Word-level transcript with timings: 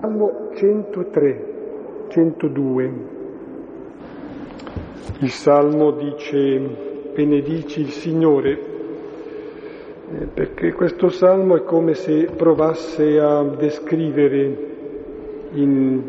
Salmo 0.00 0.50
103, 0.54 1.44
102. 2.08 2.92
Il 5.18 5.30
Salmo 5.30 5.90
dice 5.90 6.60
benedici 7.12 7.80
il 7.80 7.90
Signore, 7.90 8.60
eh, 10.12 10.26
perché 10.32 10.72
questo 10.72 11.08
Salmo 11.08 11.56
è 11.56 11.64
come 11.64 11.94
se 11.94 12.26
provasse 12.26 13.18
a 13.18 13.42
descrivere 13.42 14.66
in 15.54 16.02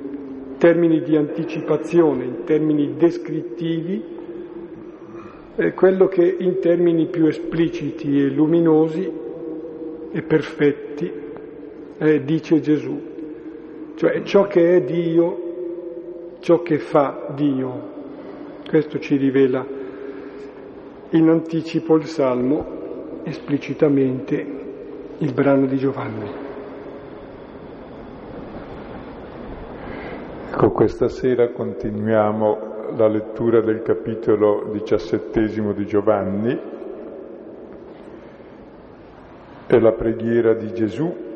termini 0.59 1.01
di 1.01 1.15
anticipazione, 1.15 2.25
in 2.25 2.43
termini 2.43 2.95
descrittivi, 2.95 4.17
quello 5.73 6.07
che 6.07 6.35
in 6.39 6.59
termini 6.59 7.07
più 7.07 7.25
espliciti 7.25 8.21
e 8.21 8.29
luminosi 8.29 9.11
e 10.11 10.21
perfetti 10.21 11.11
eh, 11.97 12.23
dice 12.23 12.61
Gesù 12.61 13.08
cioè 13.99 14.23
ciò 14.23 14.47
che 14.47 14.77
è 14.77 14.81
Dio, 14.81 16.37
ciò 16.39 16.61
che 16.61 16.79
fa 16.79 17.33
Dio. 17.35 17.97
Questo 18.65 18.97
ci 18.97 19.17
rivela 19.17 19.65
in 21.09 21.27
anticipo 21.27 21.97
il 21.97 22.05
Salmo, 22.05 23.23
esplicitamente 23.23 24.35
il 25.17 25.33
brano 25.33 25.65
di 25.65 25.75
Giovanni. 25.75 26.29
Ecco, 30.49 30.71
questa 30.71 31.09
sera 31.09 31.49
continuiamo 31.49 32.93
la 32.95 33.07
lettura 33.09 33.59
del 33.59 33.81
capitolo 33.81 34.69
diciassettesimo 34.71 35.73
di 35.73 35.85
Giovanni 35.85 36.59
e 39.67 39.79
la 39.81 39.91
preghiera 39.91 40.53
di 40.53 40.73
Gesù 40.73 41.27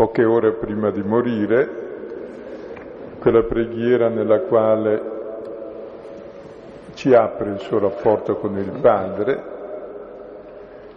poche 0.00 0.24
ore 0.24 0.52
prima 0.52 0.88
di 0.90 1.02
morire, 1.02 1.68
quella 3.18 3.42
preghiera 3.42 4.08
nella 4.08 4.40
quale 4.40 5.02
ci 6.94 7.12
apre 7.12 7.50
il 7.50 7.58
suo 7.58 7.80
rapporto 7.80 8.36
con 8.36 8.56
il 8.56 8.78
Padre 8.80 9.42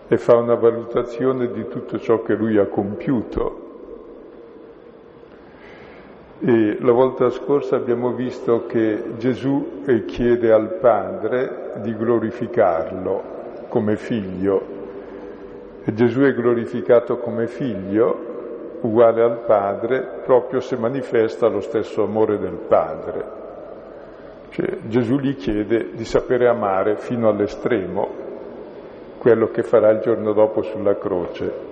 e 0.08 0.18
fa 0.18 0.38
una 0.38 0.56
valutazione 0.56 1.52
di 1.52 1.68
tutto 1.68 2.00
ciò 2.00 2.22
che 2.22 2.34
lui 2.34 2.58
ha 2.58 2.66
compiuto. 2.68 3.60
E 6.40 6.78
la 6.80 6.92
volta 6.94 7.30
scorsa 7.30 7.76
abbiamo 7.76 8.14
visto 8.14 8.66
che 8.68 9.04
Gesù 9.18 9.82
chiede 10.06 10.50
al 10.50 10.76
Padre 10.76 11.74
di 11.82 11.94
glorificarlo 11.94 13.24
come 13.68 13.98
figlio. 13.98 14.62
E 15.84 15.94
Gesù 15.94 16.22
è 16.22 16.34
glorificato 16.34 17.18
come 17.18 17.48
figlio 17.48 18.32
uguale 18.84 19.22
al 19.22 19.40
Padre 19.46 20.22
proprio 20.26 20.60
se 20.60 20.76
manifesta 20.78 21.48
lo 21.48 21.62
stesso 21.62 22.04
amore 22.04 22.38
del 22.38 22.58
Padre. 22.68 23.42
Cioè, 24.50 24.78
Gesù 24.88 25.18
gli 25.18 25.36
chiede 25.36 25.92
di 25.94 26.06
sapere 26.06 26.48
amare 26.48 26.98
fino 26.98 27.30
all'estremo 27.30 28.22
quello 29.18 29.48
che 29.48 29.64
farà 29.64 29.90
il 29.90 30.02
giorno 30.02 30.34
dopo 30.34 30.62
sulla 30.62 30.98
croce. 30.98 31.72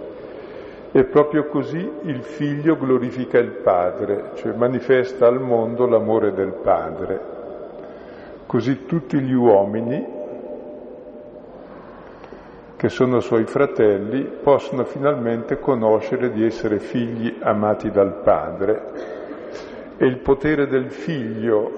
E 0.94 1.04
proprio 1.04 1.46
così 1.46 1.90
il 2.04 2.22
figlio 2.22 2.78
glorifica 2.78 3.38
il 3.38 3.52
Padre, 3.52 4.32
cioè 4.36 4.54
manifesta 4.54 5.28
al 5.28 5.40
mondo 5.40 5.88
l'amore 5.88 6.34
del 6.34 6.54
Padre. 6.54 7.20
Così 8.46 8.86
tutti 8.86 9.20
gli 9.20 9.34
uomini 9.34 10.20
che 12.82 12.90
sono 12.90 13.20
suoi 13.20 13.44
fratelli, 13.44 14.24
possono 14.42 14.86
finalmente 14.86 15.60
conoscere 15.60 16.32
di 16.32 16.44
essere 16.44 16.80
figli 16.80 17.38
amati 17.40 17.92
dal 17.92 18.22
Padre. 18.24 18.82
E 19.98 20.08
il 20.08 20.18
potere 20.18 20.66
del 20.66 20.90
figlio 20.90 21.72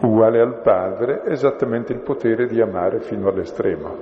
uguale 0.00 0.40
al 0.40 0.62
Padre 0.62 1.20
è 1.20 1.32
esattamente 1.32 1.92
il 1.92 1.98
potere 1.98 2.46
di 2.46 2.62
amare 2.62 3.00
fino 3.00 3.28
all'estremo. 3.28 3.94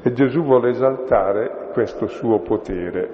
E 0.00 0.14
Gesù 0.14 0.42
vuole 0.42 0.70
esaltare 0.70 1.68
questo 1.74 2.06
suo 2.06 2.38
potere. 2.38 3.10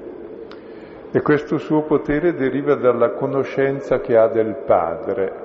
E 1.11 1.21
questo 1.21 1.59
suo 1.59 1.83
potere 1.83 2.35
deriva 2.35 2.77
dalla 2.77 3.11
conoscenza 3.15 3.99
che 3.99 4.17
ha 4.17 4.29
del 4.29 4.55
Padre, 4.65 5.42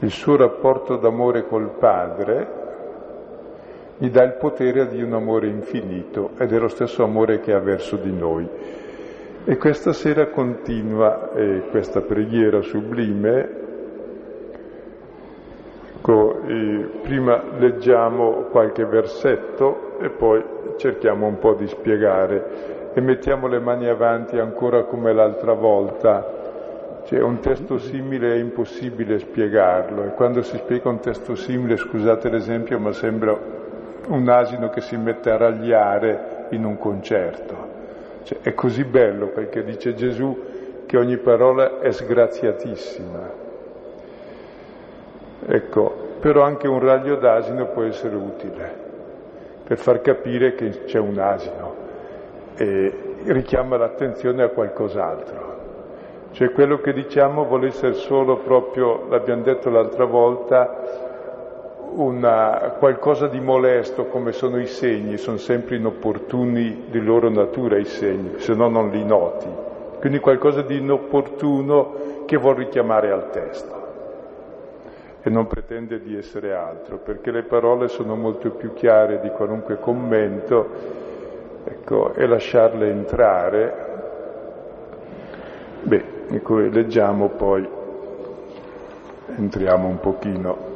il 0.00 0.10
suo 0.10 0.36
rapporto 0.36 0.96
d'amore 0.96 1.46
col 1.46 1.70
Padre 1.78 2.66
gli 3.98 4.10
dà 4.10 4.22
il 4.22 4.34
potere 4.34 4.86
di 4.86 5.02
un 5.02 5.12
amore 5.12 5.48
infinito 5.48 6.30
ed 6.38 6.52
è 6.52 6.58
lo 6.58 6.68
stesso 6.68 7.02
amore 7.02 7.40
che 7.40 7.52
ha 7.52 7.58
verso 7.58 7.96
di 7.96 8.12
noi. 8.12 8.48
E 9.44 9.56
questa 9.56 9.92
sera 9.92 10.28
continua 10.28 11.32
eh, 11.32 11.64
questa 11.70 12.00
preghiera 12.02 12.60
sublime. 12.60 13.66
Ecco, 15.96 16.42
eh, 16.46 16.90
prima 17.02 17.42
leggiamo 17.58 18.46
qualche 18.50 18.84
versetto 18.84 19.98
e 19.98 20.10
poi 20.10 20.44
cerchiamo 20.76 21.26
un 21.26 21.38
po' 21.38 21.54
di 21.54 21.66
spiegare 21.66 22.92
e 22.94 23.00
mettiamo 23.00 23.48
le 23.48 23.58
mani 23.58 23.88
avanti 23.88 24.38
ancora 24.38 24.84
come 24.84 25.12
l'altra 25.12 25.54
volta 25.54 26.37
cioè 27.08 27.22
un 27.22 27.40
testo 27.40 27.78
simile 27.78 28.34
è 28.34 28.36
impossibile 28.36 29.18
spiegarlo 29.18 30.04
e 30.04 30.08
quando 30.08 30.42
si 30.42 30.58
spiega 30.58 30.90
un 30.90 31.00
testo 31.00 31.36
simile, 31.36 31.78
scusate 31.78 32.28
l'esempio, 32.28 32.78
ma 32.78 32.92
sembra 32.92 33.34
un 34.08 34.28
asino 34.28 34.68
che 34.68 34.82
si 34.82 34.94
mette 34.98 35.30
a 35.30 35.38
ragliare 35.38 36.48
in 36.50 36.66
un 36.66 36.76
concerto. 36.76 37.66
Cioè, 38.24 38.40
è 38.42 38.52
così 38.52 38.84
bello 38.84 39.32
che 39.32 39.64
dice 39.64 39.94
Gesù 39.94 40.84
che 40.84 40.98
ogni 40.98 41.16
parola 41.16 41.80
è 41.80 41.90
sgraziatissima. 41.92 43.30
Ecco, 45.46 46.16
però 46.20 46.42
anche 46.42 46.68
un 46.68 46.78
raglio 46.78 47.16
d'asino 47.16 47.68
può 47.68 47.84
essere 47.84 48.16
utile 48.16 48.86
per 49.64 49.78
far 49.78 50.02
capire 50.02 50.54
che 50.54 50.84
c'è 50.84 50.98
un 50.98 51.18
asino 51.18 51.74
e 52.54 52.92
richiama 53.24 53.78
l'attenzione 53.78 54.42
a 54.42 54.48
qualcos'altro. 54.48 55.57
Cioè 56.30 56.52
quello 56.52 56.78
che 56.78 56.92
diciamo 56.92 57.44
vuole 57.44 57.68
essere 57.68 57.94
solo 57.94 58.36
proprio, 58.36 59.06
l'abbiamo 59.08 59.42
detto 59.42 59.70
l'altra 59.70 60.04
volta, 60.04 61.06
una, 61.94 62.74
qualcosa 62.78 63.26
di 63.26 63.40
molesto 63.40 64.04
come 64.06 64.32
sono 64.32 64.58
i 64.58 64.66
segni, 64.66 65.16
sono 65.16 65.38
sempre 65.38 65.76
inopportuni 65.76 66.84
di 66.90 67.00
loro 67.00 67.28
natura 67.28 67.76
i 67.76 67.86
segni, 67.86 68.38
se 68.38 68.54
no 68.54 68.68
non 68.68 68.90
li 68.90 69.04
noti. 69.04 69.48
Quindi 69.98 70.20
qualcosa 70.20 70.62
di 70.62 70.78
inopportuno 70.78 72.24
che 72.24 72.36
vuol 72.36 72.56
richiamare 72.56 73.10
al 73.10 73.30
testo 73.30 73.86
e 75.22 75.30
non 75.30 75.46
pretende 75.48 76.00
di 76.00 76.16
essere 76.16 76.54
altro, 76.54 76.98
perché 76.98 77.30
le 77.32 77.42
parole 77.42 77.88
sono 77.88 78.14
molto 78.14 78.50
più 78.50 78.72
chiare 78.74 79.20
di 79.20 79.30
qualunque 79.30 79.78
commento, 79.80 80.68
ecco, 81.64 82.14
e 82.14 82.26
lasciarle 82.26 82.88
entrare. 82.88 83.86
Beh, 85.82 86.17
di 86.28 86.40
cui 86.40 86.70
leggiamo 86.70 87.28
poi 87.28 87.66
entriamo 89.36 89.88
un 89.88 90.00
pochino. 90.00 90.66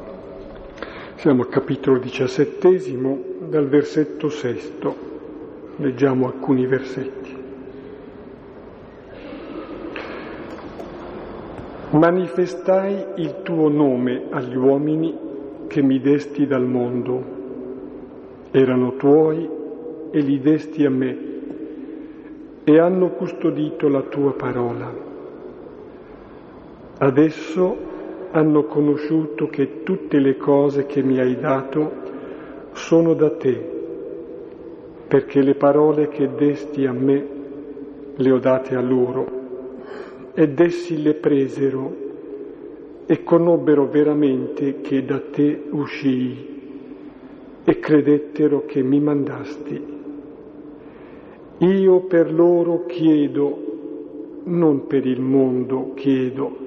Siamo 1.16 1.42
al 1.42 1.48
capitolo 1.48 1.98
diciassettesimo, 1.98 3.18
dal 3.48 3.68
versetto 3.68 4.28
sesto, 4.28 4.94
leggiamo 5.76 6.26
alcuni 6.26 6.66
versetti. 6.66 7.40
Manifestai 11.90 13.04
il 13.16 13.42
tuo 13.42 13.68
nome 13.68 14.24
agli 14.30 14.56
uomini 14.56 15.18
che 15.66 15.82
mi 15.82 16.00
desti 16.00 16.46
dal 16.46 16.64
mondo. 16.64 17.40
Erano 18.50 18.96
tuoi 18.96 19.48
e 20.10 20.20
li 20.20 20.40
desti 20.40 20.84
a 20.84 20.90
me 20.90 21.30
e 22.64 22.78
hanno 22.78 23.10
custodito 23.10 23.88
la 23.88 24.02
tua 24.02 24.32
parola. 24.32 25.11
Adesso 27.02 27.76
hanno 28.30 28.62
conosciuto 28.66 29.48
che 29.48 29.82
tutte 29.82 30.20
le 30.20 30.36
cose 30.36 30.86
che 30.86 31.02
mi 31.02 31.18
hai 31.18 31.36
dato 31.36 31.90
sono 32.74 33.14
da 33.14 33.28
te, 33.30 33.70
perché 35.08 35.42
le 35.42 35.56
parole 35.56 36.06
che 36.06 36.32
desti 36.32 36.86
a 36.86 36.92
me 36.92 37.26
le 38.14 38.30
ho 38.30 38.38
date 38.38 38.76
a 38.76 38.80
loro, 38.80 39.26
ed 40.32 40.60
essi 40.60 41.02
le 41.02 41.14
presero 41.14 41.96
e 43.04 43.24
conobbero 43.24 43.88
veramente 43.88 44.80
che 44.80 45.04
da 45.04 45.20
te 45.28 45.60
uscii 45.70 46.50
e 47.64 47.78
credettero 47.80 48.64
che 48.64 48.80
mi 48.80 49.00
mandasti. 49.00 49.86
Io 51.58 52.00
per 52.02 52.32
loro 52.32 52.86
chiedo, 52.86 53.58
non 54.44 54.86
per 54.86 55.04
il 55.04 55.20
mondo 55.20 55.94
chiedo, 55.94 56.61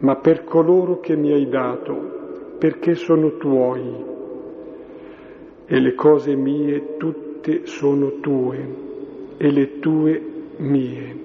ma 0.00 0.16
per 0.16 0.44
coloro 0.44 1.00
che 1.00 1.16
mi 1.16 1.32
hai 1.32 1.48
dato, 1.48 2.56
perché 2.58 2.94
sono 2.94 3.36
tuoi. 3.36 4.06
E 5.66 5.80
le 5.80 5.94
cose 5.94 6.34
mie 6.34 6.96
tutte 6.96 7.66
sono 7.66 8.20
tue 8.20 8.86
e 9.36 9.50
le 9.50 9.78
tue 9.80 10.22
mie 10.58 11.16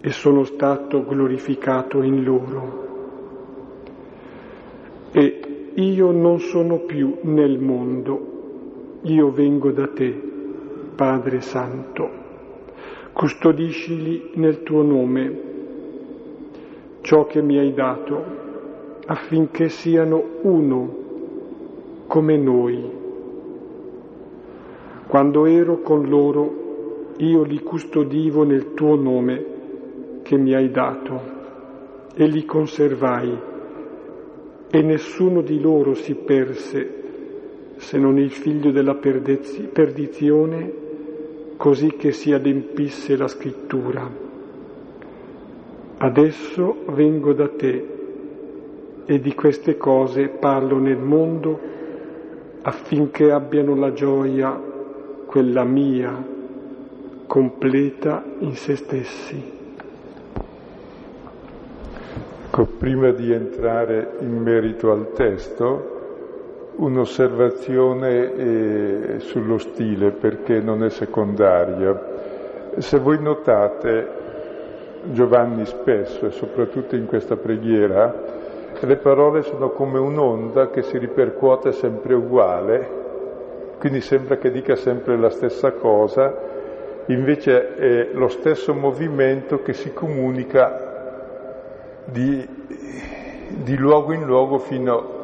e 0.00 0.10
sono 0.10 0.44
stato 0.44 1.04
glorificato 1.04 2.02
in 2.02 2.24
loro. 2.24 2.86
E 5.12 5.40
io 5.74 6.10
non 6.12 6.38
sono 6.40 6.80
più 6.80 7.18
nel 7.22 7.58
mondo, 7.58 9.00
io 9.02 9.30
vengo 9.30 9.70
da 9.70 9.88
te, 9.88 10.10
Padre 10.94 11.40
Santo. 11.40 12.26
Custodiscili 13.12 14.30
nel 14.34 14.62
tuo 14.62 14.82
nome 14.82 15.47
ciò 17.08 17.24
che 17.24 17.40
mi 17.40 17.56
hai 17.56 17.72
dato, 17.72 18.22
affinché 19.06 19.70
siano 19.70 20.22
uno 20.42 20.96
come 22.06 22.36
noi. 22.36 22.90
Quando 25.06 25.46
ero 25.46 25.80
con 25.80 26.06
loro, 26.06 27.14
io 27.16 27.44
li 27.44 27.62
custodivo 27.62 28.44
nel 28.44 28.74
tuo 28.74 28.94
nome 28.96 29.44
che 30.20 30.36
mi 30.36 30.52
hai 30.52 30.70
dato 30.70 31.20
e 32.14 32.26
li 32.26 32.44
conservai 32.44 33.38
e 34.70 34.82
nessuno 34.82 35.40
di 35.40 35.62
loro 35.62 35.94
si 35.94 36.14
perse 36.14 36.92
se 37.76 37.96
non 37.96 38.18
il 38.18 38.32
figlio 38.32 38.70
della 38.70 38.96
perdizione, 38.96 40.72
così 41.56 41.88
che 41.96 42.12
si 42.12 42.34
adempisse 42.34 43.16
la 43.16 43.28
scrittura. 43.28 44.27
Adesso 46.00 46.84
vengo 46.90 47.32
da 47.32 47.48
te 47.48 47.96
e 49.04 49.20
di 49.20 49.34
queste 49.34 49.76
cose 49.76 50.28
parlo 50.28 50.78
nel 50.78 50.98
mondo 50.98 51.58
affinché 52.62 53.32
abbiano 53.32 53.74
la 53.74 53.92
gioia, 53.92 54.60
quella 55.26 55.64
mia, 55.64 56.24
completa 57.26 58.22
in 58.38 58.54
se 58.54 58.76
stessi. 58.76 59.56
Ecco, 62.58 62.64
prima 62.76 63.10
di 63.10 63.32
entrare 63.32 64.16
in 64.20 64.36
merito 64.36 64.90
al 64.90 65.12
testo, 65.12 65.96
un'osservazione 66.76 68.34
eh, 68.34 69.14
sullo 69.18 69.58
stile 69.58 70.10
perché 70.10 70.60
non 70.60 70.82
è 70.82 70.90
secondaria. 70.90 72.16
Se 72.78 72.98
voi 72.98 73.20
notate, 73.22 74.17
Giovanni 75.04 75.64
spesso 75.64 76.26
e 76.26 76.30
soprattutto 76.30 76.96
in 76.96 77.06
questa 77.06 77.36
preghiera, 77.36 78.14
le 78.80 78.96
parole 78.96 79.42
sono 79.42 79.70
come 79.70 79.98
un'onda 79.98 80.70
che 80.70 80.82
si 80.82 80.98
ripercuote 80.98 81.72
sempre 81.72 82.14
uguale, 82.14 82.88
quindi 83.78 84.00
sembra 84.00 84.36
che 84.36 84.50
dica 84.50 84.76
sempre 84.76 85.16
la 85.16 85.30
stessa 85.30 85.72
cosa, 85.72 86.34
invece 87.06 87.74
è 87.76 88.08
lo 88.12 88.28
stesso 88.28 88.74
movimento 88.74 89.62
che 89.62 89.72
si 89.72 89.92
comunica 89.92 90.86
di, 92.04 92.46
di 93.48 93.76
luogo 93.76 94.12
in 94.12 94.24
luogo 94.24 94.58
fino 94.58 95.16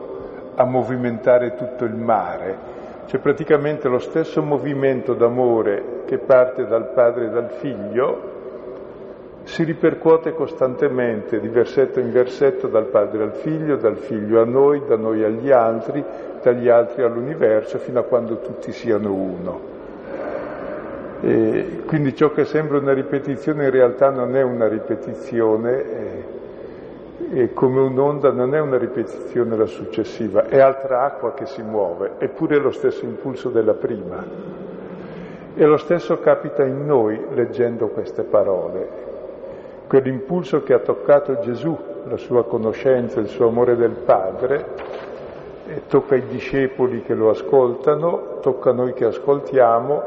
a 0.55 0.65
movimentare 0.65 1.55
tutto 1.55 1.85
il 1.85 1.95
mare. 1.95 2.73
C'è 3.07 3.19
praticamente 3.19 3.89
lo 3.89 3.99
stesso 3.99 4.43
movimento 4.43 5.15
d'amore 5.15 6.03
che 6.07 6.19
parte 6.19 6.67
dal 6.67 6.91
padre 6.93 7.27
e 7.27 7.31
dal 7.31 7.51
figlio, 7.51 8.34
si 9.45 9.63
ripercuote 9.63 10.33
costantemente 10.33 11.39
di 11.39 11.49
versetto 11.49 12.01
in 12.01 12.11
versetto 12.11 12.67
dal 12.67 12.87
padre 12.87 13.25
al 13.25 13.35
figlio, 13.35 13.77
dal 13.77 13.99
figlio 13.99 14.41
a 14.41 14.45
noi, 14.45 14.83
da 14.87 14.97
noi 14.97 15.23
agli 15.23 15.51
altri, 15.51 16.03
dagli 16.43 16.69
altri 16.69 17.03
all'universo, 17.03 17.79
fino 17.79 18.01
a 18.01 18.05
quando 18.05 18.39
tutti 18.39 18.73
siano 18.73 19.13
uno. 19.13 19.73
E 21.21 21.83
quindi 21.87 22.15
ciò 22.15 22.33
che 22.33 22.45
sembra 22.45 22.79
una 22.79 22.93
ripetizione 22.93 23.65
in 23.65 23.71
realtà 23.71 24.11
non 24.11 24.35
è 24.35 24.43
una 24.43 24.67
ripetizione, 24.67 26.33
e 27.31 27.53
come 27.53 27.81
un'onda 27.81 28.31
non 28.33 28.55
è 28.55 28.61
una 28.61 28.79
ripetizione 28.79 29.57
la 29.57 29.67
successiva, 29.67 30.47
è 30.47 30.59
altra 30.59 31.03
acqua 31.03 31.35
che 31.35 31.47
si 31.47 31.63
muove, 31.63 32.13
eppure 32.19 32.57
è 32.57 32.61
lo 32.61 32.71
stesso 32.71 33.05
impulso 33.05 33.51
della 33.51 33.75
prima. 33.75 34.25
E 35.57 35.65
lo 35.65 35.77
stesso 35.77 36.19
capita 36.19 36.65
in 36.65 36.85
noi 36.85 37.27
leggendo 37.33 37.89
queste 37.89 38.25
parole 38.25 39.04
quell'impulso 39.95 40.65
che 40.65 40.73
ha 40.73 40.81
toccato 40.81 41.39
Gesù, 41.39 41.79
la 42.09 42.17
sua 42.17 42.45
conoscenza, 42.45 43.21
il 43.21 43.29
suo 43.29 43.47
amore 43.47 43.77
del 43.77 43.93
Padre, 43.93 44.67
tocca 45.87 46.17
i 46.17 46.27
discepoli 46.27 47.03
che 47.03 47.15
lo 47.15 47.31
ascoltano, 47.31 48.39
tocca 48.41 48.73
noi 48.73 48.93
che 48.93 49.05
ascoltiamo 49.05 50.03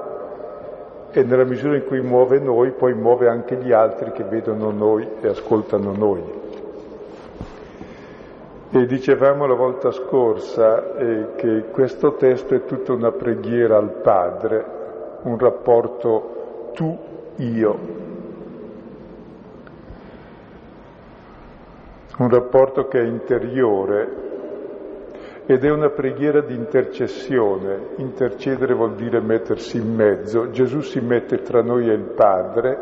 e 1.12 1.24
nella 1.24 1.45
misura 1.45 1.78
in 1.78 1.86
cui 1.86 2.01
muove 2.01 2.39
noi, 2.39 2.72
poi 2.72 2.94
muove 2.95 3.30
anche 3.30 3.56
gli 3.56 3.72
altri 3.72 4.12
che 4.12 4.25
vedono 4.25 4.72
noi 4.72 5.07
e 5.22 5.30
ascoltano 5.30 5.94
noi. 5.95 6.22
E 8.69 8.86
dicevamo 8.86 9.45
la 9.45 9.56
volta 9.56 9.92
scorsa 9.92 10.98
eh, 10.98 11.28
che 11.38 11.63
questo 11.72 12.16
testo 12.16 12.56
è 12.56 12.66
tutta 12.66 12.92
una 12.92 13.13
preghiera 13.13 13.78
al 13.78 13.92
Padre, 14.01 14.66
un 15.22 15.38
rapporto 15.38 16.72
tu-io, 16.74 18.06
un 22.18 22.30
rapporto 22.30 22.88
che 22.88 23.00
è 23.00 23.04
interiore 23.04 24.25
ed 25.46 25.64
è 25.64 25.72
una 25.72 25.90
preghiera 25.90 26.42
di 26.42 26.56
intercessione. 26.56 27.90
Intercedere 27.98 28.74
vuol 28.74 28.96
dire 28.96 29.22
mettersi 29.22 29.78
in 29.78 29.94
mezzo. 29.94 30.50
Gesù 30.50 30.81
si 30.81 31.00
mette 31.00 31.42
tra 31.42 31.62
noi 31.62 31.90
e 31.90 31.94
il 31.94 32.12
Padre, 32.16 32.78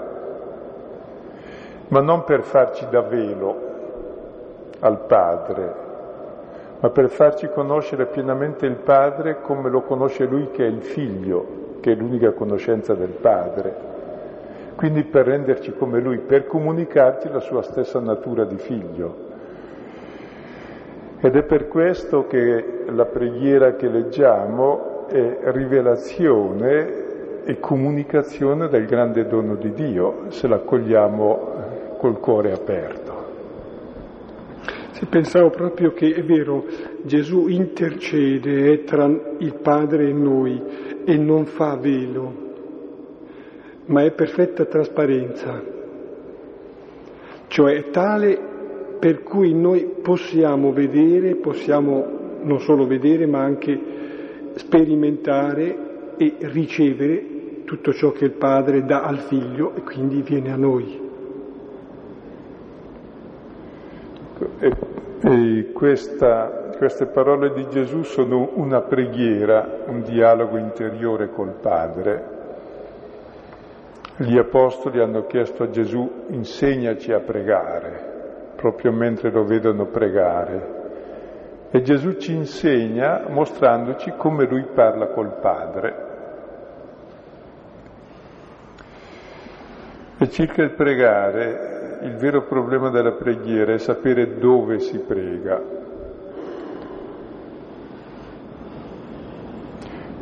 ma 1.90 2.02
non 2.02 2.24
per 2.24 2.42
farci 2.42 2.88
da 2.90 3.02
velo 3.02 3.74
al 4.80 5.06
Padre, 5.06 5.74
ma 6.80 6.90
per 6.90 7.10
farci 7.10 7.50
conoscere 7.50 8.08
pienamente 8.08 8.66
il 8.66 8.78
Padre 8.78 9.42
come 9.42 9.70
lo 9.70 9.82
conosce 9.82 10.26
Lui 10.26 10.50
che 10.50 10.66
è 10.66 10.70
il 10.70 10.82
Figlio, 10.82 11.78
che 11.82 11.92
è 11.92 11.96
l'unica 11.96 12.32
conoscenza 12.32 12.96
del 12.96 13.18
Padre. 13.22 13.94
Quindi 14.76 15.04
per 15.04 15.28
renderci 15.28 15.74
come 15.74 16.00
Lui, 16.00 16.20
per 16.20 16.48
comunicarci 16.48 17.30
la 17.30 17.40
sua 17.40 17.62
stessa 17.62 18.00
natura 18.00 18.44
di 18.44 18.58
Figlio. 18.58 19.25
Ed 21.26 21.36
è 21.36 21.42
per 21.42 21.68
questo 21.68 22.28
che 22.28 22.84
la 22.86 23.06
preghiera 23.06 23.74
che 23.74 23.90
leggiamo 23.90 25.08
è 25.08 25.40
rivelazione 25.46 27.44
e 27.46 27.60
comunicazione 27.60 28.68
del 28.68 28.86
grande 28.86 29.26
dono 29.26 29.56
di 29.56 29.72
Dio, 29.74 30.26
se 30.28 30.48
l'accogliamo 30.48 31.98
col 31.98 32.20
cuore 32.20 32.52
aperto. 32.52 33.14
Sì, 34.92 35.08
pensavo 35.08 35.50
proprio 35.50 35.94
che 35.94 36.14
è 36.14 36.22
vero, 36.22 36.64
Gesù 37.02 37.48
intercede 37.48 38.84
tra 38.84 39.06
il 39.06 39.56
Padre 39.64 40.10
e 40.10 40.14
noi 40.14 40.62
e 41.06 41.18
non 41.18 41.46
fa 41.48 41.76
velo, 41.76 42.34
ma 43.88 44.04
è 44.04 44.12
perfetta 44.12 44.66
trasparenza, 44.66 45.60
cioè 47.48 47.78
è 47.78 47.90
tale 47.90 48.54
per 49.00 49.24
cui 49.24 49.54
noi 49.54 49.86
possiamo 50.02 50.72
vedere, 50.72 51.36
possiamo 51.36 52.24
non 52.42 52.60
solo 52.60 52.86
vedere, 52.86 53.26
ma 53.26 53.42
anche 53.42 53.80
sperimentare 54.56 56.14
e 56.18 56.36
ricevere 56.40 57.64
tutto 57.66 57.94
ciò 57.94 58.12
che 58.12 58.26
il 58.26 58.32
Padre 58.32 58.86
dà 58.86 59.04
al 59.04 59.20
Figlio 59.20 59.74
e 59.76 59.82
quindi 59.82 60.22
viene 60.22 60.52
a 60.52 60.56
noi. 60.56 61.04
E, 64.60 64.72
e 65.22 65.72
questa, 65.74 66.72
queste 66.78 67.08
parole 67.08 67.54
di 67.54 67.68
Gesù 67.70 68.04
sono 68.04 68.52
una 68.54 68.82
preghiera, 68.82 69.84
un 69.88 70.04
dialogo 70.04 70.58
interiore 70.58 71.30
col 71.32 71.54
Padre. 71.60 72.34
Gli 74.18 74.38
Apostoli 74.38 75.00
hanno 75.00 75.26
chiesto 75.26 75.64
a 75.64 75.70
Gesù 75.70 76.10
insegnaci 76.30 77.12
a 77.12 77.20
pregare 77.20 78.15
proprio 78.66 78.92
mentre 78.92 79.30
lo 79.30 79.44
vedono 79.44 79.86
pregare. 79.86 81.68
E 81.70 81.84
Gesù 81.84 82.18
ci 82.18 82.34
insegna 82.34 83.26
mostrandoci 83.30 84.14
come 84.18 84.48
lui 84.48 84.66
parla 84.74 85.10
col 85.10 85.38
Padre. 85.40 86.04
E 90.18 90.30
circa 90.30 90.64
il 90.64 90.72
pregare, 90.72 92.00
il 92.02 92.16
vero 92.16 92.48
problema 92.48 92.90
della 92.90 93.12
preghiera 93.12 93.74
è 93.74 93.78
sapere 93.78 94.40
dove 94.40 94.80
si 94.80 94.98
prega. 94.98 95.62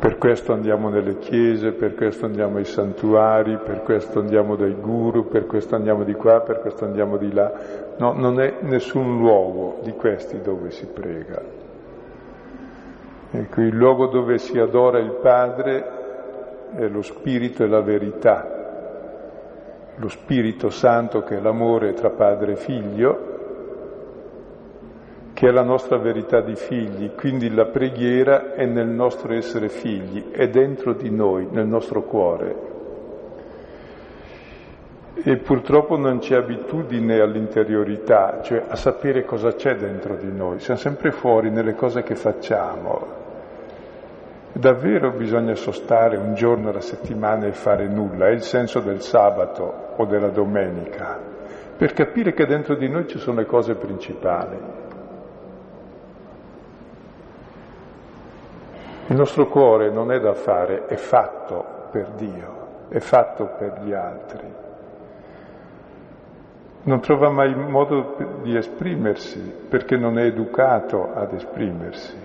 Per 0.04 0.18
questo 0.18 0.52
andiamo 0.52 0.90
nelle 0.90 1.16
chiese, 1.16 1.72
per 1.72 1.94
questo 1.94 2.26
andiamo 2.26 2.58
ai 2.58 2.66
santuari, 2.66 3.56
per 3.56 3.80
questo 3.80 4.18
andiamo 4.18 4.54
dai 4.54 4.74
guru, 4.74 5.28
per 5.28 5.46
questo 5.46 5.76
andiamo 5.76 6.04
di 6.04 6.12
qua, 6.12 6.42
per 6.42 6.60
questo 6.60 6.84
andiamo 6.84 7.16
di 7.16 7.32
là. 7.32 7.50
No, 7.96 8.12
non 8.12 8.38
è 8.38 8.56
nessun 8.60 9.16
luogo 9.16 9.80
di 9.82 9.92
questi 9.92 10.42
dove 10.42 10.72
si 10.72 10.86
prega. 10.88 11.40
Ecco, 13.30 13.60
il 13.62 13.74
luogo 13.74 14.08
dove 14.08 14.36
si 14.36 14.58
adora 14.58 14.98
il 14.98 15.20
Padre 15.22 16.72
è 16.76 16.86
lo 16.86 17.00
Spirito 17.00 17.64
e 17.64 17.66
la 17.66 17.80
verità, 17.80 18.46
lo 19.96 20.08
Spirito 20.10 20.68
Santo 20.68 21.22
che 21.22 21.38
è 21.38 21.40
l'amore 21.40 21.94
tra 21.94 22.10
padre 22.10 22.52
e 22.52 22.56
figlio, 22.56 23.33
che 25.34 25.48
è 25.48 25.50
la 25.50 25.64
nostra 25.64 25.98
verità 25.98 26.40
di 26.40 26.54
figli, 26.54 27.10
quindi 27.16 27.52
la 27.52 27.66
preghiera 27.66 28.54
è 28.54 28.66
nel 28.66 28.86
nostro 28.86 29.34
essere 29.34 29.68
figli, 29.68 30.30
è 30.30 30.48
dentro 30.48 30.92
di 30.94 31.10
noi, 31.10 31.48
nel 31.50 31.66
nostro 31.66 32.02
cuore. 32.02 32.72
E 35.24 35.36
purtroppo 35.38 35.96
non 35.96 36.18
c'è 36.18 36.36
abitudine 36.36 37.18
all'interiorità, 37.18 38.42
cioè 38.42 38.62
a 38.68 38.76
sapere 38.76 39.24
cosa 39.24 39.54
c'è 39.54 39.74
dentro 39.74 40.14
di 40.14 40.30
noi, 40.30 40.60
siamo 40.60 40.78
sempre 40.78 41.10
fuori 41.10 41.50
nelle 41.50 41.74
cose 41.74 42.04
che 42.04 42.14
facciamo. 42.14 43.22
Davvero 44.52 45.10
bisogna 45.10 45.56
sostare 45.56 46.16
un 46.16 46.34
giorno 46.34 46.68
alla 46.68 46.80
settimana 46.80 47.46
e 47.46 47.52
fare 47.52 47.88
nulla, 47.88 48.28
è 48.28 48.30
il 48.30 48.42
senso 48.42 48.78
del 48.78 49.00
sabato 49.00 49.94
o 49.96 50.04
della 50.04 50.30
domenica, 50.30 51.18
per 51.76 51.92
capire 51.92 52.32
che 52.32 52.46
dentro 52.46 52.76
di 52.76 52.88
noi 52.88 53.08
ci 53.08 53.18
sono 53.18 53.40
le 53.40 53.46
cose 53.46 53.74
principali. 53.74 54.83
Il 59.06 59.16
nostro 59.16 59.48
cuore 59.48 59.90
non 59.90 60.10
è 60.10 60.18
da 60.18 60.32
fare, 60.32 60.86
è 60.86 60.96
fatto 60.96 61.88
per 61.90 62.08
Dio, 62.16 62.86
è 62.88 63.00
fatto 63.00 63.54
per 63.58 63.82
gli 63.82 63.92
altri. 63.92 64.62
Non 66.84 67.00
trova 67.00 67.28
mai 67.28 67.54
modo 67.54 68.16
di 68.42 68.56
esprimersi 68.56 69.66
perché 69.68 69.96
non 69.96 70.18
è 70.18 70.24
educato 70.24 71.12
ad 71.12 71.34
esprimersi. 71.34 72.16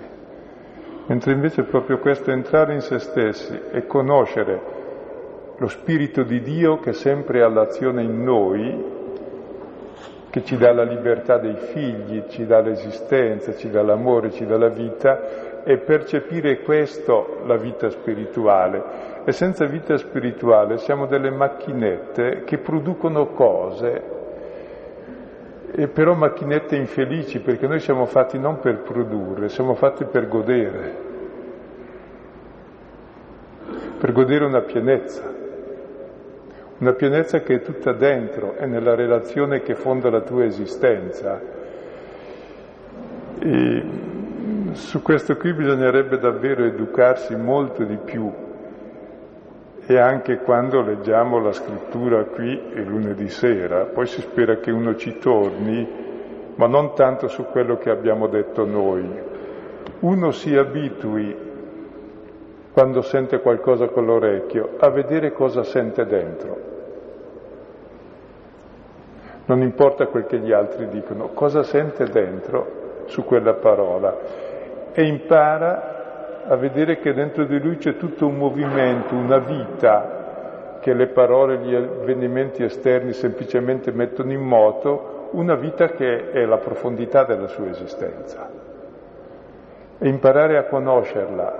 Mentre 1.07 1.33
invece 1.33 1.63
proprio 1.63 1.99
questo 1.99 2.31
entrare 2.31 2.75
in 2.75 2.81
se 2.81 2.99
stessi 2.99 3.59
e 3.71 3.85
conoscere 3.85 4.77
lo 5.57 5.67
Spirito 5.67 6.23
di 6.23 6.41
Dio 6.41 6.79
che 6.79 6.93
sempre 6.93 7.39
è 7.39 7.43
all'azione 7.43 8.03
in 8.03 8.23
noi, 8.23 8.97
che 10.29 10.43
ci 10.43 10.55
dà 10.55 10.71
la 10.71 10.83
libertà 10.83 11.37
dei 11.37 11.55
figli, 11.55 12.25
ci 12.29 12.45
dà 12.45 12.61
l'esistenza, 12.61 13.55
ci 13.55 13.69
dà 13.69 13.81
l'amore, 13.81 14.31
ci 14.31 14.45
dà 14.45 14.57
la 14.57 14.69
vita, 14.69 15.48
e 15.63 15.77
percepire 15.77 16.61
questo 16.61 17.41
la 17.45 17.57
vita 17.57 17.89
spirituale. 17.89 19.07
E 19.25 19.31
senza 19.31 19.65
vita 19.65 19.97
spirituale 19.97 20.77
siamo 20.77 21.05
delle 21.05 21.29
macchinette 21.29 22.43
che 22.45 22.57
producono 22.57 23.27
cose, 23.27 24.17
e 25.71 25.87
però 25.87 26.13
macchinette 26.13 26.75
infelici, 26.75 27.39
perché 27.39 27.67
noi 27.67 27.79
siamo 27.79 28.05
fatti 28.05 28.39
non 28.39 28.59
per 28.59 28.79
produrre, 28.79 29.49
siamo 29.49 29.75
fatti 29.75 30.05
per 30.05 30.27
godere, 30.27 30.95
per 33.99 34.11
godere 34.11 34.45
una 34.45 34.61
pienezza, 34.61 35.31
una 36.79 36.93
pienezza 36.93 37.41
che 37.41 37.55
è 37.55 37.61
tutta 37.61 37.93
dentro, 37.93 38.55
è 38.55 38.65
nella 38.65 38.95
relazione 38.95 39.61
che 39.61 39.75
fonda 39.75 40.09
la 40.09 40.21
tua 40.21 40.45
esistenza. 40.45 41.39
E 43.41 44.08
su 44.73 45.01
questo 45.01 45.35
qui 45.35 45.53
bisognerebbe 45.53 46.17
davvero 46.17 46.63
educarsi 46.63 47.35
molto 47.35 47.83
di 47.83 47.97
più 47.97 48.31
e 49.85 49.97
anche 49.97 50.37
quando 50.37 50.81
leggiamo 50.81 51.39
la 51.39 51.51
scrittura 51.51 52.23
qui 52.25 52.49
il 52.73 52.83
lunedì 52.83 53.27
sera, 53.27 53.85
poi 53.85 54.05
si 54.05 54.21
spera 54.21 54.57
che 54.57 54.69
uno 54.71 54.95
ci 54.95 55.17
torni, 55.17 55.87
ma 56.55 56.67
non 56.67 56.93
tanto 56.93 57.27
su 57.27 57.45
quello 57.45 57.77
che 57.77 57.89
abbiamo 57.89 58.27
detto 58.27 58.65
noi. 58.65 59.09
Uno 60.01 60.31
si 60.31 60.55
abitui 60.55 61.35
quando 62.71 63.01
sente 63.01 63.39
qualcosa 63.39 63.87
con 63.87 64.05
l'orecchio 64.05 64.75
a 64.77 64.89
vedere 64.91 65.31
cosa 65.31 65.63
sente 65.63 66.05
dentro. 66.05 66.57
Non 69.45 69.61
importa 69.61 70.05
quel 70.05 70.25
che 70.25 70.37
gli 70.37 70.51
altri 70.51 70.87
dicono, 70.87 71.29
cosa 71.29 71.63
sente 71.63 72.05
dentro 72.05 72.78
su 73.09 73.23
quella 73.25 73.55
parola 73.55 74.17
e 74.93 75.03
impara 75.03 76.43
a 76.47 76.55
vedere 76.55 76.97
che 76.97 77.13
dentro 77.13 77.45
di 77.45 77.59
lui 77.59 77.77
c'è 77.77 77.95
tutto 77.95 78.25
un 78.25 78.35
movimento, 78.35 79.13
una 79.13 79.37
vita 79.37 80.77
che 80.79 80.93
le 80.93 81.07
parole, 81.07 81.57
gli 81.59 81.75
avvenimenti 81.75 82.63
esterni 82.63 83.13
semplicemente 83.13 83.91
mettono 83.91 84.31
in 84.31 84.41
moto, 84.41 85.27
una 85.31 85.55
vita 85.55 85.89
che 85.89 86.31
è 86.31 86.45
la 86.45 86.57
profondità 86.57 87.23
della 87.25 87.47
sua 87.47 87.69
esistenza. 87.69 88.49
E 89.99 90.07
imparare 90.07 90.57
a 90.57 90.63
conoscerla, 90.63 91.57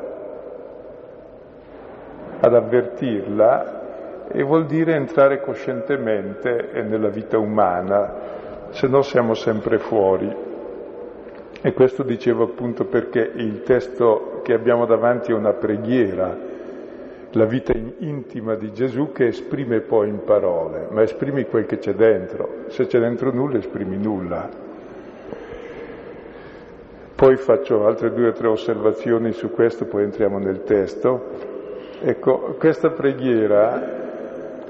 ad 2.39 2.55
avvertirla, 2.55 4.27
e 4.31 4.43
vuol 4.43 4.65
dire 4.65 4.95
entrare 4.95 5.41
coscientemente 5.41 6.81
nella 6.83 7.09
vita 7.09 7.37
umana, 7.37 8.13
se 8.69 8.87
no 8.87 9.01
siamo 9.01 9.33
sempre 9.33 9.77
fuori. 9.77 10.48
E 11.61 11.73
questo 11.73 12.03
dicevo 12.03 12.45
appunto 12.45 12.85
perché 12.85 13.19
il 13.35 13.63
testo 13.63 14.39
che 14.43 14.53
abbiamo 14.53 14.85
davanti 14.85 15.31
è 15.31 15.35
una 15.35 15.51
preghiera, 15.51 16.37
la 17.31 17.45
vita 17.45 17.73
intima 17.97 18.55
di 18.55 18.71
Gesù 18.71 19.11
che 19.11 19.27
esprime 19.27 19.81
poi 19.81 20.07
in 20.07 20.23
parole, 20.23 20.87
ma 20.89 21.01
esprimi 21.01 21.45
quel 21.45 21.65
che 21.65 21.77
c'è 21.77 21.93
dentro. 21.93 22.63
Se 22.67 22.85
c'è 22.85 22.99
dentro 22.99 23.33
nulla, 23.33 23.57
esprimi 23.57 23.97
nulla. 23.97 24.49
Poi 27.13 27.35
faccio 27.35 27.85
altre 27.85 28.13
due 28.13 28.29
o 28.29 28.31
tre 28.31 28.47
osservazioni 28.47 29.33
su 29.33 29.51
questo, 29.51 29.85
poi 29.85 30.03
entriamo 30.03 30.39
nel 30.39 30.63
testo. 30.63 31.25
Ecco, 32.01 32.55
questa 32.57 32.91
preghiera 32.91 33.97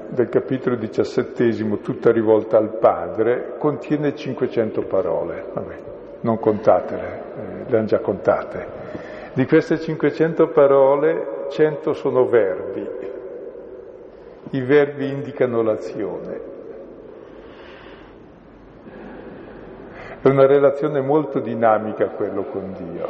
del 0.08 0.28
capitolo 0.28 0.74
diciassettesimo, 0.74 1.78
tutta 1.78 2.10
rivolta 2.10 2.58
al 2.58 2.78
Padre, 2.78 3.54
contiene 3.58 4.16
500 4.16 4.82
parole. 4.82 5.44
Vabbè 5.54 5.90
non 6.20 6.38
contatele, 6.38 7.22
eh, 7.36 7.70
le 7.70 7.76
hanno 7.76 7.86
già 7.86 8.00
contate. 8.00 8.66
Di 9.32 9.46
queste 9.46 9.78
500 9.78 10.48
parole, 10.48 11.46
100 11.50 11.92
sono 11.94 12.26
verbi. 12.26 12.88
I 14.50 14.60
verbi 14.62 15.08
indicano 15.08 15.62
l'azione. 15.62 16.48
È 20.20 20.28
una 20.28 20.46
relazione 20.46 21.00
molto 21.00 21.38
dinamica 21.38 22.08
quello 22.08 22.44
con 22.44 22.74
Dio. 22.76 23.08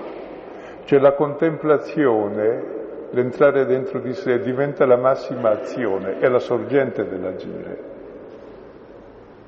Cioè 0.84 0.98
la 1.00 1.14
contemplazione, 1.14 2.64
l'entrare 3.10 3.64
dentro 3.64 3.98
di 3.98 4.12
sé, 4.12 4.40
diventa 4.40 4.86
la 4.86 4.96
massima 4.96 5.50
azione, 5.50 6.18
è 6.18 6.28
la 6.28 6.38
sorgente 6.38 7.08
dell'agire, 7.08 7.78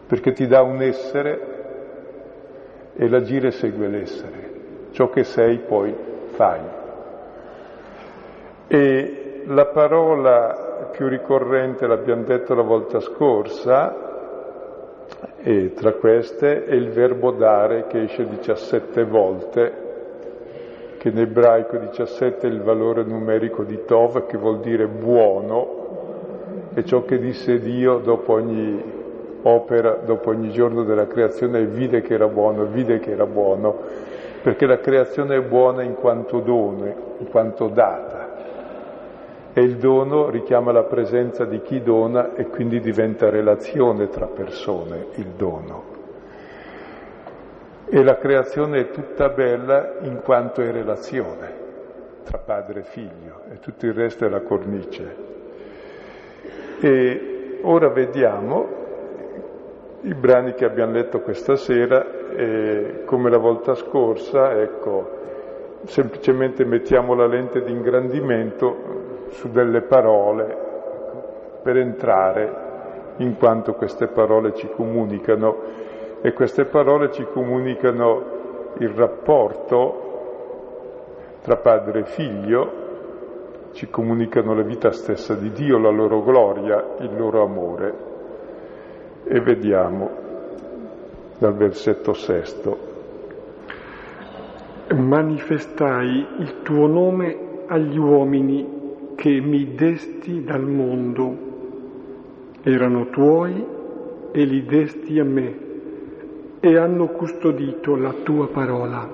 perché 0.07 0.33
ti 0.33 0.47
dà 0.47 0.63
un 0.63 0.83
essere 0.83 1.52
e 2.95 3.09
l'agire 3.09 3.51
segue 3.51 3.89
l'essere. 3.89 4.51
Ciò 4.91 5.09
che 5.09 5.25
sei 5.25 5.59
poi 5.59 5.95
fai. 6.33 6.61
E 8.67 9.43
la 9.47 9.67
parola 9.67 10.89
più 10.93 11.09
ricorrente, 11.09 11.87
l'abbiamo 11.87 12.25
detto 12.25 12.55
la 12.55 12.63
volta 12.63 13.01
scorsa, 13.01 14.11
e 15.39 15.73
tra 15.73 15.93
queste 15.95 16.65
è 16.65 16.75
il 16.75 16.91
verbo 16.91 17.33
dare 17.33 17.87
che 17.87 18.03
esce 18.03 18.27
17 18.27 19.05
volte, 19.05 19.91
che 20.99 21.09
in 21.09 21.19
ebraico 21.19 21.79
17 21.79 22.47
è 22.47 22.51
il 22.51 22.63
valore 22.63 23.03
numerico 23.03 23.65
di 23.65 23.85
Tov, 23.85 24.27
che 24.27 24.39
vuol 24.39 24.61
dire 24.61 24.87
buono, 24.87 26.71
e 26.75 26.85
ciò 26.85 27.03
che 27.03 27.19
disse 27.19 27.59
Dio 27.59 27.99
dopo 27.99 28.35
ogni 28.35 29.02
opera 29.43 29.99
dopo 30.05 30.31
ogni 30.31 30.51
giorno 30.51 30.85
della 30.85 31.07
creazione 31.07 31.61
e 31.61 31.67
vide 31.67 32.01
che 32.01 32.15
era 32.15 32.29
buono, 32.29 32.65
vide 32.65 32.99
che 32.99 33.13
era 33.13 33.27
buono, 33.27 33.77
perché 34.43 34.67
la 34.67 34.79
creazione 34.79 35.37
è 35.37 35.41
buona 35.43 35.83
in 35.83 35.95
quanto 35.95 36.41
dono, 36.41 37.17
in 37.19 37.29
quanto 37.29 37.69
data. 37.69 38.31
E 39.53 39.61
il 39.61 39.77
dono 39.77 40.31
richiama 40.31 40.73
la 40.73 40.85
presenza 40.85 41.45
di 41.45 41.61
chi 41.61 41.83
dona 41.83 42.35
e 42.35 42.47
quindi 42.47 42.81
diventa 42.81 43.29
relazione 43.29 44.09
tra 44.09 44.27
persone, 44.27 45.07
il 45.17 45.29
dono. 45.37 45.91
E 47.89 48.03
la 48.03 48.17
creazione 48.17 48.81
è 48.81 48.91
tutta 48.91 49.29
bella 49.29 49.97
in 50.01 50.23
quanto 50.23 50.63
è 50.63 50.71
relazione 50.71 51.61
tra 52.25 52.39
padre 52.39 52.81
e 52.81 52.85
figlio 52.85 53.43
e 53.51 53.59
tutto 53.59 53.85
il 53.85 53.93
resto 53.93 54.25
è 54.25 54.29
la 54.29 54.41
cornice. 54.41 55.17
E 56.81 57.59
ora 57.63 57.89
vediamo 57.91 58.82
i 60.03 60.15
brani 60.15 60.55
che 60.55 60.65
abbiamo 60.65 60.93
letto 60.93 61.21
questa 61.21 61.55
sera, 61.55 62.05
eh, 62.31 63.03
come 63.05 63.31
la 63.31 63.39
volta 63.39 63.75
scorsa, 63.75 64.61
ecco, 64.61 65.21
semplicemente 65.85 66.65
mettiamo 66.65 67.15
la 67.15 67.27
lente 67.27 67.63
di 67.63 67.71
ingrandimento 67.71 69.29
su 69.29 69.49
delle 69.51 69.83
parole 69.83 70.45
ecco, 70.45 71.61
per 71.63 71.77
entrare 71.77 72.71
in 73.19 73.37
quanto 73.37 73.75
queste 73.75 74.09
parole 74.09 74.55
ci 74.55 74.69
comunicano 74.69 75.81
e 76.21 76.33
queste 76.33 76.65
parole 76.65 77.13
ci 77.13 77.25
comunicano 77.25 78.75
il 78.79 78.89
rapporto 78.91 80.11
tra 81.43 81.57
padre 81.57 82.01
e 82.01 82.05
figlio, 82.05 82.73
ci 83.73 83.89
comunicano 83.89 84.55
la 84.55 84.63
vita 84.63 84.91
stessa 84.91 85.35
di 85.35 85.51
Dio, 85.51 85.79
la 85.79 85.91
loro 85.91 86.23
gloria, 86.23 86.95
il 86.99 87.17
loro 87.17 87.45
amore. 87.45 88.12
E 89.35 89.41
vediamo 89.41 90.11
dal 91.39 91.55
versetto 91.55 92.13
sesto. 92.13 92.79
Manifestai 94.95 96.27
il 96.37 96.61
tuo 96.61 96.87
nome 96.87 97.65
agli 97.67 97.97
uomini 97.97 99.15
che 99.17 99.41
mi 99.41 99.75
desti 99.75 100.45
dal 100.45 100.69
mondo. 100.69 101.35
Erano 102.63 103.09
tuoi 103.09 103.65
e 104.33 104.45
li 104.45 104.67
desti 104.67 105.19
a 105.19 105.25
me 105.25 105.57
e 106.61 106.77
hanno 106.77 107.07
custodito 107.07 107.97
la 107.97 108.13
tua 108.23 108.49
parola. 108.49 109.09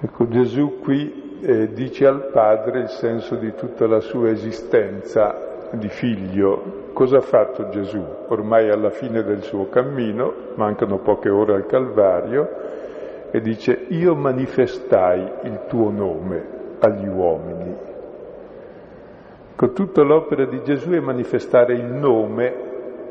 Ecco, 0.00 0.26
Gesù 0.26 0.80
qui 0.80 1.38
eh, 1.40 1.72
dice 1.72 2.04
al 2.04 2.30
Padre 2.32 2.80
il 2.80 2.88
senso 2.88 3.36
di 3.36 3.54
tutta 3.54 3.86
la 3.86 4.00
sua 4.00 4.30
esistenza 4.30 5.68
di 5.70 5.88
figlio. 5.88 6.83
Cosa 6.94 7.16
ha 7.16 7.22
fatto 7.22 7.68
Gesù? 7.70 8.02
Ormai 8.28 8.70
alla 8.70 8.90
fine 8.90 9.24
del 9.24 9.42
suo 9.42 9.68
cammino, 9.68 10.32
mancano 10.54 10.98
poche 10.98 11.28
ore 11.28 11.54
al 11.54 11.66
Calvario, 11.66 12.48
e 13.32 13.40
dice 13.40 13.86
io 13.88 14.14
manifestai 14.14 15.32
il 15.42 15.64
tuo 15.66 15.90
nome 15.90 16.46
agli 16.78 17.08
uomini. 17.08 17.76
Con 19.56 19.72
tutta 19.72 20.02
l'opera 20.02 20.46
di 20.46 20.62
Gesù 20.62 20.90
è 20.90 21.00
manifestare 21.00 21.74
il 21.74 21.84
nome, 21.84 22.54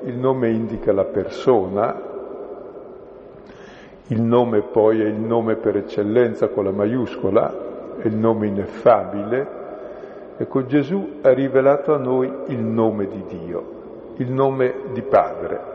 il 0.04 0.18
nome 0.18 0.50
indica 0.50 0.94
la 0.94 1.04
persona, 1.04 2.02
il 4.08 4.22
nome 4.22 4.62
poi 4.62 5.02
è 5.02 5.08
il 5.08 5.20
nome 5.20 5.58
per 5.58 5.76
eccellenza 5.76 6.48
con 6.48 6.64
la 6.64 6.72
maiuscola, 6.72 7.98
è 7.98 8.08
il 8.08 8.16
nome 8.16 8.48
ineffabile. 8.48 9.62
Ecco, 10.38 10.66
Gesù 10.66 11.20
ha 11.22 11.34
rivelato 11.34 11.94
a 11.94 11.98
noi 11.98 12.32
il 12.48 12.60
nome 12.60 13.08
di 13.08 13.24
Dio, 13.28 13.73
il 14.18 14.32
nome 14.32 14.74
di 14.92 15.02
Padre. 15.02 15.72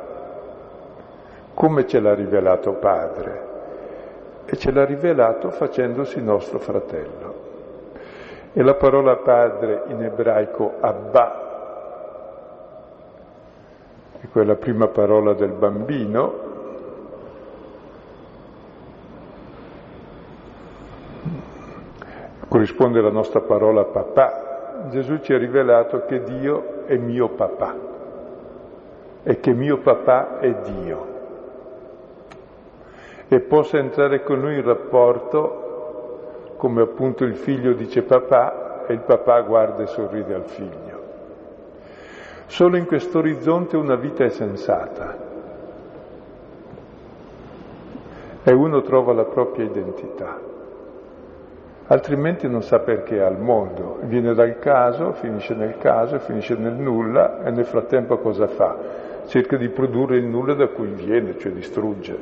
Come 1.55 1.87
ce 1.87 1.99
l'ha 1.99 2.15
rivelato 2.15 2.73
Padre? 2.75 3.47
E 4.45 4.57
ce 4.57 4.71
l'ha 4.71 4.85
rivelato 4.85 5.51
facendosi 5.51 6.23
nostro 6.23 6.59
fratello. 6.59 7.47
E 8.53 8.63
la 8.63 8.75
parola 8.75 9.17
padre 9.17 9.83
in 9.89 10.03
ebraico 10.03 10.75
Abba, 10.81 11.47
è 14.21 14.29
quella 14.33 14.55
prima 14.55 14.87
parola 14.89 15.35
del 15.35 15.53
bambino, 15.53 16.47
corrisponde 22.49 23.01
alla 23.01 23.11
nostra 23.11 23.41
parola 23.41 23.85
papà. 23.85 24.87
Gesù 24.91 25.19
ci 25.21 25.35
ha 25.35 25.39
rivelato 25.39 26.05
che 26.07 26.23
Dio 26.23 26.87
è 26.87 26.97
mio 26.97 27.29
papà 27.29 27.88
e 29.23 29.41
che 29.41 29.53
mio 29.53 29.79
papà 29.79 30.39
è 30.39 30.55
Dio. 30.63 31.17
E 33.29 33.41
possa 33.41 33.79
entrare 33.79 34.23
con 34.23 34.41
lui 34.41 34.55
in 34.55 34.65
rapporto 34.65 36.55
come 36.57 36.83
appunto 36.83 37.25
il 37.25 37.37
figlio 37.37 37.73
dice 37.73 38.03
papà 38.03 38.87
e 38.87 38.95
il 38.95 39.01
papà 39.01 39.41
guarda 39.43 39.83
e 39.83 39.87
sorride 39.87 40.35
al 40.35 40.47
figlio. 40.47 40.97
Solo 42.47 42.77
in 42.77 42.87
questo 42.87 43.19
orizzonte 43.19 43.77
una 43.77 43.97
vita 43.97 44.25
è 44.25 44.31
sensata 44.31 45.27
e 48.43 48.53
uno 48.53 48.81
trova 48.81 49.13
la 49.13 49.25
propria 49.25 49.67
identità 49.67 50.49
altrimenti 51.89 52.49
non 52.49 52.63
sa 52.63 52.81
perché 52.81 53.17
è 53.17 53.21
al 53.21 53.39
mondo, 53.39 53.99
viene 54.03 54.35
dal 54.35 54.59
caso, 54.59 55.13
finisce 55.13 55.55
nel 55.55 55.79
caso, 55.79 56.19
finisce 56.19 56.55
nel 56.55 56.75
nulla 56.75 57.45
e 57.45 57.51
nel 57.51 57.65
frattempo 57.65 58.19
cosa 58.19 58.47
fa? 58.47 58.77
Cerca 59.29 59.57
di 59.57 59.69
produrre 59.69 60.17
il 60.17 60.25
nulla 60.25 60.55
da 60.55 60.67
cui 60.67 60.89
viene, 60.89 61.39
cioè 61.39 61.53
distrugge. 61.53 62.17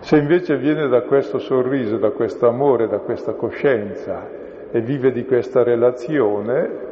Se 0.00 0.16
invece 0.16 0.56
viene 0.56 0.88
da 0.88 1.02
questo 1.02 1.38
sorriso, 1.38 1.98
da 1.98 2.10
questo 2.10 2.48
amore, 2.48 2.88
da 2.88 2.98
questa 2.98 3.34
coscienza 3.34 4.28
e 4.70 4.80
vive 4.80 5.12
di 5.12 5.24
questa 5.24 5.62
relazione, 5.62 6.90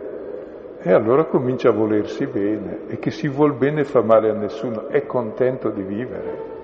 e 0.82 0.92
allora 0.92 1.24
comincia 1.24 1.70
a 1.70 1.72
volersi 1.72 2.26
bene 2.26 2.80
e 2.86 2.98
chi 2.98 3.10
si 3.10 3.28
vuol 3.28 3.54
bene 3.54 3.84
fa 3.84 4.02
male 4.02 4.30
a 4.30 4.34
nessuno, 4.34 4.88
è 4.88 5.04
contento 5.06 5.70
di 5.70 5.82
vivere 5.82 6.58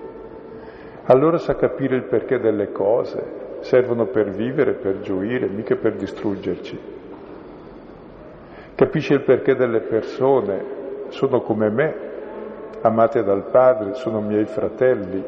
allora 1.09 1.37
sa 1.37 1.55
capire 1.55 1.95
il 1.95 2.03
perché 2.03 2.37
delle 2.37 2.71
cose, 2.71 3.23
servono 3.61 4.07
per 4.07 4.29
vivere, 4.29 4.73
per 4.73 4.99
gioire, 4.99 5.47
mica 5.47 5.75
per 5.75 5.93
distruggerci. 5.93 6.95
Capisce 8.77 9.15
il 9.15 9.21
perché 9.21 9.55
delle 9.55 9.79
persone, 9.79 10.63
sono 11.07 11.41
come 11.41 11.67
me, 11.71 11.95
amate 12.81 13.23
dal 13.23 13.45
Padre, 13.49 13.95
sono 13.95 14.21
miei 14.21 14.45
fratelli. 14.45 15.25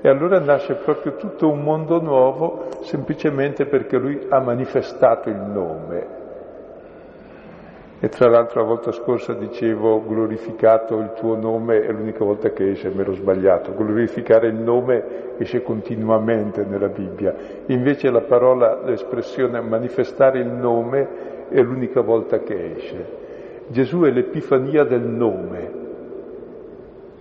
E 0.00 0.08
allora 0.08 0.40
nasce 0.40 0.74
proprio 0.74 1.14
tutto 1.14 1.48
un 1.48 1.62
mondo 1.62 2.00
nuovo 2.00 2.66
semplicemente 2.80 3.66
perché 3.66 3.96
lui 3.96 4.26
ha 4.28 4.40
manifestato 4.40 5.28
il 5.28 5.36
nome, 5.36 6.06
e 8.00 8.08
tra 8.08 8.28
l'altro 8.28 8.60
la 8.60 8.66
volta 8.66 8.90
scorsa 8.90 9.34
dicevo 9.34 10.04
glorificato 10.04 10.98
il 10.98 11.12
tuo 11.14 11.36
nome 11.36 11.80
è 11.82 11.92
l'unica 11.92 12.24
volta 12.24 12.50
che 12.50 12.70
esce, 12.70 12.90
mi 12.90 13.02
ero 13.02 13.12
sbagliato. 13.12 13.72
Glorificare 13.72 14.48
il 14.48 14.56
nome 14.56 15.36
esce 15.38 15.62
continuamente 15.62 16.64
nella 16.64 16.88
Bibbia. 16.88 17.34
Invece 17.66 18.10
la 18.10 18.22
parola, 18.22 18.80
l'espressione 18.84 19.60
manifestare 19.60 20.40
il 20.40 20.48
nome 20.48 21.32
è 21.54 21.62
l'unica 21.62 22.00
volta 22.00 22.40
che 22.40 22.74
esce. 22.74 23.06
Gesù 23.68 24.00
è 24.00 24.10
l'epifania 24.10 24.82
del 24.82 25.02
nome, 25.02 25.70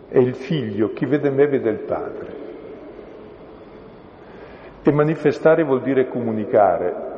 è 0.08 0.18
il 0.18 0.34
figlio, 0.34 0.92
chi 0.94 1.06
vede 1.06 1.30
me 1.30 1.46
vede 1.48 1.70
il 1.70 1.78
Padre. 1.78 2.42
E 4.82 4.92
manifestare 4.92 5.64
vuol 5.64 5.84
dire 5.84 6.08
comunicare, 6.08 7.12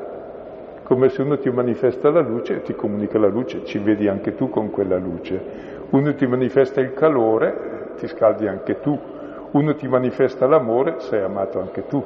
come 0.83 1.07
se 1.07 1.21
uno 1.21 1.37
ti 1.37 1.49
manifesta 1.49 2.09
la 2.11 2.19
luce 2.19 2.61
ti 2.63 2.75
comunica 2.75 3.17
la 3.17 3.29
luce, 3.29 3.63
ci 3.63 3.79
vedi 3.79 4.09
anche 4.09 4.35
tu 4.35 4.49
con 4.49 4.69
quella 4.69 4.97
luce. 4.97 5.41
Uno 5.91 6.13
ti 6.15 6.27
manifesta 6.27 6.81
il 6.81 6.93
calore, 6.93 7.93
ti 7.95 8.07
scaldi 8.07 8.45
anche 8.45 8.81
tu. 8.81 8.99
Uno 9.51 9.73
ti 9.75 9.87
manifesta 9.87 10.47
l'amore, 10.47 10.95
sei 10.97 11.21
amato 11.21 11.61
anche 11.61 11.87
tu, 11.87 12.03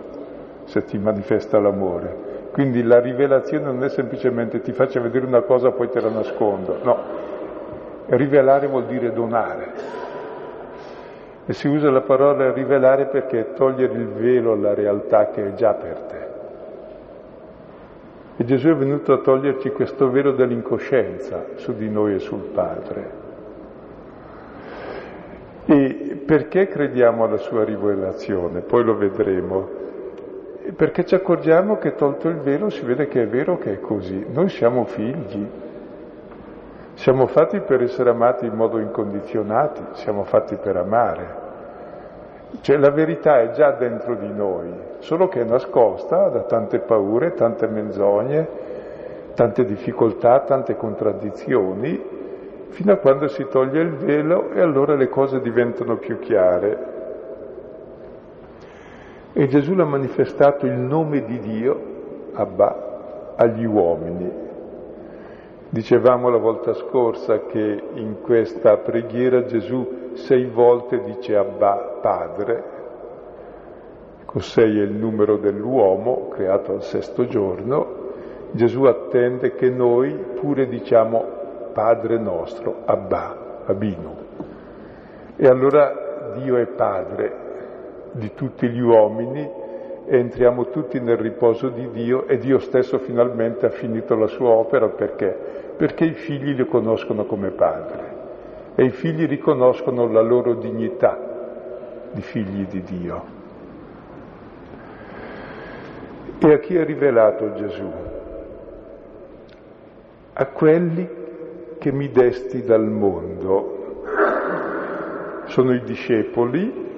se 0.66 0.84
ti 0.84 1.00
manifesta 1.00 1.60
l'amore. 1.60 2.29
Quindi 2.52 2.84
la 2.84 3.00
rivelazione 3.00 3.66
non 3.66 3.84
è 3.84 3.90
semplicemente 3.90 4.62
ti 4.62 4.72
faccio 4.74 5.02
vedere 5.02 5.26
una 5.26 5.42
cosa 5.42 5.72
poi 5.72 5.90
te 5.90 6.02
la 6.02 6.10
nascondo, 6.10 6.78
no. 6.82 6.98
Rivelare 8.08 8.68
vuol 8.68 8.86
dire 8.86 9.14
donare. 9.14 9.72
E 11.46 11.54
si 11.54 11.68
usa 11.68 11.90
la 11.90 12.02
parola 12.02 12.52
rivelare 12.52 13.06
perché 13.06 13.40
è 13.40 13.54
togliere 13.54 13.94
il 13.94 14.08
velo 14.08 14.54
alla 14.54 14.74
realtà 14.74 15.30
che 15.30 15.48
è 15.48 15.54
già 15.54 15.74
per 15.74 16.00
te. 16.00 16.28
E 18.38 18.46
Gesù 18.46 18.70
è 18.70 18.76
venuto 18.76 19.14
a 19.14 19.18
toglierci 19.18 19.72
questo 19.72 20.10
velo 20.10 20.32
dell'incoscienza 20.32 21.46
su 21.56 21.76
di 21.76 21.90
noi 21.90 22.16
e 22.16 22.20
sul 22.20 22.50
Padre. 22.54 23.12
E 25.66 26.22
perché 26.26 26.68
crediamo 26.68 27.26
alla 27.26 27.38
sua 27.38 27.64
rivelazione? 27.64 28.62
Poi 28.62 28.84
lo 28.84 28.96
vedremo. 28.96 29.79
Perché 30.76 31.06
ci 31.06 31.16
accorgiamo 31.16 31.78
che 31.78 31.96
tolto 31.96 32.28
il 32.28 32.38
velo 32.38 32.70
si 32.70 32.86
vede 32.86 33.08
che 33.08 33.24
è 33.24 33.28
vero 33.28 33.58
che 33.58 33.74
è 33.74 33.80
così. 33.80 34.26
Noi 34.32 34.50
siamo 34.50 34.86
figli, 34.86 35.48
siamo 36.94 37.28
fatti 37.28 37.60
per 37.62 37.82
essere 37.82 38.10
amati 38.10 38.46
in 38.46 38.54
modo 38.54 38.78
incondizionato, 38.78 39.94
siamo 39.94 40.24
fatti 40.24 40.56
per 40.58 40.76
amare. 40.76 41.48
Cioè 42.62 42.78
la 42.78 42.92
verità 42.92 43.40
è 43.40 43.52
già 43.52 43.72
dentro 43.72 44.16
di 44.16 44.32
noi, 44.32 44.72
solo 45.00 45.28
che 45.28 45.42
è 45.42 45.44
nascosta 45.44 46.30
da 46.30 46.42
tante 46.42 46.80
paure, 46.80 47.34
tante 47.34 47.68
menzogne, 47.68 48.48
tante 49.34 49.64
difficoltà, 49.64 50.42
tante 50.42 50.76
contraddizioni, 50.76 52.18
fino 52.70 52.92
a 52.92 52.98
quando 52.98 53.28
si 53.28 53.48
toglie 53.48 53.82
il 53.82 53.94
velo 53.94 54.52
e 54.52 54.62
allora 54.62 54.96
le 54.96 55.08
cose 55.08 55.40
diventano 55.40 55.98
più 55.98 56.20
chiare. 56.20 56.99
E 59.32 59.48
Gesù 59.48 59.76
l'ha 59.76 59.86
manifestato 59.86 60.66
il 60.66 60.74
nome 60.74 61.24
di 61.24 61.40
Dio, 61.40 61.80
Abba, 62.34 63.34
agli 63.36 63.64
uomini. 63.64 64.48
Dicevamo 65.70 66.30
la 66.30 66.40
volta 66.40 66.74
scorsa 66.74 67.46
che 67.46 67.84
in 67.94 68.22
questa 68.22 68.78
preghiera 68.78 69.46
Gesù 69.46 70.14
sei 70.14 70.46
volte 70.46 71.04
dice 71.04 71.36
Abba 71.36 72.00
Padre, 72.02 72.64
sei 74.38 74.80
è 74.80 74.84
il 74.84 74.94
numero 74.94 75.38
dell'uomo 75.38 76.30
creato 76.30 76.74
al 76.74 76.82
sesto 76.82 77.28
giorno, 77.28 77.98
Gesù 78.52 78.84
attende 78.86 79.54
che 79.54 79.70
noi 79.70 80.12
pure 80.40 80.68
diciamo 80.68 81.24
Padre 81.72 82.18
nostro, 82.18 82.78
Abba, 82.86 83.64
Abino. 83.66 84.16
E 85.36 85.48
allora 85.48 86.34
Dio 86.36 86.58
è 86.58 86.66
Padre 86.66 87.48
di 88.12 88.34
tutti 88.34 88.68
gli 88.68 88.80
uomini 88.80 89.50
e 90.06 90.18
entriamo 90.18 90.70
tutti 90.70 91.00
nel 91.00 91.18
riposo 91.18 91.70
di 91.70 91.90
Dio 91.92 92.28
e 92.28 92.38
Dio 92.38 92.60
stesso 92.60 92.98
finalmente 93.00 93.66
ha 93.66 93.70
finito 93.70 94.16
la 94.16 94.28
sua 94.28 94.50
opera 94.50 94.88
perché? 94.88 95.28
Perché 95.78 96.06
i 96.06 96.14
figli 96.14 96.56
lo 96.58 96.66
conoscono 96.66 97.26
come 97.26 97.50
padre 97.50 98.18
e 98.76 98.86
i 98.86 98.90
figli 98.92 99.28
riconoscono 99.28 100.12
la 100.12 100.22
loro 100.22 100.56
dignità 100.56 101.18
di 102.12 102.22
figli 102.22 102.66
di 102.66 102.82
Dio. 102.82 103.38
E 106.40 106.54
a 106.54 106.60
chi 106.60 106.76
è 106.78 106.86
rivelato 106.86 107.54
Gesù? 107.54 107.92
A 110.34 110.46
quelli 110.46 111.10
che 111.80 111.92
mi 111.92 112.12
desti 112.12 112.64
dal 112.64 112.88
mondo. 112.88 114.04
Sono 115.46 115.74
i 115.74 115.82
discepoli, 115.82 116.89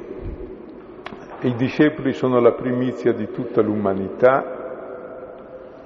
i 1.44 1.56
discepoli 1.56 2.14
sono 2.14 2.40
la 2.40 2.52
primizia 2.52 3.14
di 3.14 3.32
tutta 3.32 3.62
l'umanità, 3.62 4.60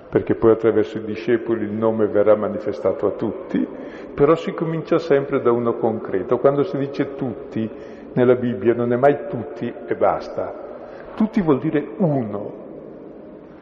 perché 0.09 0.35
poi 0.35 0.51
attraverso 0.51 0.97
i 0.97 1.05
discepoli 1.05 1.63
il 1.63 1.71
nome 1.71 2.07
verrà 2.07 2.35
manifestato 2.35 3.07
a 3.07 3.11
tutti, 3.11 3.65
però 4.13 4.35
si 4.35 4.53
comincia 4.53 4.97
sempre 4.97 5.41
da 5.41 5.51
uno 5.51 5.75
concreto. 5.75 6.39
Quando 6.39 6.63
si 6.63 6.77
dice 6.77 7.15
tutti 7.15 7.69
nella 8.13 8.35
Bibbia 8.35 8.73
non 8.73 8.91
è 8.91 8.97
mai 8.97 9.27
tutti 9.29 9.73
e 9.87 9.95
basta. 9.95 10.53
Tutti 11.15 11.41
vuol 11.41 11.59
dire 11.59 11.85
uno, 11.97 12.63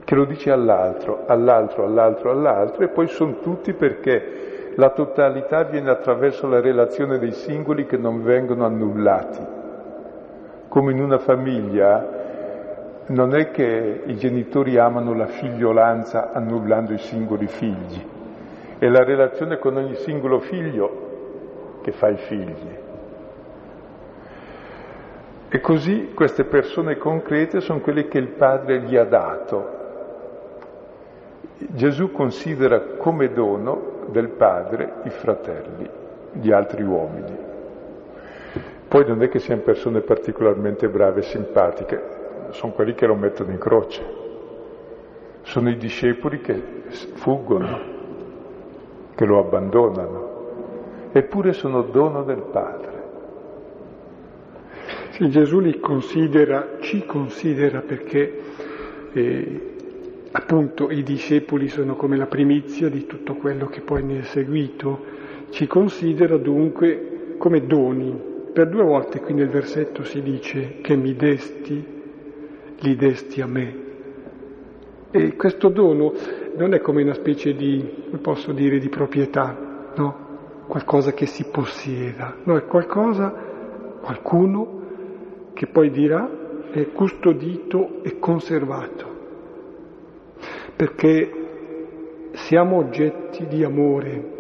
che 0.04 0.16
lo 0.16 0.26
dice 0.26 0.52
all'altro, 0.52 1.26
all'altro, 1.28 1.86
all'altro, 1.86 2.32
all'altro, 2.32 2.84
e 2.84 2.88
poi 2.88 3.08
sono 3.08 3.40
tutti 3.40 3.74
perché 3.74 4.72
la 4.76 4.90
totalità 4.90 5.64
viene 5.64 5.92
attraverso 5.92 6.48
la 6.48 6.60
relazione 6.60 7.20
dei 7.20 7.34
singoli 7.34 7.86
che 7.86 7.98
non 7.98 8.24
vengono 8.24 8.66
annullati 8.66 9.53
come 10.74 10.92
in 10.92 11.04
una 11.04 11.20
famiglia, 11.20 13.06
non 13.06 13.36
è 13.36 13.52
che 13.52 14.02
i 14.08 14.16
genitori 14.16 14.80
amano 14.80 15.14
la 15.14 15.28
figliolanza 15.28 16.32
annullando 16.34 16.94
i 16.94 16.98
singoli 16.98 17.46
figli, 17.46 18.04
è 18.80 18.88
la 18.88 19.04
relazione 19.04 19.60
con 19.60 19.78
ogni 19.78 19.94
singolo 19.98 20.40
figlio 20.40 21.78
che 21.84 21.92
fa 21.92 22.10
i 22.10 22.18
figli. 22.18 22.76
E 25.48 25.60
così 25.60 26.12
queste 26.16 26.46
persone 26.46 26.98
concrete 26.98 27.62
sono 27.62 27.80
quelle 27.80 28.08
che 28.08 28.18
il 28.18 28.30
Padre 28.30 28.82
gli 28.82 28.96
ha 28.96 29.06
dato. 29.06 29.70
Gesù 31.58 32.12
considera 32.12 32.80
come 32.98 33.32
dono 33.32 34.08
del 34.08 34.30
Padre 34.30 34.94
i 35.04 35.12
fratelli, 35.12 35.88
gli 36.32 36.52
altri 36.52 36.82
uomini. 36.82 37.53
Poi 38.94 39.08
non 39.08 39.24
è 39.24 39.28
che 39.28 39.40
siano 39.40 39.62
persone 39.62 40.02
particolarmente 40.02 40.88
brave 40.88 41.22
e 41.22 41.24
simpatiche, 41.24 42.00
sono 42.52 42.74
quelli 42.74 42.94
che 42.94 43.08
lo 43.08 43.16
mettono 43.16 43.50
in 43.50 43.58
croce, 43.58 44.04
sono 45.42 45.72
i 45.72 45.78
discepoli 45.78 46.40
che 46.42 46.62
fuggono, 47.16 47.80
che 49.16 49.26
lo 49.26 49.40
abbandonano, 49.40 51.10
eppure 51.12 51.54
sono 51.54 51.82
dono 51.82 52.22
del 52.22 52.44
Padre. 52.52 53.04
Sì, 55.10 55.28
Gesù 55.32 55.58
li 55.60 55.80
considera, 55.80 56.78
ci 56.80 57.04
considera 57.08 57.82
perché 57.82 58.42
eh, 59.12 59.76
appunto 60.34 60.92
i 60.92 61.02
discepoli 61.02 61.68
sono 61.68 61.96
come 61.96 62.16
la 62.16 62.28
primizia 62.28 62.90
di 62.90 63.08
tutto 63.08 63.34
quello 63.38 63.66
che 63.66 63.82
poi 63.82 64.04
ne 64.04 64.20
è 64.20 64.22
seguito, 64.22 65.04
ci 65.50 65.66
considera 65.66 66.38
dunque 66.38 67.36
come 67.40 67.66
doni, 67.66 68.33
per 68.54 68.70
due 68.70 68.84
volte 68.84 69.20
qui 69.20 69.34
nel 69.34 69.50
versetto 69.50 70.04
si 70.04 70.22
dice 70.22 70.78
che 70.82 70.96
mi 70.96 71.16
desti, 71.16 71.86
li 72.80 72.96
desti 72.96 73.42
a 73.42 73.48
me. 73.48 73.82
E 75.10 75.36
questo 75.36 75.70
dono 75.70 76.14
non 76.56 76.74
è 76.74 76.80
come 76.80 77.02
una 77.02 77.16
specie 77.16 77.56
di, 77.56 77.84
posso 78.22 78.52
dire, 78.52 78.78
di 78.78 78.90
proprietà, 78.90 79.92
no? 79.96 80.22
Qualcosa 80.68 81.14
che 81.14 81.26
si 81.26 81.46
possieda, 81.52 82.36
no, 82.44 82.56
è 82.56 82.66
qualcosa, 82.66 83.34
qualcuno 84.02 84.82
che 85.54 85.68
poi 85.68 85.90
dirà 85.90 86.30
è 86.72 86.88
custodito 86.92 88.04
e 88.04 88.18
conservato. 88.20 89.12
Perché 90.76 91.32
siamo 92.34 92.78
oggetti 92.78 93.46
di 93.48 93.64
amore, 93.64 94.33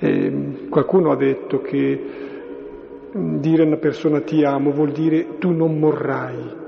eh, 0.00 0.66
qualcuno 0.70 1.12
ha 1.12 1.16
detto 1.16 1.60
che 1.60 2.04
mm, 3.16 3.36
dire 3.36 3.62
a 3.62 3.66
una 3.66 3.76
persona 3.76 4.22
ti 4.22 4.42
amo 4.42 4.72
vuol 4.72 4.92
dire 4.92 5.38
tu 5.38 5.50
non 5.50 5.78
morrai. 5.78 6.58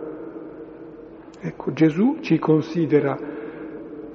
Ecco, 1.41 1.73
Gesù 1.73 2.19
ci 2.21 2.39
considera 2.39 3.19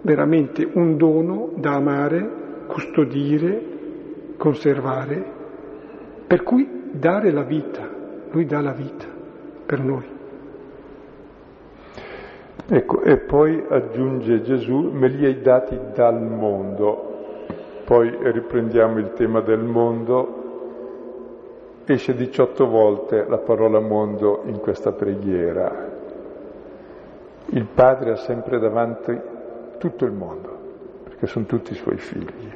veramente 0.02 0.70
un 0.72 0.96
dono 0.96 1.50
da 1.56 1.74
amare, 1.74 2.30
custodire, 2.68 3.62
conservare, 4.38 5.26
per 6.26 6.44
cui 6.44 6.90
dare 6.92 7.32
la 7.32 7.44
vita. 7.44 7.96
Lui 8.32 8.46
dà 8.46 8.62
la 8.62 8.72
vita 8.72 9.06
per 9.66 9.80
noi. 9.84 10.16
Ecco, 12.70 13.02
e 13.02 13.18
poi 13.18 13.64
aggiunge 13.68 14.42
Gesù, 14.42 14.92
me 14.92 15.08
li 15.08 15.26
hai 15.26 15.42
dati 15.42 15.78
dal 15.94 16.22
mondo, 16.22 17.07
poi 17.88 18.18
riprendiamo 18.20 19.00
il 19.00 19.14
tema 19.14 19.40
del 19.40 19.64
mondo, 19.64 20.44
esce 21.86 22.14
18 22.14 22.68
volte 22.68 23.26
la 23.26 23.38
parola 23.38 23.80
mondo 23.80 24.42
in 24.44 24.60
questa 24.60 24.92
preghiera. 24.92 25.88
Il 27.46 27.66
Padre 27.74 28.12
ha 28.12 28.16
sempre 28.18 28.60
davanti 28.60 29.18
tutto 29.78 30.04
il 30.04 30.12
mondo, 30.12 30.58
perché 31.06 31.28
sono 31.28 31.46
tutti 31.46 31.72
i 31.72 31.76
suoi 31.76 31.96
figli. 31.96 32.52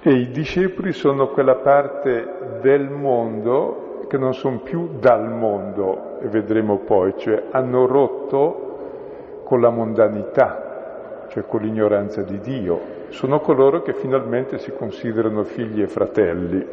E 0.00 0.10
i 0.10 0.30
discepoli 0.30 0.92
sono 0.92 1.28
quella 1.28 1.56
parte 1.56 2.58
del 2.62 2.88
mondo 2.88 4.06
che 4.08 4.16
non 4.16 4.32
sono 4.32 4.60
più 4.60 4.98
dal 4.98 5.28
mondo, 5.28 6.20
e 6.20 6.28
vedremo 6.28 6.78
poi, 6.78 7.12
cioè 7.18 7.48
hanno 7.50 7.84
rotto 7.84 9.42
con 9.44 9.60
la 9.60 9.68
mondanità, 9.68 11.26
cioè 11.28 11.44
con 11.44 11.60
l'ignoranza 11.60 12.22
di 12.22 12.40
Dio, 12.40 12.99
sono 13.10 13.40
coloro 13.40 13.82
che 13.82 13.92
finalmente 13.92 14.58
si 14.58 14.72
considerano 14.72 15.44
figli 15.44 15.82
e 15.82 15.86
fratelli. 15.86 16.66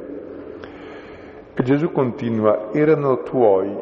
E 1.54 1.64
Gesù 1.64 1.92
continua, 1.92 2.72
erano 2.72 3.24
tuoi. 3.24 3.76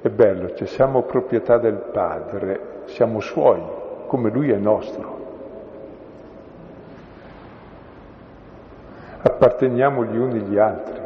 È 0.00 0.08
bello, 0.08 0.54
cioè 0.54 0.66
siamo 0.66 1.02
proprietà 1.02 1.58
del 1.58 1.88
Padre, 1.92 2.82
siamo 2.84 3.20
suoi, 3.20 3.60
come 4.06 4.30
Lui 4.30 4.50
è 4.50 4.56
nostro. 4.56 5.16
Apparteniamo 9.20 10.04
gli 10.04 10.16
uni 10.16 10.38
agli 10.38 10.58
altri, 10.58 11.00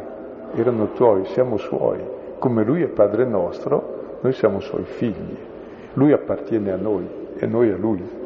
erano 0.55 0.91
tuoi, 0.91 1.25
siamo 1.25 1.57
suoi, 1.57 1.99
come 2.37 2.63
Lui 2.63 2.83
è 2.83 2.87
Padre 2.87 3.25
nostro, 3.25 4.17
noi 4.21 4.33
siamo 4.33 4.59
suoi 4.59 4.83
figli. 4.83 5.37
Lui 5.93 6.11
appartiene 6.11 6.71
a 6.71 6.75
noi 6.75 7.07
e 7.37 7.45
noi 7.45 7.71
a 7.71 7.77
Lui. 7.77 8.22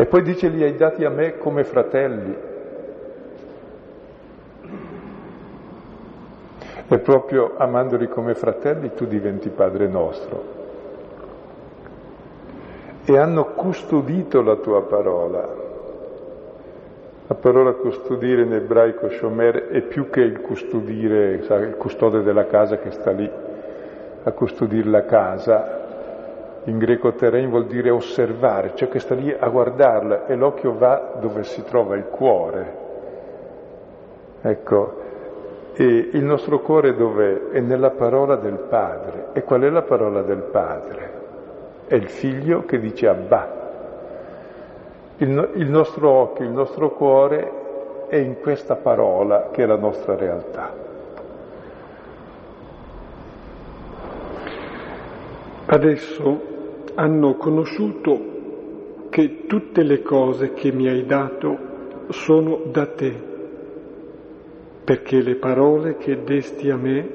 E 0.00 0.06
poi 0.06 0.22
dice 0.22 0.46
li 0.46 0.62
hai 0.62 0.76
dati 0.76 1.04
a 1.04 1.10
me 1.10 1.38
come 1.38 1.64
fratelli. 1.64 2.36
E 6.86 6.98
proprio 7.00 7.54
amandoli 7.56 8.08
come 8.08 8.36
fratelli 8.36 8.94
tu 8.94 9.06
diventi 9.06 9.48
Padre 9.48 9.88
nostro. 9.88 10.56
E 13.04 13.18
hanno 13.18 13.46
custodito 13.46 14.40
la 14.40 14.54
tua 14.54 14.82
parola. 14.82 15.66
La 17.26 17.34
parola 17.34 17.72
custodire 17.72 18.42
in 18.42 18.52
ebraico 18.52 19.10
shomer 19.10 19.66
è 19.66 19.80
più 19.80 20.10
che 20.10 20.20
il 20.20 20.40
custodire, 20.40 21.32
il 21.32 21.74
custode 21.76 22.22
della 22.22 22.46
casa 22.46 22.78
che 22.78 22.92
sta 22.92 23.10
lì 23.10 23.28
a 24.22 24.30
custodire 24.30 24.88
la 24.88 25.04
casa, 25.04 25.77
in 26.68 26.76
greco 26.76 27.14
terrain 27.14 27.48
vuol 27.48 27.66
dire 27.66 27.88
osservare, 27.88 28.72
cioè 28.74 28.88
che 28.88 28.98
sta 28.98 29.14
lì 29.14 29.34
a 29.36 29.48
guardarla 29.48 30.26
e 30.26 30.34
l'occhio 30.34 30.76
va 30.76 31.14
dove 31.18 31.42
si 31.44 31.64
trova 31.64 31.96
il 31.96 32.04
cuore. 32.04 32.86
Ecco, 34.42 35.00
e 35.72 36.10
il 36.12 36.22
nostro 36.22 36.60
cuore 36.60 36.94
dov'è? 36.94 37.48
È 37.52 37.60
nella 37.60 37.90
parola 37.90 38.36
del 38.36 38.66
Padre. 38.68 39.28
E 39.32 39.42
qual 39.44 39.62
è 39.62 39.70
la 39.70 39.82
parola 39.82 40.22
del 40.22 40.42
Padre? 40.42 41.12
È 41.86 41.94
il 41.94 42.08
figlio 42.10 42.64
che 42.64 42.78
dice 42.78 43.08
Abba. 43.08 43.56
Il, 45.16 45.50
il 45.54 45.70
nostro 45.70 46.10
occhio, 46.10 46.44
il 46.44 46.50
nostro 46.50 46.90
cuore 46.90 48.06
è 48.08 48.16
in 48.16 48.40
questa 48.40 48.76
parola 48.76 49.48
che 49.50 49.62
è 49.62 49.66
la 49.66 49.78
nostra 49.78 50.16
realtà. 50.16 50.86
Adesso 55.64 56.56
hanno 56.98 57.36
conosciuto 57.36 59.06
che 59.08 59.46
tutte 59.46 59.84
le 59.84 60.02
cose 60.02 60.52
che 60.52 60.72
mi 60.72 60.88
hai 60.88 61.06
dato 61.06 62.06
sono 62.08 62.62
da 62.72 62.86
te, 62.86 63.14
perché 64.82 65.22
le 65.22 65.36
parole 65.36 65.96
che 65.96 66.24
desti 66.24 66.70
a 66.70 66.76
me 66.76 67.08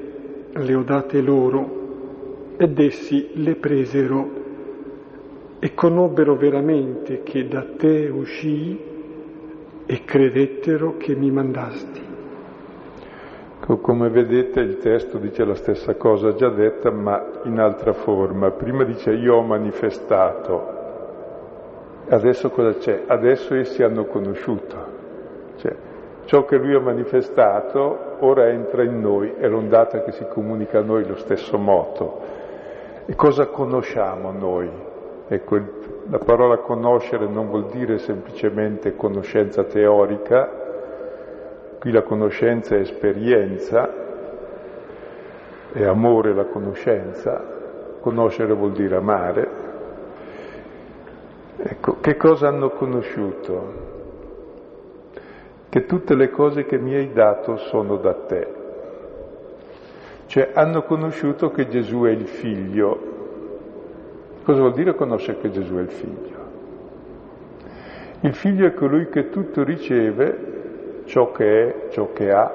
le 0.52 0.74
ho 0.74 0.82
date 0.82 1.20
loro 1.20 1.82
ed 2.56 2.78
essi 2.78 3.32
le 3.34 3.56
presero 3.56 4.30
e 5.58 5.74
conobbero 5.74 6.34
veramente 6.36 7.22
che 7.22 7.46
da 7.46 7.66
te 7.76 8.08
uscii 8.08 8.78
e 9.84 10.04
credettero 10.04 10.96
che 10.96 11.14
mi 11.14 11.30
mandasti. 11.30 12.03
Come 13.66 14.10
vedete 14.10 14.60
il 14.60 14.76
testo 14.76 15.16
dice 15.16 15.42
la 15.42 15.54
stessa 15.54 15.94
cosa 15.94 16.34
già 16.34 16.50
detta 16.50 16.90
ma 16.90 17.30
in 17.44 17.58
altra 17.58 17.94
forma. 17.94 18.50
Prima 18.50 18.84
dice 18.84 19.12
io 19.12 19.36
ho 19.36 19.42
manifestato, 19.42 20.68
adesso 22.10 22.50
cosa 22.50 22.74
c'è? 22.76 23.04
Adesso 23.06 23.54
essi 23.54 23.82
hanno 23.82 24.04
conosciuto. 24.04 24.76
Cioè, 25.56 25.74
ciò 26.26 26.44
che 26.44 26.58
lui 26.58 26.74
ha 26.74 26.80
manifestato 26.80 28.16
ora 28.18 28.50
entra 28.50 28.82
in 28.82 29.00
noi, 29.00 29.32
è 29.38 29.48
l'ondata 29.48 30.02
che 30.02 30.12
si 30.12 30.26
comunica 30.28 30.80
a 30.80 30.82
noi 30.82 31.06
lo 31.06 31.16
stesso 31.16 31.56
moto. 31.56 32.20
E 33.06 33.14
cosa 33.14 33.46
conosciamo 33.46 34.30
noi? 34.30 34.70
Ecco, 35.26 35.58
la 36.10 36.18
parola 36.18 36.58
conoscere 36.58 37.26
non 37.26 37.48
vuol 37.48 37.68
dire 37.68 37.96
semplicemente 37.96 38.94
conoscenza 38.94 39.64
teorica, 39.64 40.63
Qui 41.84 41.92
la 41.92 42.00
conoscenza 42.00 42.76
è 42.76 42.78
esperienza, 42.78 43.92
è 45.70 45.84
amore 45.84 46.32
la 46.32 46.46
conoscenza, 46.46 47.44
conoscere 48.00 48.54
vuol 48.54 48.72
dire 48.72 48.96
amare. 48.96 49.48
Ecco, 51.58 51.98
che 52.00 52.16
cosa 52.16 52.48
hanno 52.48 52.70
conosciuto? 52.70 53.72
Che 55.68 55.84
tutte 55.84 56.14
le 56.14 56.30
cose 56.30 56.64
che 56.64 56.78
mi 56.78 56.94
hai 56.94 57.12
dato 57.12 57.58
sono 57.58 57.98
da 57.98 58.14
te. 58.14 58.48
Cioè 60.24 60.52
hanno 60.54 60.84
conosciuto 60.84 61.50
che 61.50 61.68
Gesù 61.68 62.04
è 62.04 62.12
il 62.12 62.26
figlio. 62.26 62.98
Cosa 64.42 64.60
vuol 64.60 64.72
dire 64.72 64.94
conoscere 64.94 65.38
che 65.38 65.50
Gesù 65.50 65.74
è 65.74 65.82
il 65.82 65.90
figlio? 65.90 66.38
Il 68.20 68.34
figlio 68.34 68.66
è 68.66 68.72
colui 68.72 69.10
che 69.10 69.28
tutto 69.28 69.62
riceve 69.62 70.62
ciò 71.04 71.32
che 71.32 71.66
è, 71.66 71.88
ciò 71.90 72.12
che 72.12 72.30
ha, 72.30 72.52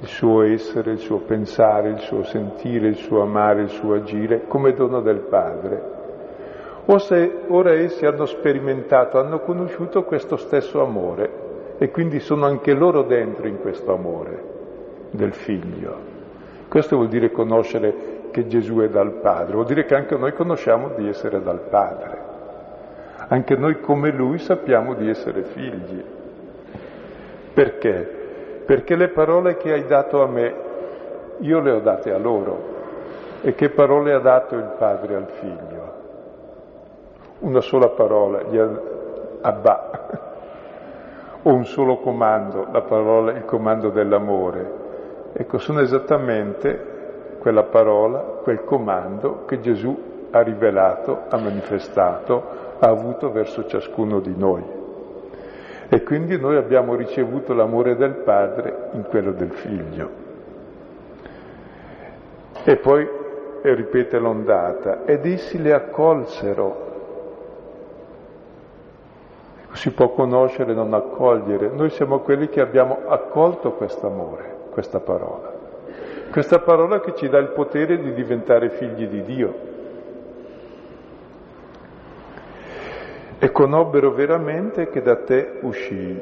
il 0.00 0.08
suo 0.08 0.42
essere, 0.42 0.92
il 0.92 0.98
suo 0.98 1.18
pensare, 1.18 1.88
il 1.88 2.00
suo 2.00 2.24
sentire, 2.24 2.88
il 2.88 2.96
suo 2.96 3.22
amare, 3.22 3.62
il 3.62 3.70
suo 3.70 3.94
agire, 3.94 4.42
come 4.46 4.72
dono 4.74 5.00
del 5.00 5.20
Padre. 5.20 5.92
O 6.86 6.98
se 6.98 7.44
ora 7.48 7.72
essi 7.72 8.04
hanno 8.04 8.26
sperimentato, 8.26 9.18
hanno 9.18 9.40
conosciuto 9.40 10.04
questo 10.04 10.36
stesso 10.36 10.82
amore 10.82 11.42
e 11.78 11.90
quindi 11.90 12.20
sono 12.20 12.44
anche 12.44 12.74
loro 12.74 13.02
dentro 13.02 13.46
in 13.46 13.60
questo 13.60 13.94
amore 13.94 14.42
del 15.10 15.32
Figlio. 15.32 16.12
Questo 16.68 16.96
vuol 16.96 17.08
dire 17.08 17.30
conoscere 17.30 18.28
che 18.30 18.46
Gesù 18.46 18.80
è 18.80 18.88
dal 18.88 19.12
Padre, 19.20 19.54
vuol 19.54 19.66
dire 19.66 19.84
che 19.84 19.94
anche 19.94 20.16
noi 20.16 20.32
conosciamo 20.32 20.90
di 20.96 21.08
essere 21.08 21.40
dal 21.40 21.60
Padre. 21.70 22.32
Anche 23.28 23.56
noi 23.56 23.80
come 23.80 24.10
Lui 24.10 24.38
sappiamo 24.38 24.94
di 24.94 25.08
essere 25.08 25.44
figli. 25.44 26.04
Perché? 27.54 28.62
Perché 28.66 28.96
le 28.96 29.08
parole 29.10 29.56
che 29.56 29.72
hai 29.72 29.86
dato 29.86 30.22
a 30.22 30.26
me, 30.26 30.54
io 31.38 31.60
le 31.60 31.70
ho 31.70 31.80
date 31.80 32.12
a 32.12 32.18
loro. 32.18 32.72
E 33.42 33.54
che 33.54 33.70
parole 33.70 34.12
ha 34.12 34.18
dato 34.18 34.56
il 34.56 34.74
padre 34.76 35.14
al 35.14 35.28
figlio? 35.28 35.92
Una 37.40 37.60
sola 37.60 37.90
parola, 37.90 38.42
gli 38.42 38.58
Abba, 39.42 40.08
o 41.42 41.52
un 41.52 41.64
solo 41.66 41.98
comando, 41.98 42.66
la 42.72 42.80
parola, 42.82 43.32
il 43.32 43.44
comando 43.44 43.90
dell'amore. 43.90 44.82
Ecco, 45.34 45.58
sono 45.58 45.80
esattamente 45.80 47.36
quella 47.38 47.64
parola, 47.64 48.20
quel 48.42 48.64
comando 48.64 49.44
che 49.44 49.60
Gesù 49.60 50.28
ha 50.30 50.40
rivelato, 50.40 51.24
ha 51.28 51.38
manifestato, 51.38 52.42
ha 52.78 52.88
avuto 52.88 53.30
verso 53.30 53.66
ciascuno 53.66 54.20
di 54.20 54.34
noi. 54.36 54.73
E 55.88 56.02
quindi 56.02 56.38
noi 56.38 56.56
abbiamo 56.56 56.94
ricevuto 56.94 57.52
l'amore 57.52 57.96
del 57.96 58.12
Padre 58.12 58.88
in 58.92 59.04
quello 59.08 59.32
del 59.32 59.50
Figlio. 59.52 60.10
E 62.64 62.76
poi 62.76 63.08
ripete 63.62 64.18
l'ondata, 64.18 65.04
ed 65.04 65.26
essi 65.26 65.60
le 65.60 65.72
accolsero. 65.72 66.82
Si 69.72 69.90
può 69.92 70.10
conoscere 70.10 70.72
e 70.72 70.74
non 70.74 70.94
accogliere. 70.94 71.68
Noi 71.68 71.90
siamo 71.90 72.20
quelli 72.20 72.48
che 72.48 72.60
abbiamo 72.60 73.00
accolto 73.06 73.72
questo 73.72 74.06
amore, 74.06 74.56
questa 74.70 75.00
parola. 75.00 75.52
Questa 76.30 76.60
parola 76.60 77.00
che 77.00 77.14
ci 77.14 77.28
dà 77.28 77.38
il 77.38 77.48
potere 77.48 77.98
di 77.98 78.12
diventare 78.12 78.70
figli 78.70 79.06
di 79.06 79.22
Dio. 79.22 79.72
E 83.44 83.50
conobbero 83.50 84.12
veramente 84.12 84.88
che 84.88 85.02
da 85.02 85.16
te 85.16 85.58
uscii 85.60 86.18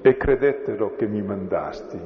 e 0.00 0.16
credettero 0.16 0.92
che 0.94 1.08
mi 1.08 1.20
mandasti. 1.20 1.98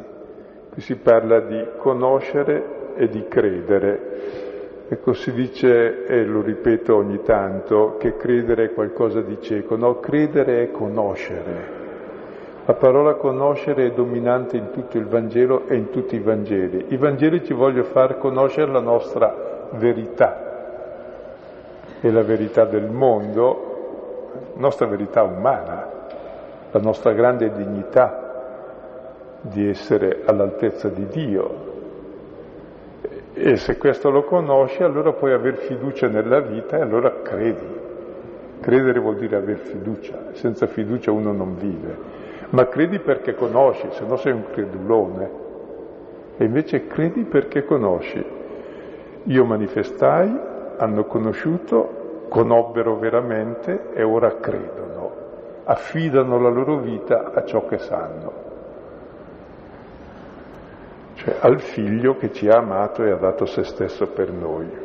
Qui 0.73 0.81
si 0.81 0.97
parla 0.97 1.41
di 1.41 1.63
conoscere 1.77 2.95
e 2.97 3.09
di 3.09 3.27
credere. 3.29 4.87
Ecco, 4.89 5.13
si 5.13 5.33
dice, 5.33 6.07
e 6.07 6.25
lo 6.25 6.41
ripeto 6.41 6.97
ogni 6.97 7.21
tanto, 7.25 7.97
che 7.99 8.17
credere 8.17 8.65
è 8.65 8.73
qualcosa 8.73 9.21
di 9.21 9.37
cieco. 9.43 9.77
No, 9.77 10.01
credere 10.01 10.63
è 10.63 10.71
conoscere. 10.71 11.85
La 12.65 12.73
parola 12.73 13.17
conoscere 13.17 13.89
è 13.89 13.93
dominante 13.93 14.57
in 14.57 14.71
tutto 14.71 14.97
il 14.97 15.09
Vangelo 15.09 15.67
e 15.67 15.77
in 15.77 15.91
tutti 15.91 16.17
i 16.17 16.21
Vangeli. 16.21 16.87
I 16.89 16.97
Vangeli 16.97 17.45
ci 17.45 17.53
vogliono 17.53 17.85
far 17.85 18.17
conoscere 18.17 18.73
la 18.73 18.81
nostra 18.81 19.69
verità 19.73 20.45
e 22.01 22.11
la 22.11 22.23
verità 22.23 22.65
del 22.65 22.91
mondo 22.91 23.66
nostra 24.55 24.87
verità 24.87 25.23
umana, 25.23 25.89
la 26.71 26.81
nostra 26.81 27.13
grande 27.13 27.51
dignità 27.53 28.27
di 29.41 29.69
essere 29.69 30.23
all'altezza 30.25 30.89
di 30.89 31.07
Dio. 31.07 31.75
E 33.35 33.57
se 33.57 33.77
questo 33.77 34.11
lo 34.11 34.25
conosci, 34.25 34.83
allora 34.83 35.13
puoi 35.13 35.33
avere 35.33 35.57
fiducia 35.57 36.09
nella 36.09 36.41
vita 36.41 36.79
e 36.79 36.81
allora 36.81 37.21
credi. 37.23 37.85
Credere 38.61 38.99
vuol 38.99 39.17
dire 39.17 39.37
avere 39.37 39.59
fiducia, 39.59 40.33
senza 40.33 40.67
fiducia 40.67 41.13
uno 41.13 41.33
non 41.33 41.57
vive. 41.57 41.97
Ma 42.51 42.67
credi 42.67 42.99
perché 42.99 43.35
conosci, 43.35 43.87
se 43.91 44.05
no 44.07 44.17
sei 44.17 44.33
un 44.33 44.45
credulone. 44.51 45.31
E 46.39 46.45
invece 46.45 46.87
credi 46.87 47.25
perché 47.25 47.65
conosci. 47.65 48.25
Io 49.25 49.45
manifestai, 49.45 50.39
hanno 50.79 51.05
conosciuto, 51.05 51.96
conobbero 52.29 52.99
veramente 52.99 53.93
e 53.93 54.03
ora 54.03 54.37
credono, 54.37 55.13
affidano 55.65 56.39
la 56.39 56.49
loro 56.49 56.79
vita 56.79 57.33
a 57.33 57.45
ciò 57.45 57.67
che 57.67 57.79
sanno, 57.79 58.33
cioè 61.15 61.37
al 61.41 61.61
figlio 61.61 62.17
che 62.17 62.33
ci 62.33 62.49
ha 62.49 62.59
amato 62.59 63.05
e 63.05 63.11
ha 63.11 63.17
dato 63.17 63.47
se 63.47 63.65
stesso 63.65 64.07
per 64.09 64.31
noi. 64.31 64.85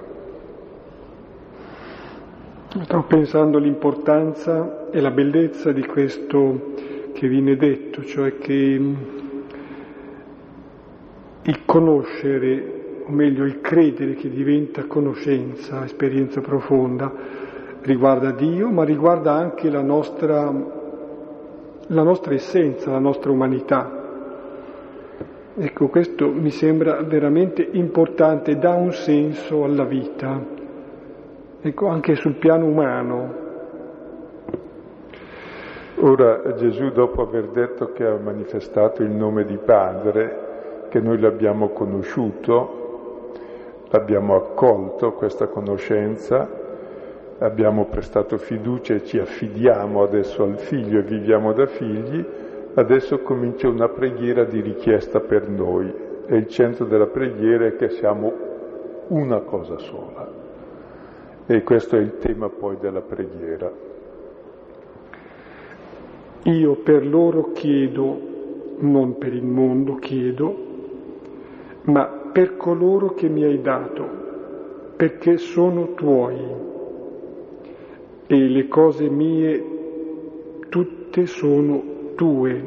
Stavo 2.83 3.03
pensando 3.03 3.57
all'importanza 3.57 4.89
e 4.91 5.01
la 5.01 5.11
bellezza 5.11 5.73
di 5.73 5.85
questo 5.85 6.71
che 7.13 7.27
viene 7.27 7.57
detto, 7.57 8.01
cioè 8.03 8.37
che 8.37 8.95
il 11.43 11.65
conoscere 11.65 12.80
o 13.11 13.13
meglio 13.13 13.43
il 13.43 13.59
credere 13.59 14.13
che 14.13 14.29
diventa 14.29 14.85
conoscenza, 14.85 15.83
esperienza 15.83 16.39
profonda, 16.39 17.11
riguarda 17.81 18.31
Dio, 18.31 18.69
ma 18.69 18.85
riguarda 18.85 19.33
anche 19.33 19.69
la 19.69 19.81
nostra, 19.81 20.49
la 21.87 22.03
nostra 22.03 22.33
essenza, 22.33 22.89
la 22.89 22.99
nostra 22.99 23.29
umanità. 23.29 23.99
Ecco, 25.53 25.89
questo 25.89 26.31
mi 26.31 26.51
sembra 26.51 27.03
veramente 27.03 27.67
importante, 27.73 28.57
dà 28.57 28.71
un 28.71 28.93
senso 28.93 29.65
alla 29.65 29.83
vita, 29.83 30.41
ecco, 31.59 31.87
anche 31.87 32.15
sul 32.15 32.35
piano 32.35 32.65
umano. 32.65 33.39
Ora 35.97 36.53
Gesù, 36.55 36.89
dopo 36.91 37.21
aver 37.21 37.49
detto 37.49 37.91
che 37.91 38.05
ha 38.05 38.17
manifestato 38.17 39.03
il 39.03 39.11
nome 39.11 39.43
di 39.43 39.57
Padre, 39.57 40.87
che 40.89 41.01
noi 41.01 41.19
l'abbiamo 41.19 41.69
conosciuto, 41.69 42.80
L'abbiamo 43.91 44.35
accolto 44.35 45.11
questa 45.11 45.47
conoscenza, 45.47 46.47
abbiamo 47.39 47.87
prestato 47.87 48.37
fiducia 48.37 48.93
e 48.93 49.03
ci 49.03 49.19
affidiamo 49.19 50.01
adesso 50.01 50.43
al 50.43 50.57
figlio 50.57 50.99
e 50.99 51.03
viviamo 51.03 51.51
da 51.51 51.65
figli, 51.65 52.25
adesso 52.75 53.19
comincia 53.19 53.67
una 53.67 53.89
preghiera 53.89 54.45
di 54.45 54.61
richiesta 54.61 55.19
per 55.19 55.49
noi 55.49 55.93
e 56.25 56.37
il 56.37 56.47
centro 56.47 56.85
della 56.85 57.07
preghiera 57.07 57.65
è 57.65 57.75
che 57.75 57.89
siamo 57.89 58.31
una 59.07 59.39
cosa 59.39 59.77
sola. 59.77 60.31
E 61.45 61.63
questo 61.63 61.97
è 61.97 61.99
il 61.99 62.17
tema 62.17 62.47
poi 62.47 62.77
della 62.79 63.01
preghiera. 63.01 63.69
Io 66.43 66.75
per 66.75 67.05
loro 67.05 67.51
chiedo, 67.51 68.19
non 68.77 69.17
per 69.17 69.33
il 69.33 69.43
mondo 69.43 69.95
chiedo, 69.95 70.55
ma 71.83 72.20
per 72.31 72.55
coloro 72.57 73.13
che 73.13 73.27
mi 73.27 73.43
hai 73.43 73.61
dato, 73.61 74.07
perché 74.95 75.37
sono 75.37 75.93
tuoi 75.93 76.39
e 78.27 78.35
le 78.35 78.67
cose 78.67 79.09
mie 79.09 79.79
tutte 80.69 81.25
sono 81.25 81.83
tue 82.15 82.63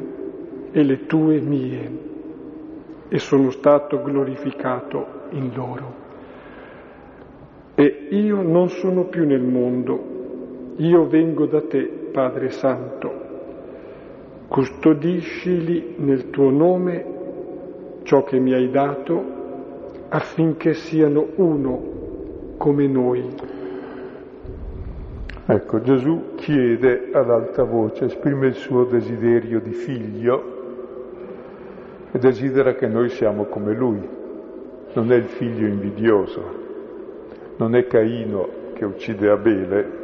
e 0.71 0.83
le 0.83 1.05
tue 1.07 1.39
mie 1.39 1.99
e 3.07 3.17
sono 3.19 3.49
stato 3.49 4.01
glorificato 4.03 5.05
in 5.31 5.51
loro. 5.55 6.03
E 7.75 8.07
io 8.11 8.41
non 8.41 8.69
sono 8.69 9.05
più 9.05 9.25
nel 9.25 9.41
mondo, 9.41 10.73
io 10.77 11.07
vengo 11.07 11.45
da 11.45 11.61
te, 11.61 11.83
Padre 12.11 12.51
Santo. 12.51 13.23
Custodiscili 14.47 15.95
nel 15.97 16.29
tuo 16.29 16.49
nome 16.51 17.13
ciò 18.03 18.23
che 18.23 18.39
mi 18.39 18.53
hai 18.53 18.69
dato 18.69 19.44
affinché 20.09 20.73
siano 20.73 21.27
uno 21.35 22.55
come 22.57 22.87
noi. 22.87 23.23
Ecco, 25.47 25.81
Gesù 25.81 26.33
chiede 26.35 27.09
ad 27.11 27.29
alta 27.29 27.63
voce, 27.63 28.05
esprime 28.05 28.47
il 28.47 28.55
suo 28.55 28.85
desiderio 28.85 29.59
di 29.59 29.73
figlio 29.73 30.53
e 32.11 32.17
desidera 32.17 32.73
che 32.73 32.87
noi 32.87 33.09
siamo 33.09 33.45
come 33.45 33.73
lui. 33.73 34.01
Non 34.93 35.11
è 35.11 35.15
il 35.15 35.25
figlio 35.25 35.67
invidioso, 35.67 36.41
non 37.57 37.75
è 37.75 37.85
Caino 37.85 38.47
che 38.73 38.85
uccide 38.85 39.29
Abele. 39.29 40.03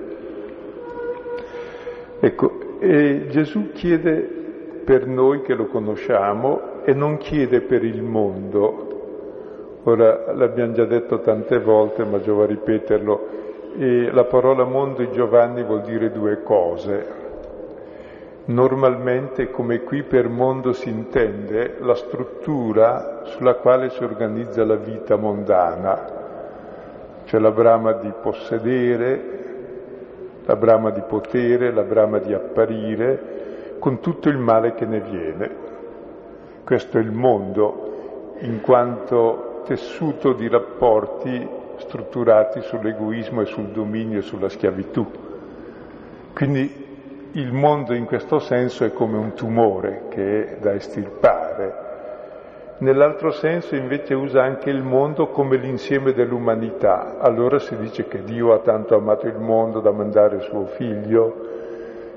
Ecco, 2.19 2.77
e 2.79 3.27
Gesù 3.29 3.71
chiede 3.71 4.39
per 4.83 5.07
noi 5.07 5.41
che 5.41 5.55
lo 5.55 5.65
conosciamo 5.67 6.83
e 6.83 6.93
non 6.93 7.17
chiede 7.17 7.61
per 7.61 7.83
il 7.83 8.01
mondo, 8.03 8.90
Ora 9.83 10.31
l'abbiamo 10.33 10.73
già 10.73 10.85
detto 10.85 11.21
tante 11.21 11.59
volte, 11.59 12.03
ma 12.03 12.19
giova 12.19 12.45
ripeterlo, 12.45 13.27
e 13.79 14.11
la 14.11 14.25
parola 14.25 14.63
mondo 14.63 15.01
in 15.01 15.11
Giovanni 15.11 15.63
vuol 15.63 15.81
dire 15.81 16.11
due 16.11 16.43
cose. 16.43 17.19
Normalmente, 18.45 19.49
come 19.49 19.81
qui 19.81 20.03
per 20.03 20.27
mondo 20.27 20.73
si 20.73 20.89
intende, 20.89 21.77
la 21.79 21.95
struttura 21.95 23.21
sulla 23.23 23.55
quale 23.55 23.89
si 23.89 24.03
organizza 24.03 24.63
la 24.65 24.75
vita 24.75 25.15
mondana, 25.15 26.19
cioè 27.25 27.39
la 27.39 27.51
brama 27.51 27.93
di 27.93 28.11
possedere, 28.21 29.39
la 30.45 30.55
brama 30.55 30.91
di 30.91 31.01
potere, 31.07 31.71
la 31.71 31.83
brama 31.83 32.19
di 32.19 32.33
apparire, 32.33 33.75
con 33.79 33.99
tutto 33.99 34.29
il 34.29 34.37
male 34.37 34.75
che 34.75 34.85
ne 34.85 34.99
viene. 34.99 35.49
Questo 36.63 36.99
è 36.99 37.01
il 37.01 37.11
mondo, 37.11 38.35
in 38.41 38.61
quanto 38.61 39.49
tessuto 39.65 40.33
di 40.33 40.47
rapporti 40.47 41.47
strutturati 41.77 42.61
sull'egoismo 42.61 43.41
e 43.41 43.45
sul 43.45 43.67
dominio 43.67 44.19
e 44.19 44.21
sulla 44.21 44.49
schiavitù. 44.49 45.05
Quindi 46.33 46.89
il 47.33 47.53
mondo 47.53 47.93
in 47.93 48.05
questo 48.05 48.39
senso 48.39 48.83
è 48.83 48.91
come 48.91 49.17
un 49.17 49.33
tumore 49.33 50.03
che 50.09 50.45
è 50.45 50.57
da 50.59 50.73
estirpare. 50.73 51.89
Nell'altro 52.79 53.31
senso 53.31 53.75
invece 53.75 54.15
usa 54.15 54.41
anche 54.41 54.69
il 54.69 54.81
mondo 54.81 55.27
come 55.27 55.57
l'insieme 55.57 56.13
dell'umanità. 56.13 57.19
Allora 57.19 57.59
si 57.59 57.77
dice 57.77 58.07
che 58.07 58.23
Dio 58.23 58.53
ha 58.53 58.59
tanto 58.59 58.95
amato 58.95 59.27
il 59.27 59.37
mondo 59.37 59.81
da 59.81 59.91
mandare 59.91 60.39
suo 60.41 60.65
figlio, 60.65 61.49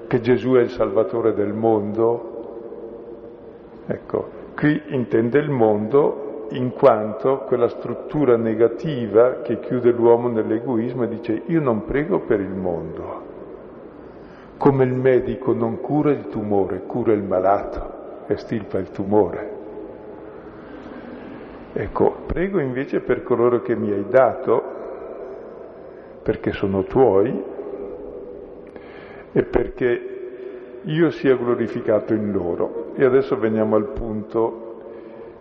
che 0.07 0.21
Gesù 0.21 0.55
è 0.55 0.61
il 0.61 0.71
salvatore 0.71 1.35
del 1.35 1.53
mondo. 1.53 2.31
Ecco, 3.87 4.29
qui 4.57 4.83
intende 4.87 5.39
il 5.39 5.51
mondo 5.51 6.24
in 6.51 6.73
quanto 6.73 7.39
quella 7.41 7.69
struttura 7.69 8.37
negativa 8.37 9.41
che 9.43 9.61
chiude 9.61 9.91
l'uomo 9.91 10.29
nell'egoismo 10.29 11.07
dice 11.07 11.43
io 11.47 11.61
non 11.61 11.85
prego 11.85 12.21
per 12.21 12.41
il 12.41 12.55
mondo, 12.55 13.23
come 14.57 14.85
il 14.85 14.93
medico 14.93 15.53
non 15.53 15.81
cura 15.81 16.11
il 16.11 16.29
tumore, 16.29 16.83
cura 16.87 17.13
il 17.13 17.23
malato 17.23 18.27
e 18.27 18.37
stilpa 18.37 18.79
il 18.79 18.91
tumore. 18.91 19.53
Ecco, 21.73 22.19
prego 22.27 22.61
invece 22.61 23.01
per 23.01 23.25
coloro 23.25 23.61
che 23.61 23.75
mi 23.75 23.91
hai 23.91 24.07
dato, 24.09 24.63
perché 26.23 26.53
sono 26.53 26.85
tuoi 26.85 27.43
e 29.33 29.43
perché 29.43 30.11
io 30.83 31.11
sia 31.11 31.35
glorificato 31.35 32.15
in 32.15 32.31
loro. 32.31 32.93
E 32.95 33.05
adesso 33.05 33.37
veniamo 33.37 33.75
al 33.75 33.89
punto 33.89 34.64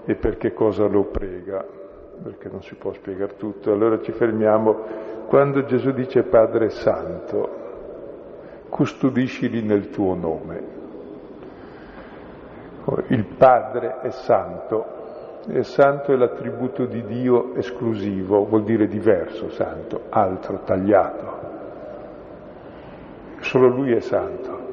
e 0.06 0.16
per 0.16 0.38
che 0.38 0.54
cosa 0.54 0.86
lo 0.86 1.06
prega, 1.06 1.66
perché 2.22 2.50
non 2.50 2.62
si 2.62 2.76
può 2.76 2.92
spiegare 2.94 3.36
tutto. 3.38 3.72
Allora 3.72 4.00
ci 4.02 4.12
fermiamo 4.12 5.12
quando 5.28 5.64
Gesù 5.64 5.92
dice 5.92 6.24
Padre 6.24 6.70
Santo, 6.70 7.62
custodiscili 8.70 9.62
nel 9.62 9.90
tuo 9.90 10.14
nome. 10.16 10.82
Il 13.08 13.26
Padre 13.38 14.02
è 14.02 14.10
santo, 14.10 14.86
e 15.48 15.64
santo 15.64 16.12
è 16.12 16.16
l'attributo 16.16 16.86
di 16.86 17.04
Dio 17.06 17.56
esclusivo, 17.56 18.46
vuol 18.46 18.64
dire 18.64 18.88
diverso, 18.88 19.50
santo, 19.50 20.04
altro, 20.10 20.60
tagliato. 20.64 21.52
Solo 23.40 23.68
Lui 23.68 23.94
è 23.94 24.00
santo. 24.02 24.72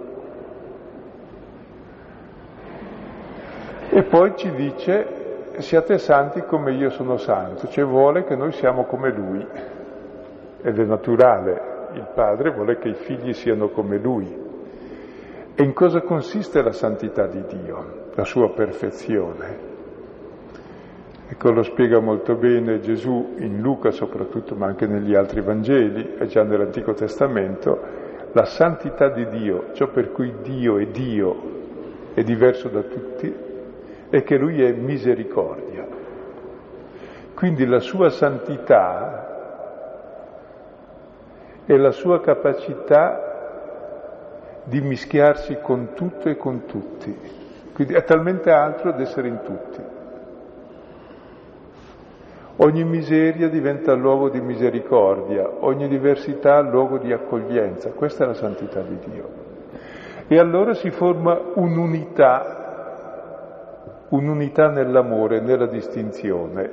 E 3.91 4.03
poi 4.05 4.37
ci 4.37 4.51
dice 4.53 5.20
siate 5.63 5.99
santi 5.99 6.43
come 6.43 6.73
io 6.73 6.91
sono 6.91 7.17
santo, 7.17 7.69
cioè 7.69 7.85
vuole 7.85 8.25
che 8.25 8.37
noi 8.37 8.53
siamo 8.53 8.85
come 8.85 9.11
Lui. 9.13 9.47
Ed 10.63 10.79
è 10.79 10.85
naturale, 10.85 11.89
il 11.95 12.09
Padre 12.15 12.51
vuole 12.53 12.79
che 12.79 12.89
i 12.89 12.95
figli 12.95 13.33
siano 13.33 13.69
come 13.69 13.99
Lui. 13.99 14.49
E 15.55 15.63
in 15.63 15.73
cosa 15.73 16.01
consiste 16.03 16.63
la 16.63 16.73
santità 16.73 17.27
di 17.27 17.43
Dio, 17.47 18.09
la 18.15 18.25
sua 18.25 18.53
perfezione? 18.53 19.69
Ecco, 21.29 21.53
lo 21.53 21.63
spiega 21.63 22.01
molto 22.01 22.35
bene 22.35 22.81
Gesù 22.81 23.35
in 23.39 23.61
Luca 23.61 23.91
soprattutto, 23.91 24.55
ma 24.55 24.67
anche 24.67 24.87
negli 24.87 25.15
altri 25.15 25.41
Vangeli 25.41 26.17
e 26.19 26.27
già 26.27 26.43
nell'Antico 26.43 26.93
Testamento, 26.93 27.79
la 28.33 28.45
santità 28.45 29.09
di 29.11 29.29
Dio, 29.29 29.73
ciò 29.73 29.89
per 29.89 30.13
cui 30.13 30.35
Dio 30.43 30.79
è 30.79 30.87
Dio, 30.87 31.59
è 32.15 32.23
diverso 32.23 32.69
da 32.69 32.83
tutti, 32.83 33.33
è 34.11 34.23
che 34.25 34.37
lui 34.37 34.63
è 34.63 34.73
misericordia. 34.73 35.87
Quindi 37.35 37.65
la 37.65 37.81
sua 37.81 38.11
santità 38.11 39.29
è 41.65 41.77
la 41.77 41.93
sua 41.93 42.21
capacità 42.21 43.29
di 44.65 44.81
mischiarsi 44.81 45.59
con 45.63 45.95
tutto 45.95 46.29
e 46.29 46.37
con 46.37 46.67
tutti. 46.67 47.17
Quindi 47.73 47.95
è 47.95 48.05
talmente 48.05 48.51
altro 48.51 48.91
ad 48.91 49.01
essere 49.01 49.29
in 49.29 49.41
tutti. 49.43 49.83
Ogni 52.57 52.85
miseria 52.85 53.49
diventa 53.49 53.95
luogo 53.95 54.29
di 54.29 54.41
misericordia, 54.41 55.49
ogni 55.61 55.89
diversità 55.89 56.61
luogo 56.61 56.99
di 56.99 57.11
accoglienza. 57.11 57.93
Questa 57.93 58.25
è 58.25 58.27
la 58.27 58.35
santità 58.35 58.83
di 58.83 58.99
Dio. 59.11 59.29
E 60.27 60.39
allora 60.39 60.75
si 60.75 60.91
forma 60.91 61.41
un'unità 61.55 62.60
un'unità 64.11 64.69
nell'amore, 64.69 65.41
nella 65.41 65.67
distinzione. 65.67 66.71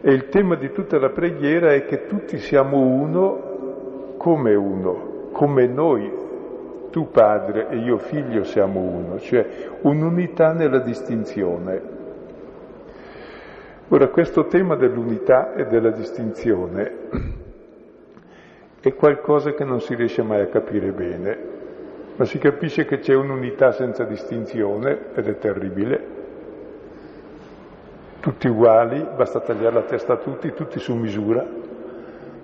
E 0.00 0.12
il 0.12 0.28
tema 0.28 0.54
di 0.54 0.70
tutta 0.72 0.98
la 0.98 1.10
preghiera 1.10 1.72
è 1.72 1.84
che 1.86 2.06
tutti 2.06 2.38
siamo 2.38 2.78
uno 2.78 4.14
come 4.16 4.54
uno, 4.54 5.28
come 5.32 5.66
noi, 5.66 6.24
tu 6.90 7.10
padre 7.10 7.68
e 7.68 7.76
io 7.76 7.98
figlio 7.98 8.44
siamo 8.44 8.80
uno, 8.80 9.18
cioè 9.18 9.46
un'unità 9.82 10.52
nella 10.52 10.78
distinzione. 10.78 11.94
Ora, 13.88 14.08
questo 14.08 14.46
tema 14.46 14.76
dell'unità 14.76 15.54
e 15.54 15.66
della 15.66 15.90
distinzione 15.90 16.92
è 18.80 18.94
qualcosa 18.94 19.52
che 19.52 19.64
non 19.64 19.80
si 19.80 19.94
riesce 19.94 20.22
mai 20.22 20.40
a 20.40 20.46
capire 20.46 20.90
bene, 20.90 21.38
ma 22.16 22.24
si 22.24 22.38
capisce 22.38 22.84
che 22.84 22.98
c'è 22.98 23.14
un'unità 23.14 23.72
senza 23.72 24.04
distinzione 24.04 25.14
ed 25.14 25.28
è 25.28 25.38
terribile, 25.38 26.15
tutti 28.26 28.48
uguali, 28.48 29.06
basta 29.14 29.38
tagliare 29.38 29.72
la 29.72 29.82
testa 29.82 30.14
a 30.14 30.16
tutti, 30.16 30.52
tutti 30.52 30.80
su 30.80 30.96
misura, 30.96 31.46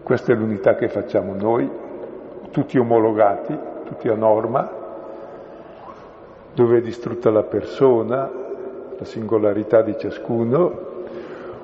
questa 0.05 0.33
è 0.33 0.37
l'unità 0.37 0.76
che 0.76 0.87
facciamo 0.87 1.35
noi, 1.35 1.68
tutti 2.53 2.78
omologati, 2.78 3.59
tutti 3.87 4.07
a 4.07 4.14
norma, 4.14 4.70
dove 6.55 6.78
è 6.78 6.80
distrutta 6.80 7.30
la 7.30 7.43
persona, 7.43 8.30
la 8.97 9.05
singolarità 9.05 9.83
di 9.83 9.99
ciascuno, 9.99 10.91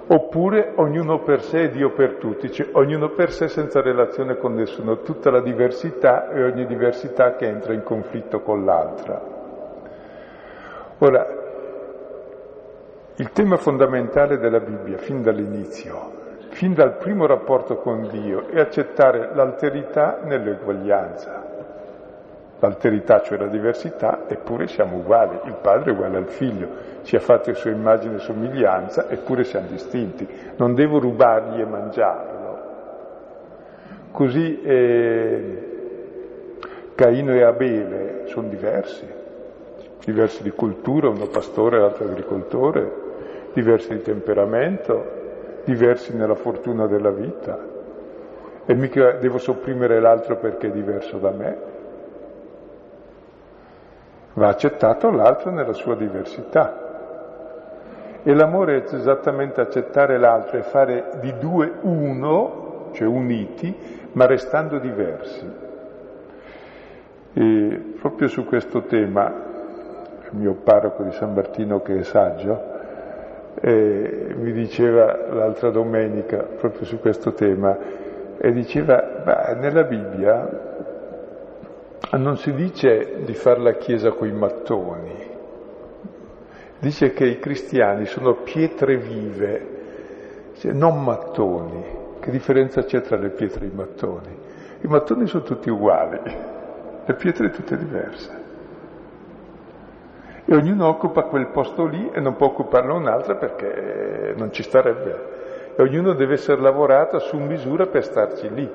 oppure 0.09 0.73
ognuno 0.75 1.21
per 1.21 1.41
sé 1.43 1.63
e 1.63 1.71
Dio 1.71 1.93
per 1.93 2.15
tutti, 2.15 2.51
cioè 2.51 2.71
ognuno 2.73 3.11
per 3.11 3.31
sé 3.31 3.47
senza 3.47 3.81
relazione 3.81 4.37
con 4.37 4.53
nessuno, 4.55 5.03
tutta 5.03 5.31
la 5.31 5.41
diversità 5.41 6.29
e 6.31 6.43
ogni 6.43 6.67
diversità 6.67 7.37
che 7.37 7.47
entra 7.47 7.73
in 7.73 7.85
conflitto 7.85 8.41
con 8.41 8.65
l'altra. 8.65 9.23
Ora, 10.99 11.47
il 13.21 13.33
tema 13.33 13.57
fondamentale 13.57 14.39
della 14.39 14.61
Bibbia, 14.61 14.97
fin 14.99 15.23
dall'inizio, 15.23 16.13
fin 16.51 16.73
dal 16.73 16.99
primo 16.99 17.27
rapporto 17.27 17.79
con 17.79 18.09
Dio 18.09 18.49
e 18.49 18.61
accettare 18.61 19.31
l'alterità 19.35 20.21
nell'eguaglianza. 20.23 21.47
L'alterità, 22.61 23.21
cioè 23.23 23.39
la 23.39 23.49
diversità, 23.49 24.25
eppure 24.29 24.69
siamo 24.69 24.99
uguali. 24.99 25.37
Il 25.47 25.57
padre 25.61 25.91
è 25.91 25.95
uguale 25.95 26.17
al 26.17 26.29
figlio, 26.29 26.69
ci 27.03 27.17
ha 27.17 27.21
fatto 27.21 27.51
le 27.51 27.57
sue 27.57 27.73
immagini 27.73 28.15
e 28.15 28.19
somiglianza, 28.21 29.09
eppure 29.09 29.43
siamo 29.43 29.67
distinti. 29.67 30.27
Non 30.55 30.75
devo 30.75 31.01
rubargli 31.01 31.61
e 31.61 31.67
mangiarlo. 31.67 32.37
Così 34.13 34.63
eh, 34.63 35.69
Caino 36.95 37.33
e 37.33 37.43
Abele 37.43 38.27
sono 38.27 38.47
diversi, 38.47 39.07
diversi 40.05 40.45
di 40.45 40.51
cultura, 40.51 41.09
uno 41.09 41.27
pastore, 41.27 41.81
l'altro 41.81 42.05
agricoltore, 42.05 43.07
diversi 43.59 43.89
di 43.89 44.03
temperamento, 44.03 45.17
diversi 45.65 46.17
nella 46.17 46.37
fortuna 46.37 46.87
della 46.87 47.11
vita 47.11 47.59
e 48.65 48.75
mica 48.75 49.13
devo 49.13 49.39
sopprimere 49.39 49.99
l'altro 49.99 50.37
perché 50.37 50.69
è 50.69 50.71
diverso 50.71 51.19
da 51.19 51.31
me. 51.31 51.57
Va 54.35 54.49
accettato 54.49 55.11
l'altro 55.11 55.51
nella 55.51 55.73
sua 55.73 55.97
diversità. 55.97 56.87
E 58.23 58.35
l'amore 58.35 58.77
è 58.77 58.95
esattamente 58.95 59.61
accettare 59.61 60.19
l'altro 60.19 60.59
e 60.59 60.63
fare 60.63 61.13
di 61.21 61.33
due 61.39 61.73
uno, 61.81 62.91
cioè 62.93 63.09
uniti, 63.09 63.75
ma 64.13 64.27
restando 64.27 64.79
diversi. 64.79 65.51
E 67.33 67.95
proprio 67.99 68.29
su 68.29 68.45
questo 68.45 68.83
tema, 68.83 69.33
il 70.31 70.37
mio 70.39 70.53
parroco 70.63 71.03
di 71.05 71.13
San 71.13 71.33
Martino 71.33 71.81
che 71.81 71.99
è 71.99 72.03
saggio, 72.03 72.68
eh, 73.61 74.35
mi 74.37 74.53
diceva 74.53 75.29
l'altra 75.33 75.71
domenica 75.71 76.39
proprio 76.39 76.85
su 76.85 77.01
questo 77.01 77.33
tema, 77.33 77.77
e 78.39 78.53
diceva, 78.53 79.23
beh, 79.25 79.55
nella 79.61 79.83
Bibbia 79.83 80.77
non 82.13 82.37
si 82.37 82.53
dice 82.53 83.23
di 83.25 83.35
fare 83.35 83.61
la 83.61 83.73
Chiesa 83.73 84.13
coi 84.13 84.33
mattoni, 84.33 85.27
dice 86.79 87.13
che 87.13 87.27
i 87.27 87.39
cristiani 87.39 88.07
sono 88.07 88.37
pietre 88.43 88.97
vive, 88.97 89.67
cioè 90.55 90.73
non 90.73 91.03
mattoni. 91.03 91.97
Che 92.21 92.31
differenza 92.33 92.83
c'è 92.83 93.01
tra 93.01 93.17
le 93.17 93.31
pietre 93.31 93.65
e 93.65 93.69
i 93.69 93.75
mattoni? 93.75 94.39
I 94.81 94.87
mattoni 94.87 95.27
sono 95.27 95.45
tutti 95.45 95.71
uguali, 95.71 96.21
le 97.05 97.15
pietre 97.15 97.51
tutte 97.51 97.77
diverse 97.77 98.38
e 100.51 100.57
ognuno 100.57 100.87
occupa 100.87 101.25
quel 101.25 101.49
posto 101.49 101.85
lì 101.85 102.11
e 102.11 102.21
non 102.21 102.35
può 102.37 102.47
occuparlo 102.47 102.95
un 102.95 103.07
altro 103.07 103.37
perché 103.37 104.33
non 104.35 104.51
ci 104.51 104.63
starebbe. 104.63 105.75
E 105.77 105.83
ognuno 105.83 106.15
deve 106.15 106.35
essere 106.35 106.59
lavorato 106.59 107.19
su 107.19 107.37
misura 107.37 107.85
per 107.85 108.03
starci 108.03 108.49
lì. 108.55 108.73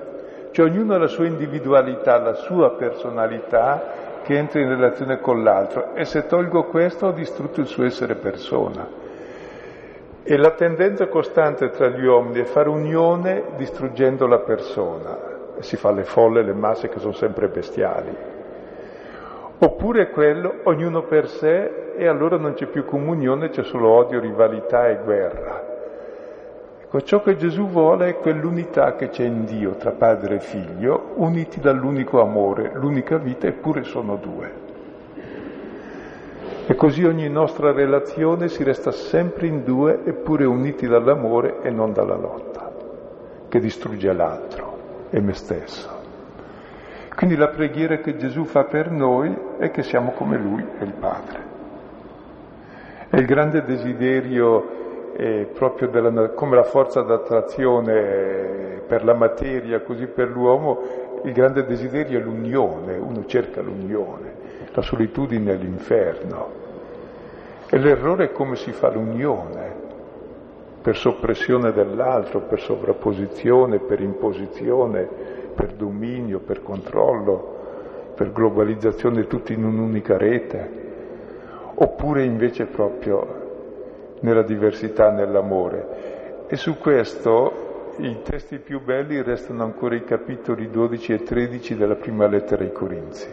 Cioè 0.52 0.68
ognuno 0.68 0.94
ha 0.94 1.00
la 1.00 1.08
sua 1.08 1.26
individualità, 1.26 2.20
la 2.20 2.36
sua 2.36 2.76
personalità 2.76 4.22
che 4.22 4.38
entra 4.38 4.60
in 4.60 4.70
relazione 4.70 5.20
con 5.20 5.42
l'altro 5.42 5.96
e 5.96 6.06
se 6.06 6.28
tolgo 6.28 6.66
questo 6.66 7.08
ho 7.08 7.12
distrutto 7.12 7.60
il 7.60 7.66
suo 7.66 7.86
essere 7.86 8.14
persona. 8.14 8.88
E 10.22 10.38
la 10.38 10.52
tendenza 10.52 11.08
costante 11.08 11.70
tra 11.70 11.88
gli 11.88 12.06
uomini 12.06 12.42
è 12.42 12.46
fare 12.46 12.70
unione 12.70 13.46
distruggendo 13.56 14.28
la 14.28 14.40
persona. 14.42 15.18
Si 15.58 15.76
fa 15.76 15.92
le 15.92 16.04
folle, 16.04 16.44
le 16.44 16.54
masse 16.54 16.88
che 16.88 17.00
sono 17.00 17.14
sempre 17.14 17.48
bestiali. 17.48 18.33
Oppure 19.64 20.10
quello, 20.10 20.56
ognuno 20.64 21.04
per 21.04 21.30
sé, 21.30 21.94
e 21.96 22.06
allora 22.06 22.36
non 22.36 22.54
c'è 22.54 22.66
più 22.66 22.84
comunione, 22.84 23.48
c'è 23.48 23.64
solo 23.64 23.88
odio, 23.92 24.20
rivalità 24.20 24.90
e 24.90 25.00
guerra. 25.02 25.64
Ecco, 26.82 27.02
ciò 27.04 27.22
che 27.22 27.38
Gesù 27.38 27.68
vuole 27.68 28.10
è 28.10 28.18
quell'unità 28.18 28.96
che 28.96 29.08
c'è 29.08 29.24
in 29.24 29.46
Dio 29.46 29.76
tra 29.76 29.92
padre 29.92 30.36
e 30.36 30.40
figlio, 30.42 31.14
uniti 31.16 31.62
dall'unico 31.62 32.20
amore, 32.20 32.72
l'unica 32.74 33.16
vita, 33.16 33.48
eppure 33.48 33.84
sono 33.84 34.18
due. 34.18 34.52
E 36.68 36.76
così 36.76 37.06
ogni 37.06 37.30
nostra 37.30 37.72
relazione 37.72 38.50
si 38.50 38.64
resta 38.66 38.92
sempre 38.92 39.48
in 39.48 39.64
due, 39.64 40.02
eppure 40.04 40.44
uniti 40.44 40.88
dall'amore 40.88 41.62
e 41.62 41.70
non 41.70 41.94
dalla 41.94 42.18
lotta, 42.18 42.70
che 43.48 43.60
distrugge 43.62 44.12
l'altro 44.12 45.08
e 45.10 45.22
me 45.22 45.34
stesso. 45.34 46.03
Quindi 47.16 47.36
la 47.36 47.50
preghiera 47.50 47.98
che 47.98 48.18
Gesù 48.18 48.44
fa 48.46 48.64
per 48.64 48.90
noi 48.92 49.36
è 49.58 49.70
che 49.72 49.84
siamo 49.84 50.12
come 50.12 50.38
Lui 50.38 50.66
e 50.80 50.84
il 50.84 50.94
Padre. 50.94 51.52
È 53.10 53.18
il 53.18 53.26
grande 53.26 53.64
desiderio 53.64 55.14
eh, 55.16 55.48
proprio 55.54 55.90
della, 55.90 56.30
come 56.30 56.56
la 56.56 56.64
forza 56.64 57.02
d'attrazione 57.02 58.82
per 58.88 59.04
la 59.04 59.14
materia, 59.14 59.82
così 59.82 60.08
per 60.08 60.30
l'uomo, 60.30 60.82
il 61.24 61.34
grande 61.34 61.66
desiderio 61.66 62.20
è 62.20 62.22
l'unione, 62.22 62.98
uno 62.98 63.26
cerca 63.26 63.62
l'unione, 63.62 64.34
la 64.74 64.82
solitudine 64.82 65.54
è 65.54 65.56
l'inferno. 65.56 66.62
E 67.70 67.78
l'errore 67.78 68.26
è 68.26 68.32
come 68.32 68.56
si 68.56 68.72
fa 68.72 68.90
l'unione, 68.90 69.82
per 70.82 70.98
soppressione 70.98 71.72
dell'altro, 71.72 72.42
per 72.42 72.60
sovrapposizione, 72.60 73.80
per 73.80 74.02
imposizione, 74.02 75.08
per 75.56 75.74
dominio, 75.74 76.40
per 76.40 76.62
controllo, 76.62 77.62
per 78.16 78.32
globalizzazione 78.32 79.28
tutti 79.28 79.54
in 79.54 79.64
un'unica 79.64 80.18
rete, 80.18 80.82
oppure 81.76 82.24
invece 82.24 82.66
proprio 82.66 83.42
nella 84.20 84.44
diversità, 84.44 85.12
nell'amore. 85.12 86.46
E 86.48 86.56
su 86.56 86.78
questo 86.78 87.72
i 87.98 88.22
testi 88.24 88.58
più 88.58 88.82
belli 88.82 89.22
restano 89.22 89.64
ancora 89.64 89.96
i 89.96 90.04
capitoli 90.04 90.70
12 90.70 91.14
e 91.14 91.24
13 91.24 91.76
della 91.76 91.96
prima 91.96 92.28
lettera 92.28 92.64
ai 92.64 92.72
Corinzi, 92.72 93.30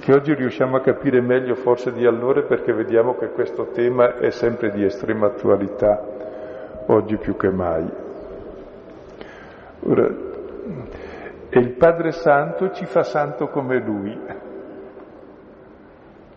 che 0.00 0.12
oggi 0.12 0.34
riusciamo 0.34 0.76
a 0.76 0.80
capire 0.80 1.20
meglio 1.20 1.54
forse 1.54 1.92
di 1.92 2.04
allora 2.04 2.42
perché 2.42 2.72
vediamo 2.72 3.16
che 3.16 3.30
questo 3.30 3.68
tema 3.68 4.16
è 4.16 4.30
sempre 4.30 4.70
di 4.70 4.84
estrema 4.84 5.26
attualità, 5.26 6.04
oggi 6.86 7.16
più 7.16 7.36
che 7.36 7.50
mai. 7.50 7.88
Ora, 9.80 10.08
e 11.50 11.58
il 11.58 11.72
Padre 11.72 12.12
Santo 12.12 12.72
ci 12.72 12.84
fa 12.84 13.02
santo 13.02 13.48
come 13.48 13.78
Lui. 13.78 14.18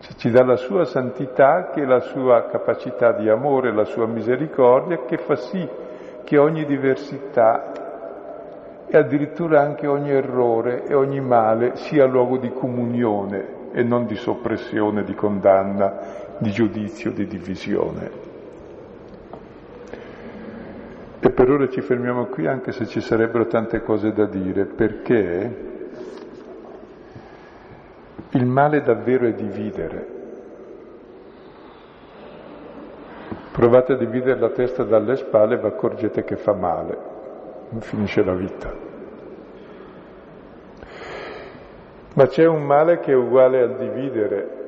Cioè, 0.00 0.14
ci 0.16 0.30
dà 0.30 0.42
la 0.42 0.56
sua 0.56 0.84
santità, 0.84 1.70
che 1.70 1.82
è 1.82 1.84
la 1.84 2.00
sua 2.00 2.46
capacità 2.46 3.12
di 3.12 3.28
amore, 3.28 3.72
la 3.72 3.84
sua 3.84 4.06
misericordia, 4.06 5.04
che 5.04 5.18
fa 5.18 5.36
sì 5.36 5.68
che 6.24 6.38
ogni 6.38 6.64
diversità 6.64 7.72
e 8.86 8.96
addirittura 8.96 9.60
anche 9.60 9.86
ogni 9.86 10.10
errore 10.10 10.84
e 10.86 10.94
ogni 10.94 11.20
male 11.20 11.76
sia 11.76 12.04
luogo 12.04 12.38
di 12.38 12.50
comunione 12.52 13.70
e 13.72 13.82
non 13.82 14.06
di 14.06 14.16
soppressione, 14.16 15.04
di 15.04 15.14
condanna, 15.14 16.36
di 16.38 16.50
giudizio, 16.50 17.10
di 17.12 17.26
divisione. 17.26 18.31
E 21.24 21.30
per 21.30 21.48
ora 21.48 21.68
ci 21.68 21.80
fermiamo 21.80 22.26
qui 22.26 22.48
anche 22.48 22.72
se 22.72 22.84
ci 22.86 23.00
sarebbero 23.00 23.46
tante 23.46 23.80
cose 23.82 24.12
da 24.12 24.26
dire, 24.26 24.64
perché 24.64 25.70
il 28.30 28.44
male 28.44 28.82
davvero 28.82 29.26
è 29.26 29.32
dividere. 29.32 30.06
Provate 33.52 33.92
a 33.92 33.96
dividere 33.96 34.40
la 34.40 34.50
testa 34.50 34.82
dalle 34.82 35.14
spalle 35.14 35.54
e 35.54 35.58
vi 35.58 35.66
accorgete 35.66 36.24
che 36.24 36.34
fa 36.34 36.54
male, 36.54 36.98
finisce 37.78 38.24
la 38.24 38.34
vita. 38.34 38.74
Ma 42.14 42.26
c'è 42.26 42.46
un 42.46 42.64
male 42.64 42.98
che 42.98 43.12
è 43.12 43.14
uguale 43.14 43.60
al 43.60 43.76
dividere, 43.76 44.61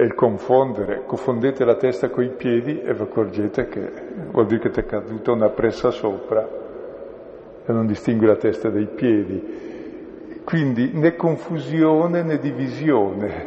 è 0.00 0.04
il 0.04 0.14
confondere, 0.14 1.02
confondete 1.04 1.62
la 1.62 1.74
testa 1.74 2.08
coi 2.08 2.30
piedi 2.30 2.80
e 2.80 2.94
vi 2.94 3.02
accorgete 3.02 3.68
che 3.68 3.92
vuol 4.30 4.46
dire 4.46 4.60
che 4.60 4.70
ti 4.70 4.80
è 4.80 4.86
caduta 4.86 5.32
una 5.32 5.50
pressa 5.50 5.90
sopra 5.90 6.48
e 7.66 7.70
non 7.70 7.86
distingui 7.86 8.26
la 8.26 8.36
testa 8.36 8.70
dai 8.70 8.86
piedi. 8.86 10.38
Quindi 10.42 10.92
né 10.94 11.16
confusione 11.16 12.22
né 12.22 12.38
divisione, 12.38 13.46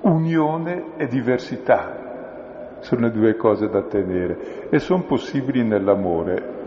unione 0.00 0.96
e 0.96 1.06
diversità 1.08 2.78
sono 2.80 3.02
le 3.02 3.10
due 3.10 3.36
cose 3.36 3.68
da 3.68 3.82
tenere 3.82 4.70
e 4.70 4.78
sono 4.78 5.02
possibili 5.02 5.62
nell'amore. 5.62 6.57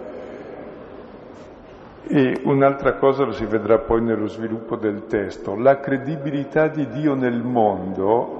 E 2.03 2.41
un'altra 2.43 2.95
cosa 2.95 3.23
lo 3.23 3.31
si 3.31 3.45
vedrà 3.45 3.77
poi 3.79 4.01
nello 4.01 4.27
sviluppo 4.27 4.75
del 4.75 5.05
testo, 5.05 5.55
la 5.55 5.79
credibilità 5.79 6.67
di 6.67 6.87
Dio 6.87 7.13
nel 7.13 7.41
mondo 7.41 8.39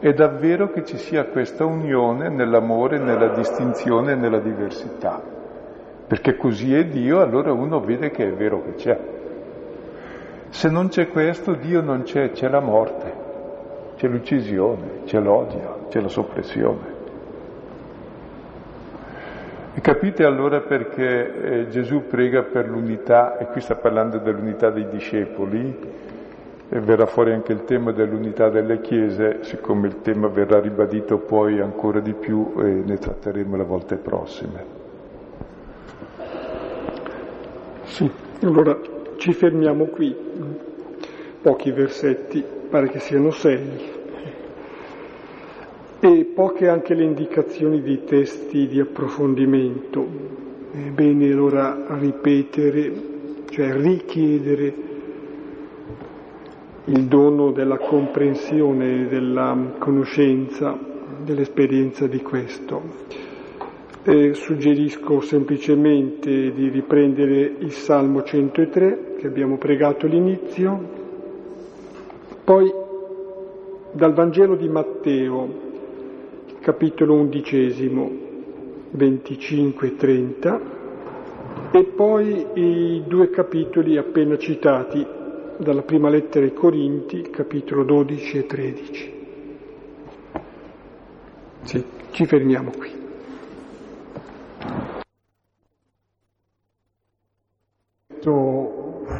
è 0.00 0.12
davvero 0.12 0.70
che 0.70 0.84
ci 0.84 0.98
sia 0.98 1.24
questa 1.26 1.64
unione 1.64 2.28
nell'amore, 2.28 2.98
nella 2.98 3.28
distinzione 3.34 4.14
nella 4.14 4.40
diversità. 4.40 5.22
Perché 6.06 6.36
così 6.36 6.74
è 6.74 6.84
Dio, 6.86 7.20
allora 7.20 7.52
uno 7.52 7.80
vede 7.80 8.10
che 8.10 8.28
è 8.28 8.32
vero 8.32 8.62
che 8.62 8.74
c'è. 8.74 8.98
Se 10.50 10.68
non 10.68 10.88
c'è 10.88 11.08
questo, 11.08 11.54
Dio 11.54 11.80
non 11.80 12.02
c'è, 12.02 12.30
c'è 12.30 12.48
la 12.48 12.60
morte, 12.60 13.12
c'è 13.96 14.06
l'uccisione, 14.06 15.02
c'è 15.04 15.18
l'odio, 15.18 15.86
c'è 15.88 16.00
la 16.00 16.08
soppressione. 16.08 16.95
E 19.76 19.80
capite 19.82 20.24
allora 20.24 20.60
perché 20.60 21.34
eh, 21.34 21.68
Gesù 21.68 22.06
prega 22.06 22.42
per 22.44 22.66
l'unità, 22.66 23.36
e 23.36 23.44
qui 23.48 23.60
sta 23.60 23.74
parlando 23.74 24.16
dell'unità 24.16 24.70
dei 24.70 24.88
discepoli, 24.88 25.78
e 26.70 26.80
verrà 26.80 27.04
fuori 27.04 27.32
anche 27.32 27.52
il 27.52 27.64
tema 27.64 27.92
dell'unità 27.92 28.48
delle 28.48 28.80
chiese, 28.80 29.40
siccome 29.42 29.88
il 29.88 30.00
tema 30.00 30.28
verrà 30.28 30.60
ribadito 30.60 31.18
poi 31.18 31.60
ancora 31.60 32.00
di 32.00 32.14
più 32.14 32.54
e 32.56 32.82
ne 32.86 32.96
tratteremo 32.96 33.54
le 33.54 33.64
volte 33.64 33.96
prossime. 33.96 34.64
Sì, 37.82 38.10
allora 38.40 38.78
ci 39.18 39.34
fermiamo 39.34 39.84
qui, 39.84 40.16
pochi 41.42 41.70
versetti, 41.70 42.42
pare 42.70 42.88
che 42.88 42.98
siano 42.98 43.30
sei, 43.30 43.92
e 45.98 46.30
poche 46.34 46.68
anche 46.68 46.94
le 46.94 47.04
indicazioni 47.04 47.80
di 47.80 48.04
testi 48.04 48.66
di 48.66 48.80
approfondimento. 48.80 50.34
È 50.70 50.90
bene 50.90 51.30
allora 51.32 51.86
ripetere, 51.98 52.92
cioè 53.48 53.74
richiedere 53.74 54.74
il 56.84 57.04
dono 57.04 57.50
della 57.50 57.78
comprensione, 57.78 59.08
della 59.08 59.74
conoscenza, 59.78 60.78
dell'esperienza 61.24 62.06
di 62.06 62.20
questo. 62.20 62.82
E 64.04 64.34
suggerisco 64.34 65.20
semplicemente 65.20 66.52
di 66.52 66.68
riprendere 66.68 67.54
il 67.58 67.72
Salmo 67.72 68.22
103 68.22 69.14
che 69.18 69.26
abbiamo 69.26 69.56
pregato 69.56 70.06
all'inizio, 70.06 70.78
poi 72.44 72.70
dal 73.90 74.12
Vangelo 74.12 74.54
di 74.54 74.68
Matteo, 74.68 75.65
capitolo 76.66 77.14
undicesimo, 77.14 78.10
25-30, 78.96 80.60
e 81.70 81.84
poi 81.84 82.44
i 82.54 83.04
due 83.06 83.30
capitoli 83.30 83.96
appena 83.96 84.36
citati, 84.36 85.06
dalla 85.58 85.82
prima 85.82 86.08
lettera 86.08 86.44
ai 86.44 86.52
Corinti, 86.52 87.30
capitolo 87.30 87.84
12 87.84 88.38
e 88.38 88.46
13. 88.46 89.14
Sì, 91.62 91.84
ci 92.10 92.26
fermiamo 92.26 92.72
qui. 92.72 92.94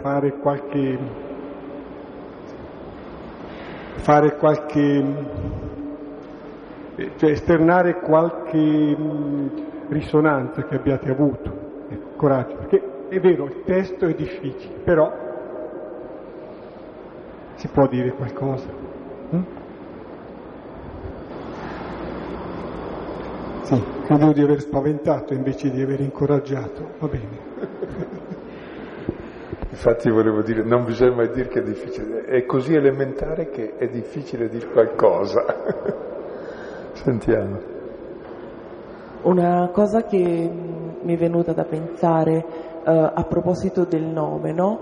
Fare 0.03 0.37
qualche, 0.39 0.99
fare 3.99 4.37
qualche, 4.37 5.05
cioè 7.17 7.31
esternare 7.31 8.01
qualche 8.01 8.97
risonanza 9.89 10.65
che 10.65 10.77
abbiate 10.77 11.11
avuto, 11.11 11.53
ecco, 11.89 12.17
coraggio, 12.17 12.57
perché 12.57 13.09
è 13.09 13.21
vero, 13.21 13.45
il 13.45 13.63
testo 13.65 14.07
è 14.07 14.15
difficile, 14.15 14.79
però 14.83 15.13
si 17.57 17.69
può 17.69 17.87
dire 17.87 18.13
qualcosa? 18.13 18.69
Mm? 19.35 19.43
Sì, 23.63 23.83
credo 24.05 24.33
di 24.33 24.43
aver 24.43 24.61
spaventato 24.61 25.35
invece 25.35 25.71
di 25.71 25.83
aver 25.83 26.01
incoraggiato. 26.01 26.95
Va 27.01 27.09
bene. 27.09 27.55
Infatti 29.71 30.09
volevo 30.09 30.43
dire, 30.43 30.63
non 30.63 30.85
bisogna 30.85 31.17
mai 31.17 31.31
dire 31.33 31.49
che 31.49 31.61
è 31.61 31.63
difficile, 31.63 32.25
è 32.25 32.47
così 32.47 32.75
elementare 32.75 33.51
che 33.51 33.75
è 33.77 33.89
difficile 33.89 34.49
dire 34.49 34.69
qualcosa. 34.69 36.05
Sentiamo. 37.07 37.61
Una 39.23 39.71
cosa 39.73 40.03
che 40.03 40.51
mi 41.01 41.15
è 41.15 41.17
venuta 41.17 41.53
da 41.53 41.63
pensare 41.63 42.45
uh, 42.85 42.91
a 43.15 43.25
proposito 43.29 43.85
del 43.85 44.03
nome, 44.03 44.53
no? 44.53 44.79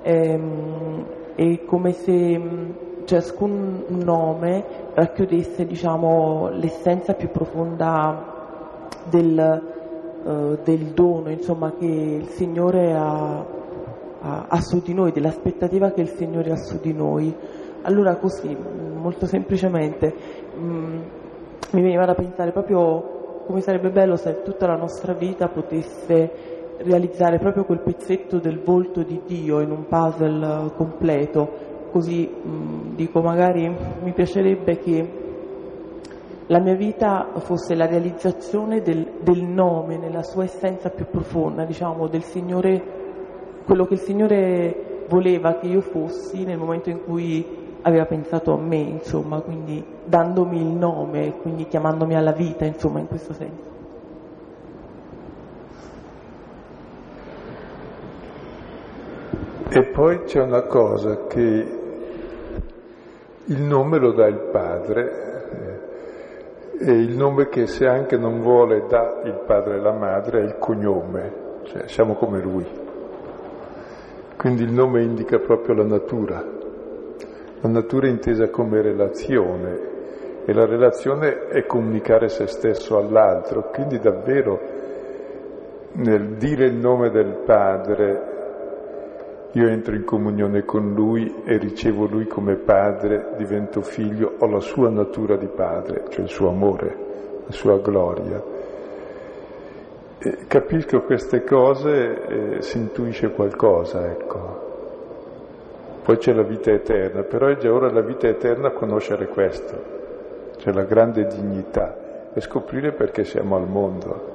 Ehm, 0.00 1.04
è 1.34 1.64
come 1.66 1.92
se 1.92 2.38
mm, 2.38 2.70
ciascun 3.04 3.84
nome 3.88 4.64
racchiudesse 4.94 5.66
diciamo, 5.66 6.48
l'essenza 6.48 7.12
più 7.12 7.28
profonda 7.28 8.86
del, 9.10 9.62
uh, 10.24 10.58
del 10.64 10.94
dono 10.94 11.28
insomma, 11.28 11.74
che 11.78 11.84
il 11.84 12.28
Signore 12.28 12.94
ha, 12.94 13.44
ha, 14.20 14.46
ha, 14.48 14.60
su 14.62 14.80
di 14.80 14.94
noi, 14.94 15.12
dell'aspettativa 15.12 15.90
che 15.90 16.00
il 16.00 16.08
Signore 16.08 16.52
ha 16.52 16.56
su 16.56 16.78
di 16.80 16.94
noi. 16.94 17.36
Allora 17.82 18.16
così, 18.16 18.56
molto 18.94 19.26
semplicemente, 19.26 20.14
mh, 20.56 20.64
mm, 20.64 21.00
mi 21.76 21.82
veniva 21.82 22.06
da 22.06 22.14
pensare 22.14 22.52
proprio 22.52 23.42
come 23.46 23.60
sarebbe 23.60 23.90
bello 23.90 24.16
se 24.16 24.42
tutta 24.42 24.66
la 24.66 24.76
nostra 24.76 25.12
vita 25.12 25.48
potesse 25.48 26.54
realizzare 26.78 27.38
proprio 27.38 27.64
quel 27.64 27.80
pezzetto 27.80 28.38
del 28.38 28.60
volto 28.60 29.02
di 29.02 29.20
Dio 29.26 29.60
in 29.60 29.70
un 29.70 29.86
puzzle 29.86 30.72
completo. 30.74 31.74
Così 31.90 32.26
mh, 32.26 32.94
dico, 32.94 33.20
magari 33.20 33.68
mi 34.02 34.12
piacerebbe 34.12 34.78
che 34.78 35.10
la 36.46 36.60
mia 36.60 36.74
vita 36.74 37.28
fosse 37.40 37.74
la 37.74 37.86
realizzazione 37.86 38.80
del, 38.80 39.18
del, 39.20 39.42
nome 39.42 39.98
nella 39.98 40.22
sua 40.22 40.44
essenza 40.44 40.88
più 40.88 41.06
profonda, 41.10 41.64
diciamo, 41.64 42.08
del 42.08 42.22
Signore, 42.22 42.82
quello 43.64 43.84
che 43.84 43.94
il 43.94 44.00
Signore 44.00 45.04
voleva 45.08 45.56
che 45.56 45.66
io 45.66 45.82
fossi 45.82 46.44
nel 46.44 46.58
momento 46.58 46.88
in 46.88 47.02
cui 47.04 47.65
aveva 47.86 48.04
pensato 48.04 48.52
a 48.52 48.58
me, 48.58 48.78
insomma, 48.78 49.40
quindi 49.40 49.84
dandomi 50.04 50.60
il 50.60 50.66
nome, 50.66 51.34
quindi 51.40 51.68
chiamandomi 51.68 52.16
alla 52.16 52.32
vita, 52.32 52.64
insomma, 52.64 52.98
in 52.98 53.06
questo 53.06 53.32
senso. 53.32 53.74
E 59.68 59.84
poi 59.84 60.24
c'è 60.24 60.42
una 60.42 60.62
cosa 60.62 61.26
che 61.28 61.78
il 63.44 63.62
nome 63.62 63.98
lo 63.98 64.12
dà 64.12 64.26
il 64.26 64.48
padre 64.50 65.80
eh, 66.80 66.88
e 66.88 66.92
il 66.92 67.16
nome 67.16 67.48
che 67.48 67.68
se 67.68 67.86
anche 67.86 68.16
non 68.16 68.40
vuole 68.40 68.86
dà 68.88 69.20
il 69.24 69.42
padre 69.46 69.76
e 69.76 69.80
la 69.80 69.92
madre 69.92 70.40
è 70.40 70.44
il 70.44 70.56
cognome, 70.58 71.32
cioè 71.64 71.86
siamo 71.86 72.14
come 72.14 72.40
lui. 72.40 72.66
Quindi 74.36 74.64
il 74.64 74.72
nome 74.72 75.02
indica 75.02 75.38
proprio 75.38 75.74
la 75.76 75.84
natura, 75.84 76.56
la 77.66 77.72
natura 77.72 78.06
intesa 78.06 78.48
come 78.48 78.80
relazione 78.80 79.94
e 80.44 80.52
la 80.52 80.64
relazione 80.64 81.48
è 81.48 81.66
comunicare 81.66 82.28
se 82.28 82.46
stesso 82.46 82.96
all'altro, 82.96 83.70
quindi 83.70 83.98
davvero 83.98 84.60
nel 85.94 86.36
dire 86.36 86.66
il 86.66 86.74
nome 86.74 87.10
del 87.10 87.42
padre 87.44 88.34
io 89.52 89.68
entro 89.68 89.94
in 89.96 90.04
comunione 90.04 90.64
con 90.64 90.92
Lui 90.92 91.42
e 91.44 91.56
ricevo 91.56 92.06
Lui 92.06 92.26
come 92.26 92.56
padre, 92.56 93.32
divento 93.36 93.80
figlio, 93.80 94.34
ho 94.38 94.46
la 94.46 94.60
sua 94.60 94.90
natura 94.90 95.36
di 95.36 95.48
padre, 95.48 96.04
cioè 96.10 96.24
il 96.24 96.28
suo 96.28 96.50
amore, 96.50 96.96
la 97.46 97.52
sua 97.52 97.78
gloria. 97.78 98.42
E 100.18 100.38
capisco 100.46 101.00
queste 101.00 101.42
cose 101.42 102.26
e 102.26 102.62
si 102.62 102.76
intuisce 102.76 103.30
qualcosa, 103.30 104.06
ecco. 104.10 104.65
Poi 106.06 106.18
c'è 106.18 106.32
la 106.32 106.44
vita 106.44 106.70
eterna, 106.70 107.24
però 107.24 107.48
è 107.48 107.56
già 107.56 107.72
ora 107.72 107.90
la 107.90 108.00
vita 108.00 108.28
eterna 108.28 108.70
conoscere 108.70 109.26
questo, 109.26 110.54
cioè 110.56 110.72
la 110.72 110.84
grande 110.84 111.26
dignità 111.26 112.30
e 112.32 112.40
scoprire 112.40 112.92
perché 112.92 113.24
siamo 113.24 113.56
al 113.56 113.66
mondo. 113.66 114.34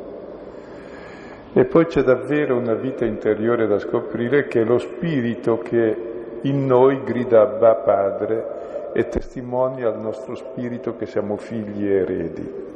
E 1.53 1.63
poi 1.63 1.85
c'è 1.85 2.03
davvero 2.03 2.57
una 2.57 2.73
vita 2.73 3.05
interiore 3.05 3.67
da 3.67 3.79
scoprire 3.79 4.47
che 4.47 4.63
è 4.63 4.65
lo 4.65 4.79
spirito 4.79 5.59
che 5.59 6.39
in 6.41 6.65
noi 6.65 7.03
grida 7.05 7.43
Abba 7.43 7.75
Padre 7.75 8.91
e 8.91 9.07
testimonia 9.07 9.87
al 9.87 10.01
nostro 10.01 10.35
spirito 10.35 10.97
che 10.97 11.05
siamo 11.05 11.37
figli 11.37 11.87
e 11.87 11.93
eredi. 11.93 12.70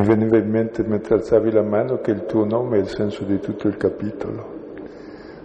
Mi 0.00 0.06
veniva 0.06 0.38
in 0.38 0.48
mente 0.48 0.82
mentre 0.82 1.16
alzavi 1.16 1.50
la 1.50 1.62
mano 1.62 2.00
che 2.00 2.10
il 2.10 2.24
tuo 2.24 2.46
nome 2.46 2.78
è 2.78 2.80
il 2.80 2.88
senso 2.88 3.24
di 3.24 3.38
tutto 3.38 3.68
il 3.68 3.76
capitolo. 3.76 4.58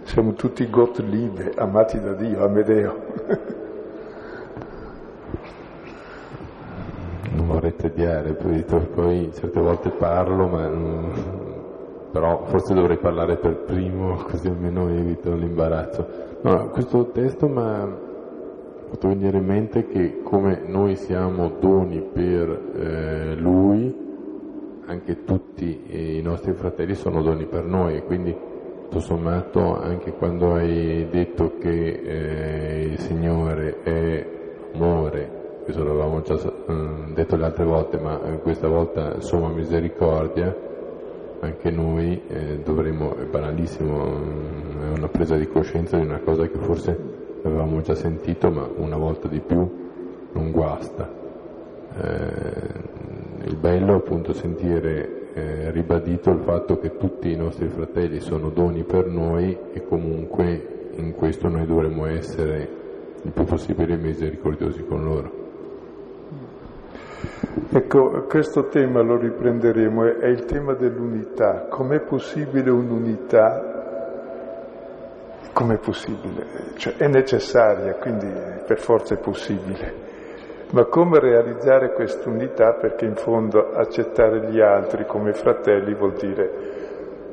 Siamo 0.04 0.32
tutti 0.32 0.68
Gottliebe, 0.70 1.52
amati 1.56 2.00
da 2.00 2.14
Dio, 2.14 2.44
Amedeo. 2.44 2.94
Non 7.36 7.48
vorrei 7.48 7.76
tediare, 7.76 8.32
poi 8.32 9.30
certe 9.34 9.60
volte 9.60 9.90
parlo, 9.90 10.46
ma 10.46 10.70
però 12.10 12.44
forse 12.46 12.72
dovrei 12.72 12.96
parlare 12.96 13.36
per 13.36 13.56
primo, 13.56 14.14
così 14.14 14.48
almeno 14.48 14.88
evito 14.88 15.34
l'imbarazzo. 15.34 16.06
No, 16.40 16.70
questo 16.70 17.10
testo 17.10 17.46
mi 17.46 17.58
ha 17.58 17.86
fatto 18.88 19.08
venire 19.08 19.36
in 19.36 19.44
mente 19.44 19.86
che 19.86 20.22
come 20.22 20.62
noi 20.64 20.96
siamo 20.96 21.50
doni 21.60 22.00
per 22.00 22.48
eh, 22.74 23.34
Lui, 23.34 24.05
anche 24.86 25.24
tutti 25.24 26.18
i 26.18 26.22
nostri 26.22 26.52
fratelli 26.52 26.94
sono 26.94 27.22
doni 27.22 27.46
per 27.46 27.64
noi 27.64 27.96
e 27.96 28.02
quindi 28.04 28.36
tutto 28.86 29.00
sommato 29.00 29.76
anche 29.76 30.12
quando 30.12 30.54
hai 30.54 31.08
detto 31.10 31.56
che 31.58 31.68
eh, 31.68 32.82
il 32.92 32.98
Signore 33.00 33.82
è 33.82 34.26
amore, 34.74 35.60
questo 35.64 35.82
l'avevamo 35.82 36.22
già 36.22 36.34
eh, 36.34 37.12
detto 37.12 37.36
le 37.36 37.44
altre 37.44 37.64
volte, 37.64 37.98
ma 37.98 38.22
eh, 38.22 38.38
questa 38.38 38.68
volta 38.68 39.20
somma 39.20 39.48
misericordia, 39.48 40.54
anche 41.40 41.70
noi 41.70 42.22
eh, 42.28 42.60
dovremmo, 42.64 43.16
è 43.16 43.24
banalissimo, 43.24 44.06
mm, 44.06 44.82
è 44.82 44.96
una 44.96 45.08
presa 45.08 45.36
di 45.36 45.48
coscienza 45.48 45.96
di 45.96 46.04
una 46.04 46.20
cosa 46.20 46.46
che 46.46 46.58
forse 46.58 46.96
avevamo 47.42 47.80
già 47.80 47.94
sentito, 47.94 48.50
ma 48.50 48.68
una 48.76 48.96
volta 48.96 49.26
di 49.26 49.40
più 49.40 49.68
non 50.32 50.50
guasta. 50.52 51.10
Eh, 51.98 52.95
il 53.46 53.56
bello 53.56 53.92
è 53.92 53.96
appunto 53.96 54.32
sentire 54.32 55.30
eh, 55.32 55.70
ribadito 55.70 56.30
il 56.30 56.40
fatto 56.40 56.78
che 56.78 56.96
tutti 56.96 57.30
i 57.30 57.36
nostri 57.36 57.68
fratelli 57.68 58.18
sono 58.20 58.50
doni 58.50 58.82
per 58.82 59.06
noi 59.06 59.56
e 59.72 59.84
comunque 59.86 60.90
in 60.96 61.14
questo 61.14 61.48
noi 61.48 61.64
dovremmo 61.64 62.06
essere 62.06 62.68
il 63.22 63.30
più 63.30 63.44
possibile 63.44 63.96
misericordiosi 63.96 64.84
con 64.84 65.04
loro. 65.04 65.44
Ecco, 67.70 68.24
questo 68.28 68.66
tema 68.68 69.00
lo 69.02 69.16
riprenderemo, 69.16 70.18
è 70.18 70.26
il 70.26 70.44
tema 70.44 70.74
dell'unità. 70.74 71.66
Com'è 71.68 72.00
possibile 72.00 72.70
un'unità? 72.70 73.74
Com'è 75.52 75.78
possibile? 75.78 76.46
Cioè, 76.76 76.96
è 76.96 77.06
necessaria, 77.06 77.94
quindi 77.94 78.26
per 78.66 78.80
forza 78.80 79.14
è 79.14 79.18
possibile. 79.18 80.05
Ma 80.68 80.84
come 80.86 81.20
realizzare 81.20 81.92
quest'unità? 81.92 82.72
Perché 82.72 83.04
in 83.04 83.14
fondo 83.14 83.72
accettare 83.72 84.50
gli 84.50 84.60
altri 84.60 85.06
come 85.06 85.32
fratelli 85.32 85.94
vuol 85.94 86.14
dire 86.14 86.74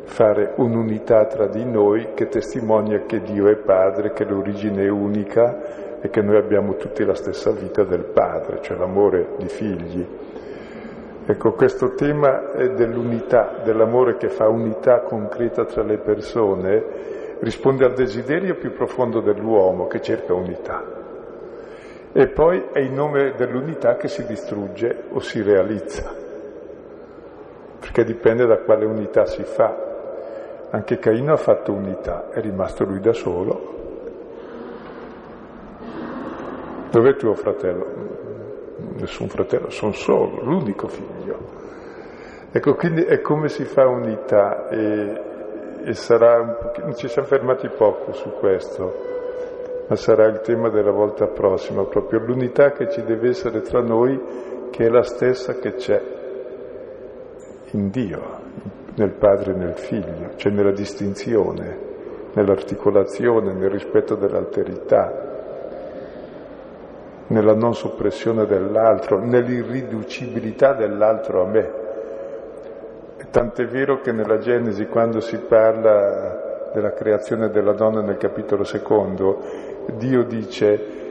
fare 0.03 0.53
un'unità 0.57 1.25
tra 1.25 1.47
di 1.47 1.65
noi 1.65 2.09
che 2.13 2.27
testimonia 2.27 3.05
che 3.07 3.21
Dio 3.21 3.47
è 3.47 3.55
Padre, 3.55 4.13
che 4.13 4.23
l'origine 4.23 4.83
è 4.83 4.89
unica 4.89 5.99
e 5.99 6.09
che 6.09 6.21
noi 6.21 6.37
abbiamo 6.37 6.75
tutti 6.75 7.03
la 7.03 7.15
stessa 7.15 7.49
vita 7.51 7.83
del 7.83 8.03
Padre, 8.03 8.61
cioè 8.61 8.77
l'amore 8.77 9.29
di 9.37 9.47
figli. 9.47 10.07
Ecco, 11.25 11.53
questo 11.53 11.93
tema 11.95 12.51
dell'unità, 12.75 13.61
dell'amore 13.63 14.17
che 14.17 14.29
fa 14.29 14.47
unità 14.47 14.99
concreta 14.99 15.65
tra 15.65 15.81
le 15.81 15.97
persone, 15.97 16.83
risponde 17.39 17.85
al 17.85 17.93
desiderio 17.93 18.55
più 18.55 18.73
profondo 18.73 19.21
dell'uomo 19.21 19.87
che 19.87 20.01
cerca 20.01 20.33
unità. 20.35 21.02
E 22.15 22.27
poi 22.27 22.65
è 22.71 22.77
in 22.77 22.93
nome 22.93 23.33
dell'unità 23.35 23.95
che 23.95 24.07
si 24.07 24.23
distrugge 24.27 25.05
o 25.09 25.19
si 25.19 25.41
realizza, 25.41 26.13
perché 27.79 28.03
dipende 28.03 28.45
da 28.45 28.59
quale 28.59 28.85
unità 28.85 29.25
si 29.25 29.43
fa. 29.43 29.75
Anche 30.69 30.99
Caino 30.99 31.33
ha 31.33 31.37
fatto 31.37 31.73
unità, 31.73 32.29
è 32.29 32.39
rimasto 32.39 32.83
lui 32.83 32.99
da 32.99 33.13
solo. 33.13 33.71
Dov'è 36.91 37.15
tuo 37.15 37.33
fratello? 37.33 37.85
Nessun 38.99 39.27
fratello, 39.27 39.71
sono 39.71 39.93
solo, 39.93 40.39
l'unico 40.43 40.87
figlio. 40.87 41.37
Ecco, 42.51 42.75
quindi 42.75 43.01
è 43.05 43.21
come 43.21 43.49
si 43.49 43.63
fa 43.63 43.87
unità 43.87 44.67
e, 44.69 45.21
e 45.83 45.93
sarà 45.95 46.39
un 46.39 46.57
pochino, 46.61 46.93
ci 46.93 47.07
siamo 47.07 47.27
fermati 47.27 47.67
poco 47.69 48.13
su 48.13 48.29
questo, 48.33 49.12
ma 49.87 49.95
sarà 49.95 50.25
il 50.27 50.39
tema 50.41 50.69
della 50.69 50.91
volta 50.91 51.27
prossima, 51.27 51.83
proprio 51.85 52.19
l'unità 52.19 52.71
che 52.71 52.89
ci 52.89 53.03
deve 53.03 53.29
essere 53.29 53.61
tra 53.61 53.81
noi, 53.81 54.19
che 54.71 54.85
è 54.85 54.89
la 54.89 55.03
stessa 55.03 55.53
che 55.53 55.73
c'è 55.73 56.01
in 57.71 57.89
Dio, 57.89 58.21
nel 58.95 59.11
padre 59.11 59.51
e 59.51 59.55
nel 59.55 59.75
figlio, 59.75 60.31
cioè 60.35 60.51
nella 60.51 60.71
distinzione, 60.71 61.77
nell'articolazione, 62.33 63.53
nel 63.53 63.69
rispetto 63.69 64.15
dell'alterità, 64.15 65.31
nella 67.27 67.55
non 67.55 67.73
soppressione 67.73 68.45
dell'altro, 68.45 69.19
nell'irriducibilità 69.19 70.73
dell'altro 70.73 71.43
a 71.43 71.47
me. 71.47 71.81
Tant'è 73.31 73.65
vero 73.65 73.99
che 73.99 74.11
nella 74.11 74.37
Genesi, 74.37 74.85
quando 74.85 75.19
si 75.19 75.37
parla 75.39 76.69
della 76.73 76.93
creazione 76.93 77.49
della 77.49 77.73
donna 77.73 78.01
nel 78.01 78.17
capitolo 78.17 78.63
secondo, 78.63 79.41
Dio 79.97 80.23
dice 80.23 81.01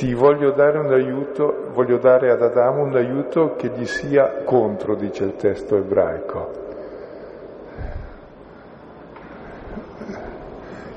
ti 0.00 0.14
voglio 0.14 0.52
dare 0.52 0.78
un 0.78 0.90
aiuto, 0.90 1.66
voglio 1.74 1.98
dare 1.98 2.30
ad 2.30 2.40
Adamo 2.40 2.84
un 2.84 2.96
aiuto 2.96 3.54
che 3.56 3.68
gli 3.68 3.84
sia 3.84 4.44
contro, 4.44 4.94
dice 4.94 5.24
il 5.24 5.36
testo 5.36 5.76
ebraico. 5.76 6.50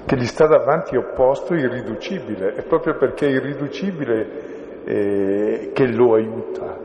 Che 0.05 0.15
gli 0.15 0.25
sta 0.25 0.47
davanti 0.47 0.95
opposto, 0.95 1.53
irriducibile, 1.53 2.55
è 2.55 2.61
proprio 2.61 2.95
perché 2.95 3.27
è 3.27 3.31
irriducibile 3.31 4.83
eh, 4.85 5.71
che 5.73 5.85
lo 5.87 6.13
aiuta. 6.13 6.77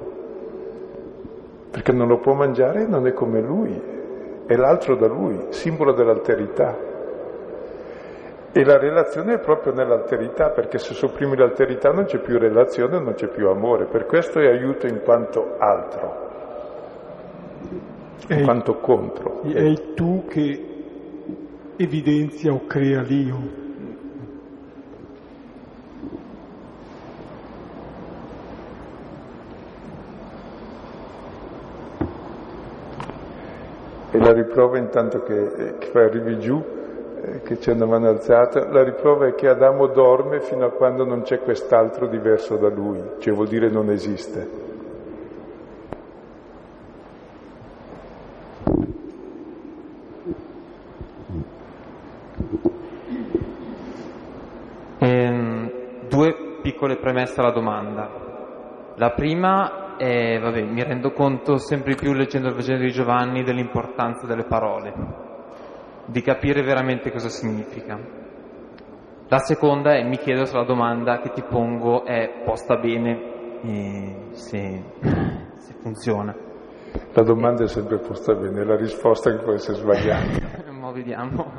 Perché 1.70 1.92
non 1.92 2.08
lo 2.08 2.18
può 2.18 2.32
mangiare 2.32 2.84
non 2.84 3.06
è 3.06 3.12
come 3.12 3.40
lui, 3.40 3.80
è 4.44 4.56
l'altro 4.56 4.96
da 4.96 5.06
lui, 5.06 5.46
simbolo 5.50 5.92
dell'alterità. 5.92 6.88
E 8.51 8.64
la 8.64 8.78
relazione 8.78 9.34
è 9.34 9.38
proprio 9.40 9.74
nell'alterità, 9.74 10.51
perché 10.51 10.78
se 10.78 10.94
sopprimi 10.94 11.36
l'alterità 11.36 11.90
non 11.90 12.05
c'è 12.05 12.18
più 12.18 12.38
relazione, 12.38 12.99
non 12.99 13.12
c'è 13.12 13.28
più 13.28 13.49
amore. 13.49 13.84
Per 13.84 14.07
questo 14.07 14.40
è 14.40 14.46
aiuto 14.46 14.86
in 14.86 15.03
quanto 15.03 15.57
altro, 15.59 16.28
in 18.28 18.38
è 18.38 18.42
quanto 18.42 18.70
il, 18.70 18.80
contro. 18.80 19.42
È 19.42 19.61
il 19.61 19.92
tu 19.92 20.24
che 20.26 20.64
evidenzia 21.76 22.53
o 22.53 22.66
crea 22.66 23.03
l'io. 23.03 23.66
E 34.11 34.18
la 34.18 34.32
riprova 34.32 34.78
intanto 34.78 35.22
che, 35.22 35.74
che 35.78 35.99
arrivi 35.99 36.38
giù 36.38 36.76
che 37.43 37.59
c'è 37.59 37.72
una 37.72 37.87
mano 37.87 38.09
alzata, 38.09 38.68
la 38.70 38.83
riprova 38.83 39.26
è 39.26 39.35
che 39.35 39.49
Adamo 39.49 39.87
dorme 39.89 40.41
fino 40.41 40.64
a 40.66 40.70
quando 40.70 41.05
non 41.05 41.22
c'è 41.22 41.41
quest'altro 41.41 42.07
diverso 42.07 42.57
da 42.57 42.68
lui, 42.68 43.03
cioè 43.18 43.35
vuol 43.35 43.49
dire 43.49 43.68
non 43.68 43.91
esiste. 43.91 44.66
Ehm, 54.99 55.70
due 56.09 56.59
piccole 56.62 56.97
premesse 56.97 57.41
alla 57.41 57.53
domanda. 57.53 58.93
La 58.97 59.11
prima 59.11 59.97
è, 59.97 60.39
vabbè, 60.41 60.62
mi 60.62 60.83
rendo 60.83 61.12
conto 61.12 61.59
sempre 61.59 61.95
più 61.95 62.12
leggendo 62.12 62.49
il 62.49 62.55
Vangelo 62.55 62.81
di 62.81 62.91
Giovanni 62.91 63.43
dell'importanza 63.45 64.26
delle 64.26 64.45
parole 64.45 65.28
di 66.09 66.22
capire 66.22 66.62
veramente 66.62 67.11
cosa 67.11 67.28
significa. 67.28 67.98
La 69.28 69.38
seconda 69.38 69.94
è 69.94 70.02
mi 70.04 70.16
chiedo 70.16 70.46
se 70.46 70.56
la 70.56 70.64
domanda 70.64 71.20
che 71.20 71.30
ti 71.30 71.42
pongo 71.42 72.04
è 72.04 72.42
posta 72.44 72.76
bene 72.76 73.61
e 73.62 74.16
se, 74.30 74.82
se 75.59 75.74
funziona. 75.80 76.34
La 77.12 77.22
domanda 77.22 77.64
è 77.64 77.68
sempre 77.68 77.98
posta 77.98 78.34
bene, 78.34 78.64
la 78.64 78.76
risposta 78.76 79.30
che 79.30 79.42
può 79.42 79.52
essere 79.52 79.76
sbagliata. 79.76 80.72
Ma 80.72 80.90
vediamo. 80.92 81.52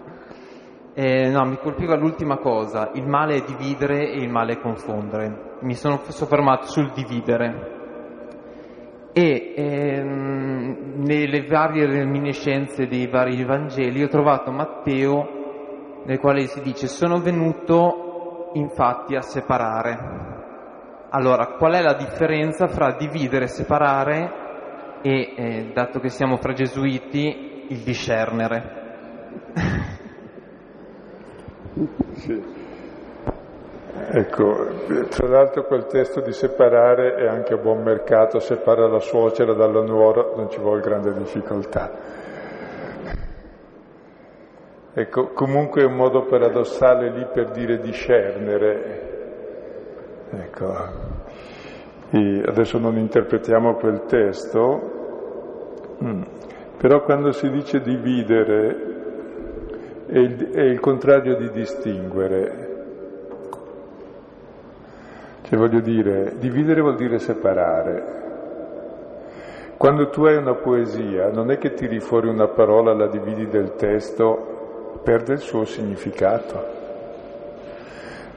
Eh, 0.96 1.30
no, 1.30 1.46
mi 1.46 1.58
colpiva 1.58 1.96
l'ultima 1.96 2.38
cosa, 2.40 2.90
il 2.96 3.06
male 3.06 3.36
è 3.36 3.44
dividere 3.46 4.10
e 4.10 4.20
il 4.20 4.30
male 4.30 4.54
è 4.54 4.60
confondere. 4.60 5.58
Mi 5.62 5.76
sono 5.76 6.02
soffermato 6.08 6.66
sul 6.66 6.92
dividere 6.92 7.79
e 9.14 9.54
ehm, 9.56 11.04
nelle 11.06 11.46
varie 11.46 11.86
reminiscenze 11.86 12.88
dei 12.88 13.08
vari 13.08 13.44
Vangeli 13.44 14.04
ho 14.04 14.08
trovato 14.08 14.52
Matteo 14.52 15.38
nel 16.06 16.20
quale 16.20 16.46
si 16.46 16.62
dice 16.62 16.88
sono 16.88 17.20
venuto 17.20 18.52
infatti 18.54 19.16
a 19.16 19.22
separare. 19.22 20.28
Allora, 21.12 21.56
qual 21.58 21.74
è 21.74 21.82
la 21.82 21.96
differenza 21.96 22.68
fra 22.68 22.96
dividere 22.96 23.46
e 23.46 23.48
separare 23.48 24.32
e, 25.02 25.34
eh, 25.36 25.72
dato 25.74 26.00
che 26.00 26.10
siamo 26.10 26.38
fra 26.38 26.54
gesuiti, 26.54 27.66
il 27.70 27.80
discernere? 27.80 28.78
sì. 32.14 32.58
Ecco, 34.12 34.68
tra 35.10 35.28
l'altro 35.28 35.64
quel 35.66 35.86
testo 35.86 36.22
di 36.22 36.32
separare 36.32 37.16
è 37.16 37.28
anche 37.28 37.54
a 37.54 37.58
buon 37.58 37.84
mercato, 37.84 38.40
separa 38.40 38.88
la 38.88 39.00
suocera 39.00 39.54
dalla 39.54 39.82
nuora, 39.82 40.32
non 40.36 40.50
ci 40.50 40.60
vuole 40.60 40.82
grande 40.82 41.14
difficoltà. 41.14 41.92
Ecco, 44.94 45.28
comunque 45.34 45.82
è 45.82 45.86
un 45.86 45.96
modo 45.96 46.26
paradossale 46.26 47.10
lì 47.12 47.28
per 47.32 47.52
dire 47.52 47.80
discernere, 47.80 49.10
Ecco. 50.32 50.76
E 52.12 52.44
adesso 52.46 52.78
non 52.78 52.98
interpretiamo 52.98 53.76
quel 53.76 54.04
testo, 54.06 55.98
mm. 56.04 56.22
però 56.78 57.04
quando 57.04 57.32
si 57.32 57.50
dice 57.50 57.82
dividere 57.82 58.88
è 60.08 60.18
il, 60.18 60.50
è 60.52 60.62
il 60.62 60.80
contrario 60.80 61.36
di 61.36 61.50
distinguere. 61.52 62.69
Cioè 65.50 65.58
voglio 65.58 65.80
dire, 65.80 66.34
dividere 66.38 66.80
vuol 66.80 66.96
dire 66.96 67.18
separare. 67.18 68.04
Quando 69.78 70.10
tu 70.10 70.26
hai 70.26 70.36
una 70.36 70.54
poesia, 70.54 71.32
non 71.32 71.50
è 71.50 71.58
che 71.58 71.74
tiri 71.74 72.00
fuori 72.00 72.28
una 72.28 72.50
parola, 72.50 72.94
la 72.94 73.08
dividi 73.08 73.48
del 73.48 73.74
testo, 73.74 75.00
perde 75.02 75.34
il 75.34 75.40
suo 75.40 75.66
significato. 75.66 76.78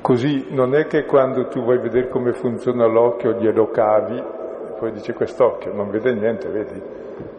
Così 0.01 0.47
non 0.53 0.75
è 0.75 0.87
che 0.87 1.05
quando 1.05 1.49
tu 1.49 1.63
vuoi 1.63 1.81
vedere 1.81 2.09
come 2.09 2.33
funziona 2.33 2.87
l'occhio 2.87 3.33
glielo 3.33 3.69
cavi, 3.69 4.25
poi 4.79 4.93
dice 4.93 5.13
quest'occhio 5.13 5.75
non 5.75 5.91
vede 5.91 6.15
niente, 6.15 6.49
vedi? 6.49 6.81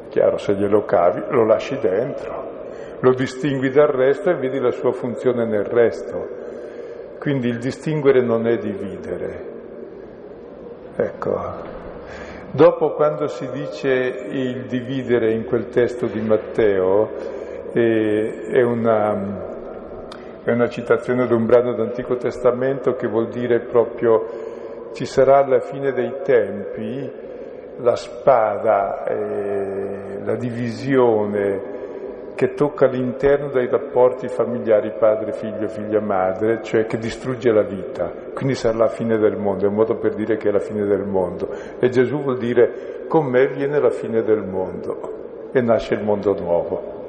Chiaro, 0.10 0.38
se 0.38 0.54
glielo 0.54 0.86
cavi 0.86 1.24
lo 1.30 1.46
lasci 1.46 1.80
dentro, 1.80 2.98
lo 3.00 3.12
distingui 3.16 3.72
dal 3.72 3.88
resto 3.88 4.30
e 4.30 4.36
vedi 4.36 4.60
la 4.60 4.70
sua 4.70 4.92
funzione 4.92 5.48
nel 5.48 5.66
resto. 5.66 6.28
Quindi 7.18 7.48
il 7.48 7.58
distinguere 7.58 8.22
non 8.22 8.46
è 8.46 8.58
dividere. 8.58 9.53
Ecco, 10.96 11.72
Dopo, 12.56 12.92
quando 12.92 13.26
si 13.26 13.50
dice 13.50 13.90
il 13.90 14.66
dividere 14.68 15.32
in 15.32 15.44
quel 15.46 15.70
testo 15.70 16.06
di 16.06 16.22
Matteo, 16.22 17.10
eh, 17.74 18.44
è, 18.52 18.62
una, 18.62 20.44
è 20.44 20.52
una 20.52 20.70
citazione 20.70 21.26
di 21.26 21.34
un 21.34 21.48
brano 21.48 21.74
dell'Antico 21.74 22.16
Testamento 22.18 22.94
che 22.94 23.08
vuol 23.08 23.30
dire 23.30 23.62
proprio 23.62 24.92
ci 24.94 25.06
sarà 25.06 25.44
alla 25.44 25.62
fine 25.62 25.94
dei 25.94 26.14
tempi 26.24 27.12
la 27.80 27.96
spada, 27.96 29.04
eh, 29.06 30.20
la 30.24 30.36
divisione 30.36 31.83
che 32.36 32.54
tocca 32.54 32.88
l'interno 32.88 33.50
dei 33.50 33.68
rapporti 33.68 34.28
familiari 34.28 34.94
padre, 34.98 35.34
figlio, 35.34 35.68
figlia, 35.68 36.00
madre, 36.00 36.62
cioè 36.64 36.86
che 36.86 36.98
distrugge 36.98 37.52
la 37.52 37.62
vita. 37.62 38.12
Quindi 38.34 38.56
sarà 38.56 38.78
la 38.78 38.88
fine 38.88 39.18
del 39.18 39.38
mondo, 39.38 39.66
è 39.66 39.68
un 39.68 39.76
modo 39.76 39.96
per 39.96 40.16
dire 40.16 40.38
che 40.38 40.50
è 40.50 40.52
la 40.52 40.60
fine 40.60 40.86
del 40.86 41.06
mondo. 41.06 41.50
E 41.80 41.90
Gesù 41.90 42.22
vuol 42.22 42.38
dire 42.38 43.06
con 43.08 43.26
me 43.26 43.48
viene 43.48 43.80
la 43.80 43.92
fine 43.92 44.24
del 44.24 44.44
mondo 44.44 45.50
e 45.52 45.62
nasce 45.62 45.94
il 45.94 46.04
mondo 46.04 46.34
nuovo. 46.34 47.02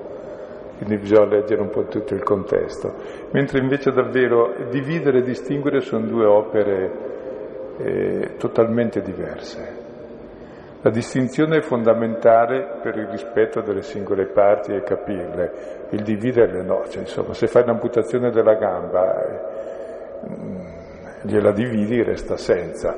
Quindi 0.77 0.97
bisogna 0.97 1.27
leggere 1.27 1.63
un 1.63 1.71
po' 1.71 1.85
tutto 1.85 2.15
il 2.15 2.23
contesto. 2.23 2.93
Mentre 3.31 3.61
invece 3.61 3.93
davvero 3.93 4.55
dividere 4.71 5.19
e 5.19 5.23
distinguere 5.23 5.81
sono 5.81 6.05
due 6.05 6.27
opere 6.27 6.91
eh, 7.79 8.31
totalmente 8.37 9.01
diverse. 9.01 9.84
La 10.85 10.91
distinzione 10.91 11.57
è 11.57 11.63
fondamentale 11.63 12.79
per 12.83 12.95
il 12.99 13.07
rispetto 13.07 13.63
delle 13.63 13.81
singole 13.81 14.27
parti 14.27 14.75
e 14.75 14.83
capirle, 14.83 15.87
il 15.93 16.03
dividerle 16.03 16.63
no, 16.63 16.87
cioè, 16.89 17.01
insomma, 17.01 17.33
se 17.33 17.47
fai 17.47 17.65
l'amputazione 17.65 18.31
della 18.31 18.53
gamba 18.53 19.25
eh, 19.25 19.41
gliela 21.23 21.53
dividi 21.53 22.03
resta 22.03 22.37
senza. 22.37 22.95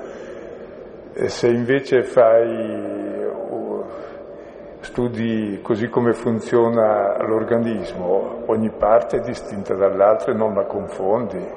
E 1.13 1.29
se 1.29 1.47
invece 1.47 2.03
fai 2.03 3.25
uh, 3.25 3.85
studi 4.81 5.61
così 5.63 5.89
come 5.89 6.13
funziona 6.13 7.25
l'organismo, 7.25 8.43
ogni 8.47 8.73
parte 8.77 9.19
è 9.19 9.21
distinta 9.21 9.77
dall'altra 9.77 10.33
e 10.33 10.35
non 10.35 10.55
la 10.55 10.65
confondi, 10.65 11.49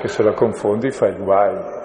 che 0.00 0.08
se 0.08 0.24
la 0.24 0.32
confondi 0.32 0.90
fai 0.90 1.14
guai 1.14 1.81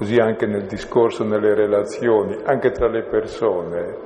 così 0.00 0.16
anche 0.16 0.46
nel 0.46 0.64
discorso, 0.64 1.24
nelle 1.24 1.54
relazioni, 1.54 2.38
anche 2.42 2.70
tra 2.70 2.88
le 2.88 3.02
persone. 3.02 3.98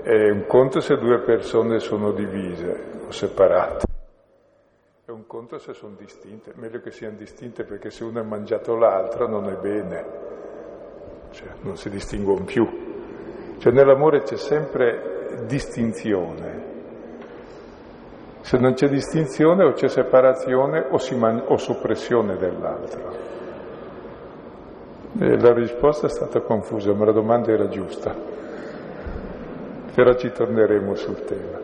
È 0.00 0.30
un 0.30 0.44
conto 0.46 0.78
se 0.78 0.96
due 0.96 1.18
persone 1.22 1.80
sono 1.80 2.12
divise 2.12 3.00
o 3.08 3.10
separate, 3.10 3.84
è 5.04 5.10
un 5.10 5.26
conto 5.26 5.58
se 5.58 5.72
sono 5.74 5.96
distinte, 5.98 6.52
meglio 6.54 6.78
che 6.78 6.92
siano 6.92 7.16
distinte 7.16 7.64
perché 7.64 7.90
se 7.90 8.04
uno 8.04 8.20
ha 8.20 8.22
mangiato 8.22 8.76
l'altra 8.76 9.26
non 9.26 9.48
è 9.48 9.56
bene, 9.56 10.06
cioè 11.32 11.48
non 11.62 11.76
si 11.76 11.90
distinguono 11.90 12.44
più. 12.44 12.64
Cioè 13.58 13.72
nell'amore 13.72 14.22
c'è 14.22 14.36
sempre 14.36 15.42
distinzione. 15.46 16.70
Se 18.42 18.56
non 18.56 18.74
c'è 18.74 18.86
distinzione 18.86 19.64
o 19.64 19.72
c'è 19.72 19.88
separazione 19.88 20.86
o, 20.88 20.98
man- 21.16 21.44
o 21.48 21.56
soppressione 21.56 22.36
dell'altro. 22.36 23.31
E 25.18 25.38
la 25.38 25.52
risposta 25.52 26.06
è 26.06 26.10
stata 26.10 26.40
confusa, 26.40 26.94
ma 26.94 27.04
la 27.04 27.12
domanda 27.12 27.52
era 27.52 27.68
giusta. 27.68 28.14
Però 29.94 30.14
ci 30.14 30.32
torneremo 30.32 30.94
sul 30.94 31.22
tema. 31.24 31.60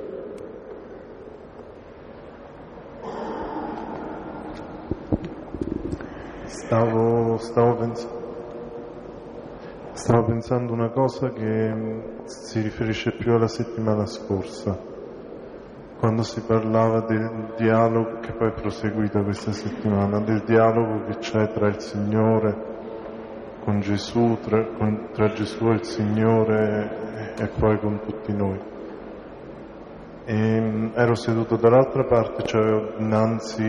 Stavo, 6.45 7.39
stavo, 7.39 7.77
pens- 7.77 8.09
stavo 9.93 10.25
pensando 10.25 10.75
una 10.75 10.91
cosa 10.91 11.31
che 11.31 12.03
si 12.25 12.61
riferisce 12.61 13.13
più 13.13 13.33
alla 13.33 13.49
settimana 13.49 14.05
scorsa, 14.05 14.79
quando 15.99 16.23
si 16.23 16.43
parlava 16.43 17.01
del 17.01 17.55
dialogo 17.57 18.19
che 18.21 18.33
poi 18.33 18.49
è 18.49 18.53
proseguito 18.53 19.23
questa 19.23 19.53
settimana, 19.53 20.21
del 20.21 20.43
dialogo 20.45 21.07
che 21.07 21.17
c'è 21.17 21.51
tra 21.51 21.69
il 21.69 21.81
Signore 21.81 22.78
con 23.69 23.81
Gesù, 23.81 24.39
tra, 24.41 24.65
con, 24.79 25.11
tra 25.13 25.31
Gesù 25.35 25.69
e 25.69 25.75
il 25.75 25.85
Signore 25.85 27.35
e 27.37 27.49
poi 27.49 27.79
con 27.79 28.01
tutti 28.01 28.33
noi. 28.33 28.59
E, 30.25 30.61
mm, 30.61 30.87
ero 30.95 31.15
seduto 31.15 31.57
dall'altra 31.57 32.05
parte, 32.05 32.45
c'avevo 32.47 32.95
dinanzi 32.97 33.63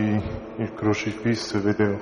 il 0.56 0.72
crocifisso 0.72 1.58
e 1.58 1.60
vedevo 1.60 1.98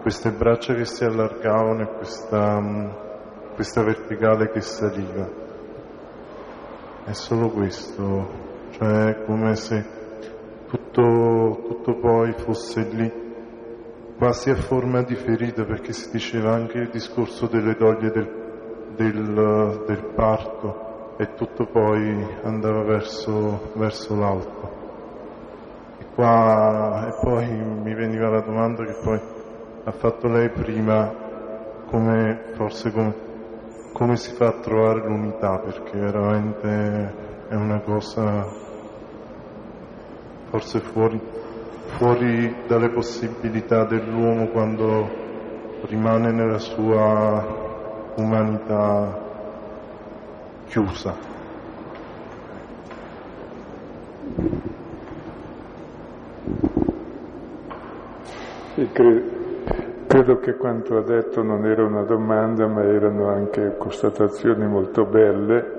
queste 0.00 0.32
braccia 0.32 0.74
che 0.74 0.84
si 0.84 1.04
allargavano 1.04 1.82
e 1.82 1.96
questa, 1.96 2.60
mm, 2.60 2.88
questa 3.54 3.84
verticale 3.84 4.50
che 4.50 4.60
saliva. 4.60 5.30
È 7.04 7.12
solo 7.12 7.50
questo, 7.50 8.30
cioè 8.70 9.22
come 9.24 9.54
se 9.54 9.86
tutto, 10.66 11.62
tutto 11.68 11.94
poi 12.00 12.32
fosse 12.32 12.82
lì 12.90 13.27
quasi 14.18 14.50
a 14.50 14.56
forma 14.56 15.02
di 15.02 15.14
ferita 15.14 15.64
perché 15.64 15.92
si 15.92 16.10
diceva 16.10 16.52
anche 16.52 16.78
il 16.78 16.90
discorso 16.90 17.46
delle 17.46 17.76
doglie 17.76 18.10
del, 18.10 18.92
del, 18.96 19.84
del 19.86 20.04
parto 20.12 21.14
e 21.16 21.34
tutto 21.34 21.66
poi 21.66 22.26
andava 22.42 22.82
verso, 22.82 23.70
verso 23.74 24.16
l'alto. 24.16 24.76
E, 25.98 26.06
qua, 26.14 27.06
e 27.06 27.18
poi 27.22 27.46
mi 27.48 27.94
veniva 27.94 28.28
la 28.28 28.40
domanda 28.40 28.84
che 28.84 28.98
poi 29.04 29.20
ha 29.84 29.92
fatto 29.92 30.26
lei 30.26 30.50
prima, 30.50 31.14
come, 31.88 32.40
forse 32.54 32.90
come, 32.90 33.14
come 33.92 34.16
si 34.16 34.34
fa 34.34 34.48
a 34.48 34.60
trovare 34.60 35.06
l'unità, 35.06 35.58
perché 35.60 35.96
veramente 35.96 37.14
è 37.48 37.54
una 37.54 37.80
cosa 37.82 38.46
forse 40.50 40.80
fuori, 40.80 41.20
fuori 41.96 42.54
dalle 42.66 42.90
possibilità 42.90 43.84
dell'uomo 43.84 44.48
quando 44.48 45.08
rimane 45.82 46.30
nella 46.32 46.58
sua 46.58 48.12
umanità 48.16 49.26
chiusa. 50.66 51.14
Sì, 58.74 58.88
credo, 58.92 59.22
credo 60.06 60.38
che 60.38 60.56
quanto 60.56 60.96
ha 60.98 61.02
detto 61.02 61.42
non 61.42 61.66
era 61.66 61.84
una 61.84 62.02
domanda, 62.02 62.66
ma 62.68 62.82
erano 62.82 63.28
anche 63.28 63.76
constatazioni 63.76 64.66
molto 64.66 65.04
belle 65.04 65.76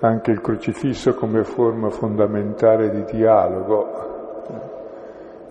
anche 0.00 0.30
il 0.30 0.40
crocifisso 0.40 1.14
come 1.14 1.42
forma 1.42 1.88
fondamentale 1.88 2.90
di 2.90 3.04
dialogo 3.16 4.07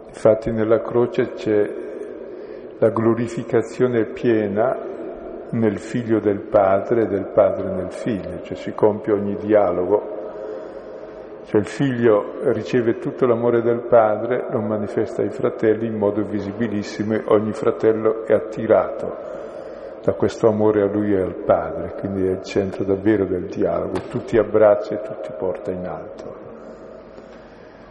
Infatti 0.08 0.52
nella 0.52 0.82
croce 0.82 1.34
c'è 1.34 1.86
la 2.80 2.90
glorificazione 2.90 4.06
piena 4.06 4.96
nel 5.52 5.78
figlio 5.78 6.20
del 6.20 6.42
padre 6.42 7.04
e 7.04 7.08
del 7.08 7.28
padre 7.34 7.72
nel 7.72 7.92
figlio, 7.92 8.42
cioè 8.42 8.56
si 8.56 8.74
compie 8.74 9.14
ogni 9.14 9.36
dialogo. 9.36 10.16
Cioè 11.46 11.62
il 11.62 11.68
figlio 11.68 12.52
riceve 12.52 12.98
tutto 12.98 13.26
l'amore 13.26 13.62
del 13.62 13.80
padre, 13.88 14.48
lo 14.52 14.60
manifesta 14.60 15.22
ai 15.22 15.30
fratelli 15.30 15.88
in 15.88 15.96
modo 15.96 16.22
visibilissimo 16.24 17.14
e 17.14 17.24
ogni 17.28 17.54
fratello 17.54 18.26
è 18.26 18.34
attirato 18.34 19.16
da 20.04 20.14
questo 20.14 20.48
amore 20.48 20.82
a 20.82 20.88
lui 20.88 21.14
e 21.14 21.22
al 21.22 21.36
padre, 21.36 21.96
quindi 22.00 22.28
è 22.28 22.32
il 22.32 22.44
centro 22.44 22.84
davvero 22.84 23.26
del 23.26 23.46
dialogo, 23.46 24.00
tutti 24.10 24.38
abbraccia 24.38 24.96
e 24.96 25.02
tutti 25.02 25.32
porta 25.38 25.72
in 25.72 25.86
alto. 25.86 26.47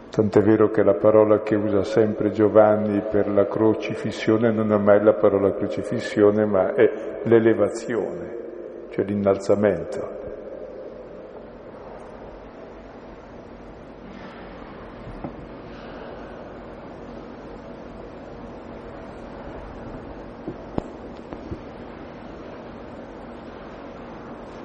Tant'è 0.09 0.41
vero 0.41 0.71
che 0.71 0.81
la 0.81 0.95
parola 0.95 1.41
che 1.41 1.55
usa 1.55 1.83
sempre 1.83 2.31
Giovanni 2.31 3.01
per 3.01 3.29
la 3.29 3.45
crocifissione 3.45 4.51
non 4.51 4.71
è 4.71 4.77
mai 4.77 5.03
la 5.03 5.13
parola 5.13 5.53
crocifissione, 5.53 6.45
ma 6.45 6.73
è 6.73 7.21
l'elevazione, 7.23 8.37
cioè 8.89 9.05
l'innalzamento. 9.05 10.15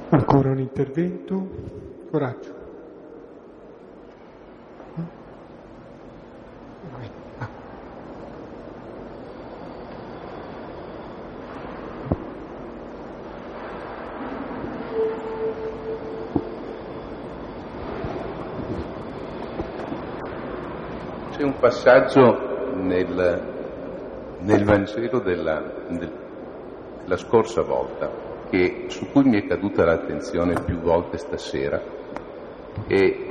Ancora 0.08 0.50
un 0.50 0.58
intervento? 0.60 1.48
Coraggio. 2.10 2.61
Passaggio 21.62 22.74
nel, 22.74 23.40
nel 24.40 24.64
Vangelo 24.64 25.20
della, 25.20 25.62
del, 25.86 26.10
della 27.02 27.16
scorsa 27.16 27.62
volta 27.62 28.10
che, 28.50 28.86
su 28.88 29.08
cui 29.12 29.22
mi 29.22 29.40
è 29.40 29.46
caduta 29.46 29.84
l'attenzione 29.84 30.54
più 30.64 30.80
volte 30.80 31.18
stasera 31.18 31.80
e 32.88 33.26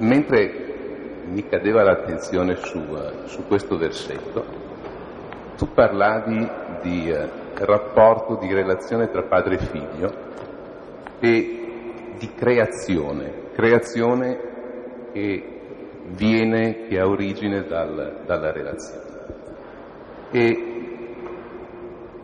mentre 0.00 1.24
mi 1.30 1.48
cadeva 1.48 1.82
l'attenzione 1.82 2.56
su, 2.56 2.78
su 3.24 3.46
questo 3.46 3.78
versetto, 3.78 4.44
tu 5.56 5.72
parlavi 5.72 6.46
di 6.82 7.10
uh, 7.10 7.64
rapporto, 7.64 8.36
di 8.36 8.52
relazione 8.52 9.10
tra 9.10 9.22
padre 9.22 9.54
e 9.54 9.58
figlio 9.58 10.12
e 11.20 12.14
di 12.18 12.34
creazione, 12.34 13.32
creazione 13.54 14.38
che 15.12 15.59
viene, 16.14 16.86
che 16.88 16.98
ha 16.98 17.06
origine 17.06 17.64
dal, 17.64 18.22
dalla 18.24 18.52
relazione. 18.52 19.08
E 20.30 20.64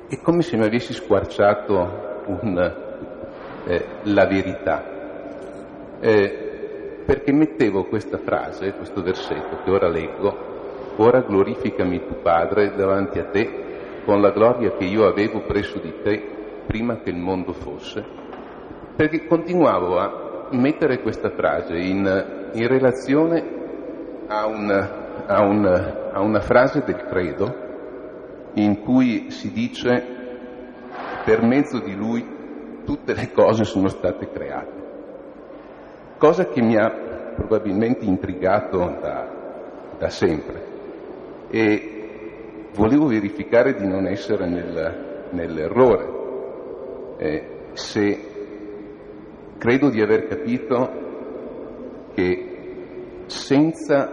è 0.09 0.21
come 0.21 0.43
se 0.43 0.57
mi 0.57 0.65
avessi 0.65 0.93
squarciato 0.93 2.23
un, 2.27 2.75
eh, 3.67 3.85
la 4.03 4.27
verità, 4.27 5.99
eh, 6.01 7.03
perché 7.05 7.33
mettevo 7.33 7.85
questa 7.85 8.19
frase, 8.19 8.75
questo 8.75 9.03
versetto 9.03 9.63
che 9.65 9.71
ora 9.71 9.89
leggo, 9.89 10.95
ora 10.97 11.21
glorificami 11.21 12.07
tu 12.07 12.21
Padre 12.23 12.75
davanti 12.75 13.19
a 13.19 13.25
te 13.27 13.65
con 14.05 14.21
la 14.21 14.31
gloria 14.31 14.77
che 14.77 14.85
io 14.85 15.07
avevo 15.07 15.43
presso 15.43 15.79
di 15.79 15.93
te 16.03 16.35
prima 16.67 16.99
che 16.99 17.11
il 17.11 17.17
mondo 17.17 17.53
fosse, 17.53 18.05
perché 18.95 19.27
continuavo 19.27 19.99
a 19.99 20.49
mettere 20.53 21.01
questa 21.01 21.31
frase 21.31 21.77
in, 21.77 22.51
in 22.53 22.69
relazione 22.69 23.56
a, 24.29 24.47
un, 24.47 24.71
a, 25.27 25.41
un, 25.43 25.67
a 26.13 26.21
una 26.21 26.41
frase 26.41 26.83
del 26.85 27.05
credo 27.05 27.65
in 28.55 28.81
cui 28.81 29.31
si 29.31 29.53
dice 29.53 30.15
per 31.25 31.43
mezzo 31.43 31.81
di 31.81 31.95
lui 31.95 32.35
tutte 32.85 33.15
le 33.15 33.31
cose 33.33 33.65
sono 33.65 33.89
state 33.89 34.31
create. 34.31 34.85
Cosa 36.19 36.47
che 36.47 36.63
mi 36.63 36.77
ha 36.77 37.35
probabilmente 37.35 38.05
intrigato 38.05 38.79
da, 39.01 39.29
da 39.99 40.09
sempre 40.09 40.75
e 41.49 42.69
volevo 42.75 43.07
verificare 43.07 43.75
di 43.75 43.87
non 43.87 44.07
essere 44.07 44.49
nel, 44.49 45.29
nell'errore. 45.31 46.15
Eh, 47.19 47.51
se 47.73 48.19
credo 49.59 49.91
di 49.91 50.01
aver 50.01 50.27
capito 50.27 51.05
che 52.15 52.46
senza 53.27 54.09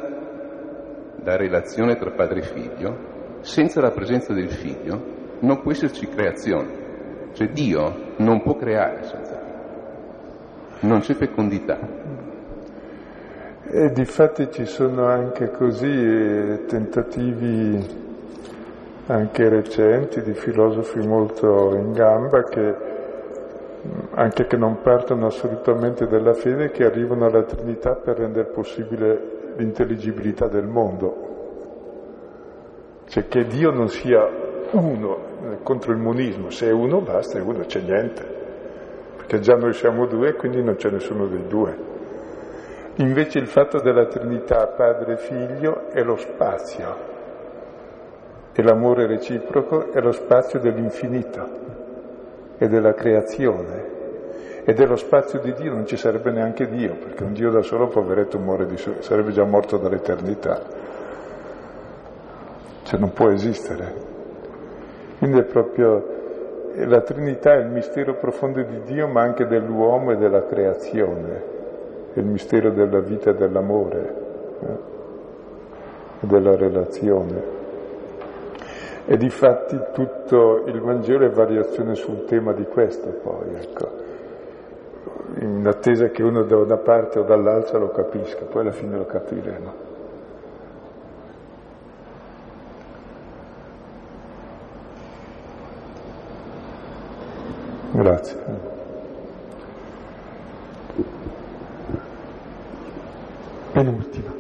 la 1.23 1.35
relazione 1.37 1.95
tra 1.95 2.11
padre 2.11 2.39
e 2.39 2.43
figlio, 2.43 2.97
senza 3.41 3.81
la 3.81 3.91
presenza 3.91 4.33
del 4.33 4.51
figlio, 4.51 5.37
non 5.39 5.61
può 5.61 5.71
esserci 5.71 6.07
creazione. 6.07 6.81
Cioè 7.33 7.49
Dio 7.49 8.13
non 8.17 8.41
può 8.41 8.55
creare 8.55 9.03
senza 9.03 9.37
figlio. 9.37 10.87
Non 10.87 10.99
c'è 10.99 11.13
fecondità. 11.13 11.79
E 13.65 13.89
difatti 13.91 14.51
ci 14.51 14.65
sono 14.65 15.07
anche 15.07 15.49
così 15.49 15.87
eh, 15.87 16.65
tentativi 16.67 18.01
anche 19.07 19.49
recenti 19.49 20.21
di 20.21 20.33
filosofi 20.33 20.99
molto 20.99 21.75
in 21.75 21.91
gamba 21.91 22.43
che 22.43 22.92
anche 24.15 24.45
che 24.45 24.57
non 24.57 24.81
partono 24.81 25.25
assolutamente 25.25 26.05
dalla 26.05 26.33
fede, 26.33 26.69
che 26.69 26.85
arrivano 26.85 27.25
alla 27.25 27.43
Trinità 27.43 27.95
per 27.95 28.17
rendere 28.17 28.49
possibile 28.49 29.53
l'intelligibilità 29.55 30.47
del 30.47 30.67
mondo. 30.67 31.31
Cioè 33.05 33.27
che 33.27 33.45
Dio 33.45 33.71
non 33.71 33.87
sia 33.87 34.27
uno 34.71 35.31
contro 35.63 35.91
il 35.91 35.99
monismo, 35.99 36.49
se 36.49 36.67
è 36.67 36.71
uno 36.71 37.01
basta, 37.01 37.39
è 37.39 37.41
uno, 37.41 37.59
c'è 37.65 37.81
niente, 37.81 38.23
perché 39.17 39.39
già 39.39 39.55
noi 39.55 39.73
siamo 39.73 40.05
due 40.05 40.33
quindi 40.33 40.61
non 40.63 40.75
c'è 40.75 40.89
nessuno 40.89 41.27
dei 41.27 41.47
due. 41.47 41.91
Invece 42.97 43.39
il 43.39 43.47
fatto 43.47 43.79
della 43.79 44.05
Trinità 44.05 44.67
Padre 44.67 45.13
e 45.13 45.17
Figlio 45.17 45.89
è 45.89 46.03
lo 46.03 46.15
spazio, 46.15 47.11
e 48.53 48.61
l'amore 48.61 49.07
reciproco 49.07 49.91
è 49.91 49.99
lo 49.99 50.11
spazio 50.11 50.59
dell'infinito 50.59 51.61
e 52.57 52.67
della 52.67 52.93
creazione 52.93 53.92
e 54.65 54.73
dello 54.73 54.95
spazio 54.95 55.39
di 55.39 55.53
Dio 55.53 55.73
non 55.73 55.85
ci 55.85 55.97
sarebbe 55.97 56.31
neanche 56.31 56.67
Dio, 56.69 56.95
perché 56.95 57.23
un 57.23 57.33
Dio 57.33 57.51
da 57.51 57.61
solo, 57.61 57.87
poveretto, 57.87 58.39
muore 58.39 58.65
di 58.65 58.77
solo, 58.77 59.01
sarebbe 59.01 59.31
già 59.31 59.43
morto 59.43 59.77
dall'eternità. 59.77 60.61
Cioè 62.83 62.99
non 62.99 63.11
può 63.11 63.29
esistere. 63.29 64.11
Quindi 65.17 65.39
è 65.39 65.43
proprio 65.43 66.13
la 66.75 67.01
Trinità 67.01 67.53
è 67.53 67.59
il 67.59 67.67
mistero 67.67 68.15
profondo 68.15 68.63
di 68.63 68.81
Dio, 68.83 69.07
ma 69.07 69.21
anche 69.21 69.45
dell'uomo 69.45 70.11
e 70.11 70.17
della 70.17 70.45
creazione, 70.45 71.43
è 72.13 72.19
il 72.19 72.25
mistero 72.25 72.71
della 72.71 72.99
vita 72.99 73.29
e 73.29 73.35
dell'amore 73.35 74.15
eh? 74.59 74.91
della 76.21 76.55
relazione. 76.55 77.61
E 79.05 79.17
di 79.17 79.29
fatti 79.29 79.77
tutto 79.93 80.63
il 80.65 80.79
Vangelo 80.79 81.25
è 81.25 81.29
variazione 81.29 81.93
sul 81.95 82.23
tema 82.25 82.53
di 82.53 82.63
questo 82.63 83.09
poi, 83.21 83.53
ecco. 83.55 84.02
In 85.35 85.65
attesa 85.65 86.09
che 86.09 86.21
uno 86.21 86.43
da 86.43 86.57
una 86.57 86.77
parte 86.77 87.17
o 87.17 87.23
dall'altra 87.23 87.79
lo 87.79 87.89
capisca, 87.89 88.45
poi 88.45 88.61
alla 88.61 88.71
fine 88.71 88.97
lo 88.97 89.05
capiremo. 89.05 89.73
Grazie. 97.93 98.37
Penultima. 103.71 104.31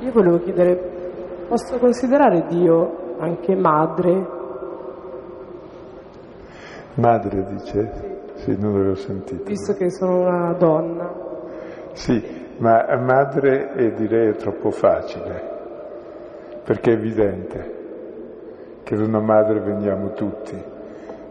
Io 0.00 0.12
volevo 0.12 0.38
chiedere, 0.40 0.76
posso 1.48 1.78
considerare 1.78 2.44
Dio 2.48 3.16
anche 3.18 3.54
madre? 3.54 4.42
Madre 6.94 7.44
dice? 7.46 8.12
Sì, 8.34 8.56
non 8.58 8.72
l'avevo 8.72 8.94
sentito. 8.94 9.44
Visto 9.44 9.74
che 9.74 9.90
sono 9.90 10.20
una 10.20 10.52
donna. 10.52 11.12
Sì, 11.92 12.22
ma 12.58 12.84
madre 12.98 13.72
è, 13.72 13.92
direi 13.92 14.30
è 14.30 14.36
troppo 14.36 14.70
facile, 14.70 15.42
perché 16.64 16.92
è 16.92 16.94
evidente 16.94 17.82
che 18.84 18.96
da 18.96 19.04
una 19.04 19.20
madre 19.20 19.60
veniamo 19.60 20.12
tutti 20.12 20.62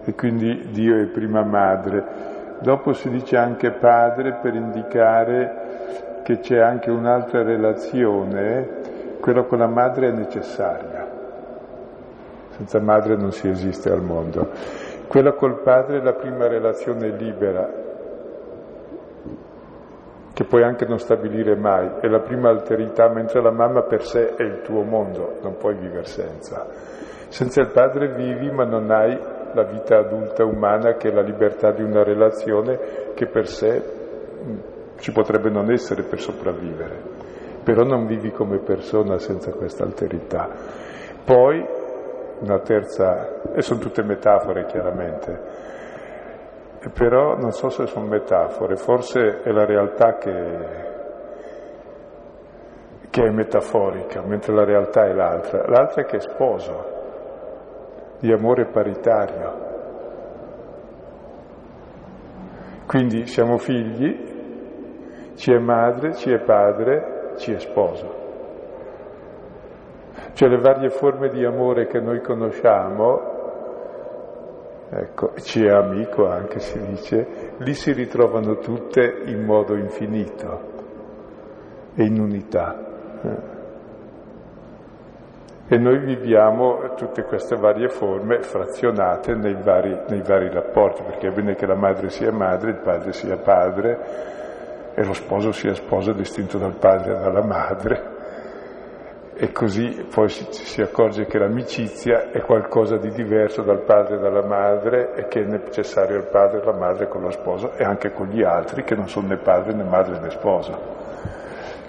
e 0.05 0.13
quindi 0.15 0.69
Dio 0.71 0.97
è 0.97 1.05
prima 1.07 1.43
madre. 1.43 2.31
Dopo 2.59 2.93
si 2.93 3.09
dice 3.09 3.37
anche 3.37 3.71
padre 3.71 4.39
per 4.41 4.55
indicare 4.55 6.21
che 6.23 6.39
c'è 6.39 6.59
anche 6.59 6.89
un'altra 6.89 7.41
relazione, 7.41 8.81
quella 9.19 9.43
con 9.43 9.59
la 9.59 9.67
madre 9.67 10.09
è 10.09 10.11
necessaria. 10.11 11.07
Senza 12.49 12.79
madre 12.79 13.15
non 13.15 13.31
si 13.31 13.47
esiste 13.47 13.89
al 13.89 14.01
mondo. 14.01 14.49
Quella 15.13 15.33
col 15.33 15.61
padre 15.61 15.99
è 15.99 16.01
la 16.01 16.13
prima 16.13 16.47
relazione 16.47 17.09
libera, 17.09 17.69
che 20.33 20.43
puoi 20.45 20.63
anche 20.63 20.87
non 20.87 20.97
stabilire 20.97 21.55
mai, 21.55 21.87
è 22.01 22.07
la 22.07 22.21
prima 22.21 22.49
alterità, 22.49 23.09
mentre 23.09 23.39
la 23.39 23.51
mamma 23.51 23.83
per 23.83 24.01
sé 24.01 24.33
è 24.33 24.41
il 24.41 24.61
tuo 24.63 24.81
mondo, 24.81 25.37
non 25.43 25.57
puoi 25.57 25.75
vivere 25.75 26.05
senza. 26.05 26.65
Senza 27.27 27.61
il 27.61 27.69
padre 27.69 28.07
vivi 28.15 28.49
ma 28.49 28.63
non 28.63 28.89
hai 28.89 29.15
la 29.53 29.63
vita 29.65 29.99
adulta 29.99 30.45
umana 30.45 30.93
che 30.93 31.09
è 31.09 31.13
la 31.13 31.21
libertà 31.21 31.69
di 31.69 31.83
una 31.83 32.01
relazione 32.01 32.79
che 33.13 33.27
per 33.27 33.47
sé 33.47 33.83
ci 34.97 35.11
potrebbe 35.11 35.51
non 35.51 35.69
essere 35.69 36.01
per 36.01 36.19
sopravvivere, 36.19 36.97
però 37.63 37.83
non 37.83 38.07
vivi 38.07 38.31
come 38.31 38.57
persona 38.57 39.19
senza 39.19 39.51
questa 39.51 39.83
alterità. 39.83 40.49
Poi, 41.23 41.81
una 42.43 42.59
terza, 42.59 43.41
e 43.53 43.61
sono 43.61 43.79
tutte 43.79 44.03
metafore 44.03 44.65
chiaramente, 44.65 45.39
però 46.93 47.35
non 47.37 47.51
so 47.51 47.69
se 47.69 47.87
sono 47.87 48.05
metafore, 48.05 48.75
forse 48.75 49.41
è 49.41 49.51
la 49.51 49.65
realtà 49.65 50.17
che 50.17 50.91
che 53.13 53.21
è 53.21 53.29
metaforica, 53.29 54.23
mentre 54.23 54.55
la 54.55 54.63
realtà 54.63 55.05
è 55.05 55.13
l'altra. 55.13 55.67
L'altra 55.67 56.01
è 56.01 56.05
che 56.05 56.17
è 56.17 56.19
sposo, 56.19 56.83
di 58.19 58.31
amore 58.31 58.65
paritario. 58.65 59.71
Quindi 62.87 63.27
siamo 63.27 63.57
figli, 63.57 65.35
ci 65.35 65.51
è 65.51 65.59
madre, 65.59 66.15
ci 66.15 66.31
è 66.31 66.39
padre, 66.39 67.33
ci 67.37 67.53
è 67.53 67.59
sposo. 67.59 68.22
Cioè 70.33 70.49
le 70.49 70.57
varie 70.57 70.89
forme 70.89 71.29
di 71.29 71.45
amore 71.45 71.85
che 71.85 71.99
noi 71.99 72.19
conosciamo, 72.21 73.21
ecco, 74.89 75.33
ci 75.35 75.63
è 75.63 75.69
amico 75.69 76.27
anche 76.27 76.59
si 76.59 76.79
dice, 76.87 77.53
lì 77.57 77.73
si 77.75 77.91
ritrovano 77.91 78.57
tutte 78.57 79.21
in 79.25 79.43
modo 79.43 79.75
infinito 79.75 80.71
e 81.95 82.03
in 82.03 82.19
unità. 82.19 82.91
E 85.67 85.77
noi 85.77 85.99
viviamo 85.99 86.93
tutte 86.95 87.23
queste 87.23 87.55
varie 87.55 87.89
forme 87.89 88.41
frazionate 88.41 89.35
nei 89.35 89.55
vari, 89.55 89.97
nei 90.09 90.21
vari, 90.21 90.49
rapporti, 90.49 91.03
perché 91.03 91.27
è 91.27 91.31
bene 91.31 91.55
che 91.55 91.65
la 91.65 91.75
madre 91.75 92.09
sia 92.09 92.31
madre, 92.31 92.71
il 92.71 92.81
padre 92.83 93.13
sia 93.13 93.37
padre 93.37 93.99
e 94.95 95.03
lo 95.03 95.13
sposo 95.13 95.51
sia 95.51 95.73
sposo 95.73 96.11
distinto 96.11 96.57
dal 96.57 96.75
padre 96.77 97.15
e 97.15 97.19
dalla 97.19 97.43
madre. 97.43 98.12
E 99.35 99.51
così 99.51 100.05
poi 100.13 100.29
si, 100.29 100.45
si 100.51 100.81
accorge 100.81 101.25
che 101.25 101.39
l'amicizia 101.39 102.29
è 102.29 102.39
qualcosa 102.41 102.97
di 102.97 103.09
diverso 103.09 103.63
dal 103.63 103.81
padre 103.81 104.17
e 104.17 104.19
dalla 104.19 104.45
madre 104.45 105.15
e 105.15 105.27
che 105.27 105.41
è 105.41 105.45
necessario 105.45 106.17
il 106.17 106.27
padre 106.27 106.61
e 106.61 106.63
la 106.63 106.73
madre 106.73 107.07
con 107.07 107.21
lo 107.21 107.31
sposo 107.31 107.73
e 107.73 107.83
anche 107.83 108.11
con 108.11 108.27
gli 108.27 108.43
altri 108.43 108.83
che 108.83 108.95
non 108.95 109.09
sono 109.09 109.29
né 109.29 109.37
padre 109.37 109.73
né 109.73 109.83
madre 109.83 110.19
né 110.19 110.29
sposo. 110.29 111.01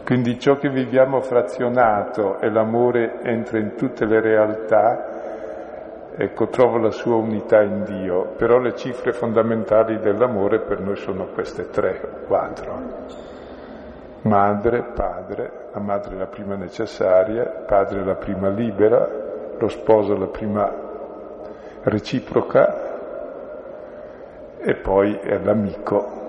Quindi 0.04 0.38
ciò 0.38 0.56
che 0.56 0.68
viviamo 0.68 1.20
frazionato 1.20 2.38
e 2.40 2.50
l'amore 2.50 3.20
entra 3.22 3.58
in 3.58 3.74
tutte 3.74 4.06
le 4.06 4.20
realtà, 4.20 6.12
ecco, 6.16 6.48
trovo 6.48 6.78
la 6.78 6.90
sua 6.90 7.16
unità 7.16 7.62
in 7.62 7.84
Dio, 7.84 8.34
però 8.36 8.58
le 8.58 8.74
cifre 8.74 9.12
fondamentali 9.12 9.98
dell'amore 9.98 10.60
per 10.60 10.80
noi 10.80 10.96
sono 10.96 11.26
queste 11.26 11.68
tre 11.68 12.00
o 12.02 12.26
quattro. 12.26 13.33
Madre, 14.24 14.82
padre, 14.82 15.68
la 15.72 15.80
madre 15.80 16.14
è 16.14 16.18
la 16.18 16.26
prima 16.26 16.54
necessaria, 16.54 17.44
padre 17.44 18.00
è 18.00 18.04
la 18.04 18.14
prima 18.14 18.48
libera, 18.48 19.06
lo 19.58 19.68
sposo 19.68 20.16
la 20.16 20.26
prima 20.26 20.72
reciproca 21.82 22.92
e 24.56 24.74
poi 24.76 25.16
è 25.16 25.38
l'amico 25.38 26.23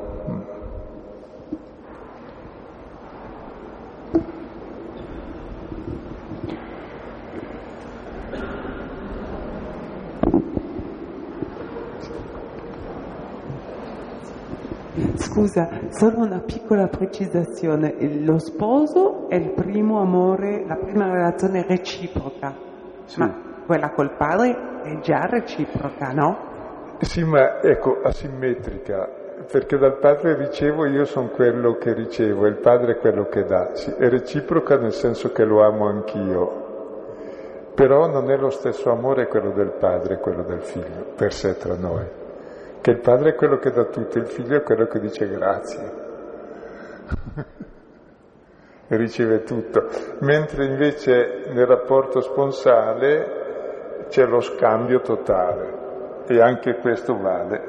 Scusa, 15.35 15.67
solo 15.89 16.19
una 16.19 16.39
piccola 16.39 16.87
precisazione. 16.87 17.95
Lo 18.23 18.39
sposo 18.39 19.27
è 19.27 19.35
il 19.35 19.51
primo 19.51 19.99
amore, 19.99 20.63
la 20.65 20.77
prima 20.77 21.11
relazione 21.11 21.65
reciproca, 21.67 22.55
sì. 23.03 23.19
ma 23.19 23.63
quella 23.65 23.89
col 23.89 24.15
padre 24.15 24.81
è 24.83 24.97
già 24.99 25.25
reciproca, 25.25 26.13
no? 26.13 26.37
Sì, 26.99 27.25
ma 27.25 27.61
ecco, 27.61 27.99
asimmetrica, 28.01 29.09
perché 29.51 29.77
dal 29.77 29.97
padre 29.97 30.37
ricevo 30.37 30.85
io 30.85 31.03
sono 31.03 31.27
quello 31.27 31.75
che 31.75 31.91
ricevo 31.91 32.45
e 32.45 32.49
il 32.51 32.59
padre 32.59 32.93
è 32.93 32.97
quello 32.99 33.25
che 33.25 33.43
dà. 33.43 33.71
Sì, 33.73 33.91
è 33.91 34.07
reciproca 34.07 34.77
nel 34.77 34.93
senso 34.93 35.33
che 35.33 35.43
lo 35.43 35.65
amo 35.65 35.89
anch'io, 35.89 37.71
però 37.75 38.07
non 38.07 38.31
è 38.31 38.37
lo 38.37 38.51
stesso 38.51 38.89
amore 38.89 39.27
quello 39.27 39.51
del 39.51 39.73
padre 39.77 40.13
e 40.13 40.19
quello 40.19 40.43
del 40.43 40.61
figlio, 40.61 41.07
per 41.13 41.33
sé 41.33 41.57
tra 41.57 41.75
noi 41.75 42.23
che 42.85 42.91
il 42.91 42.99
padre 42.99 43.31
è 43.31 43.33
quello 43.33 43.57
che 43.57 43.71
dà 43.71 43.85
tutto, 43.85 44.19
il 44.19 44.27
figlio 44.27 44.57
è 44.57 44.61
quello 44.61 44.85
che 44.85 44.99
dice 44.99 45.27
grazie 45.27 45.91
e 48.87 48.95
riceve 48.95 49.41
tutto, 49.41 49.87
mentre 50.19 50.65
invece 50.65 51.45
nel 51.47 51.65
rapporto 51.65 52.21
sponsale 52.21 54.05
c'è 54.09 54.27
lo 54.27 54.39
scambio 54.39 55.01
totale 55.01 56.25
e 56.27 56.39
anche 56.39 56.75
questo 56.75 57.17
vale 57.17 57.63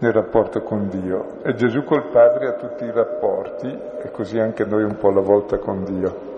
nel 0.00 0.12
rapporto 0.12 0.62
con 0.62 0.88
Dio. 0.88 1.40
E 1.44 1.54
Gesù 1.54 1.84
col 1.84 2.08
Padre 2.10 2.48
ha 2.48 2.54
tutti 2.54 2.82
i 2.82 2.90
rapporti 2.90 3.68
e 4.02 4.10
così 4.10 4.40
anche 4.40 4.64
noi 4.64 4.82
un 4.82 4.96
po' 4.96 5.10
alla 5.10 5.20
volta 5.20 5.58
con 5.58 5.84
Dio. 5.84 6.33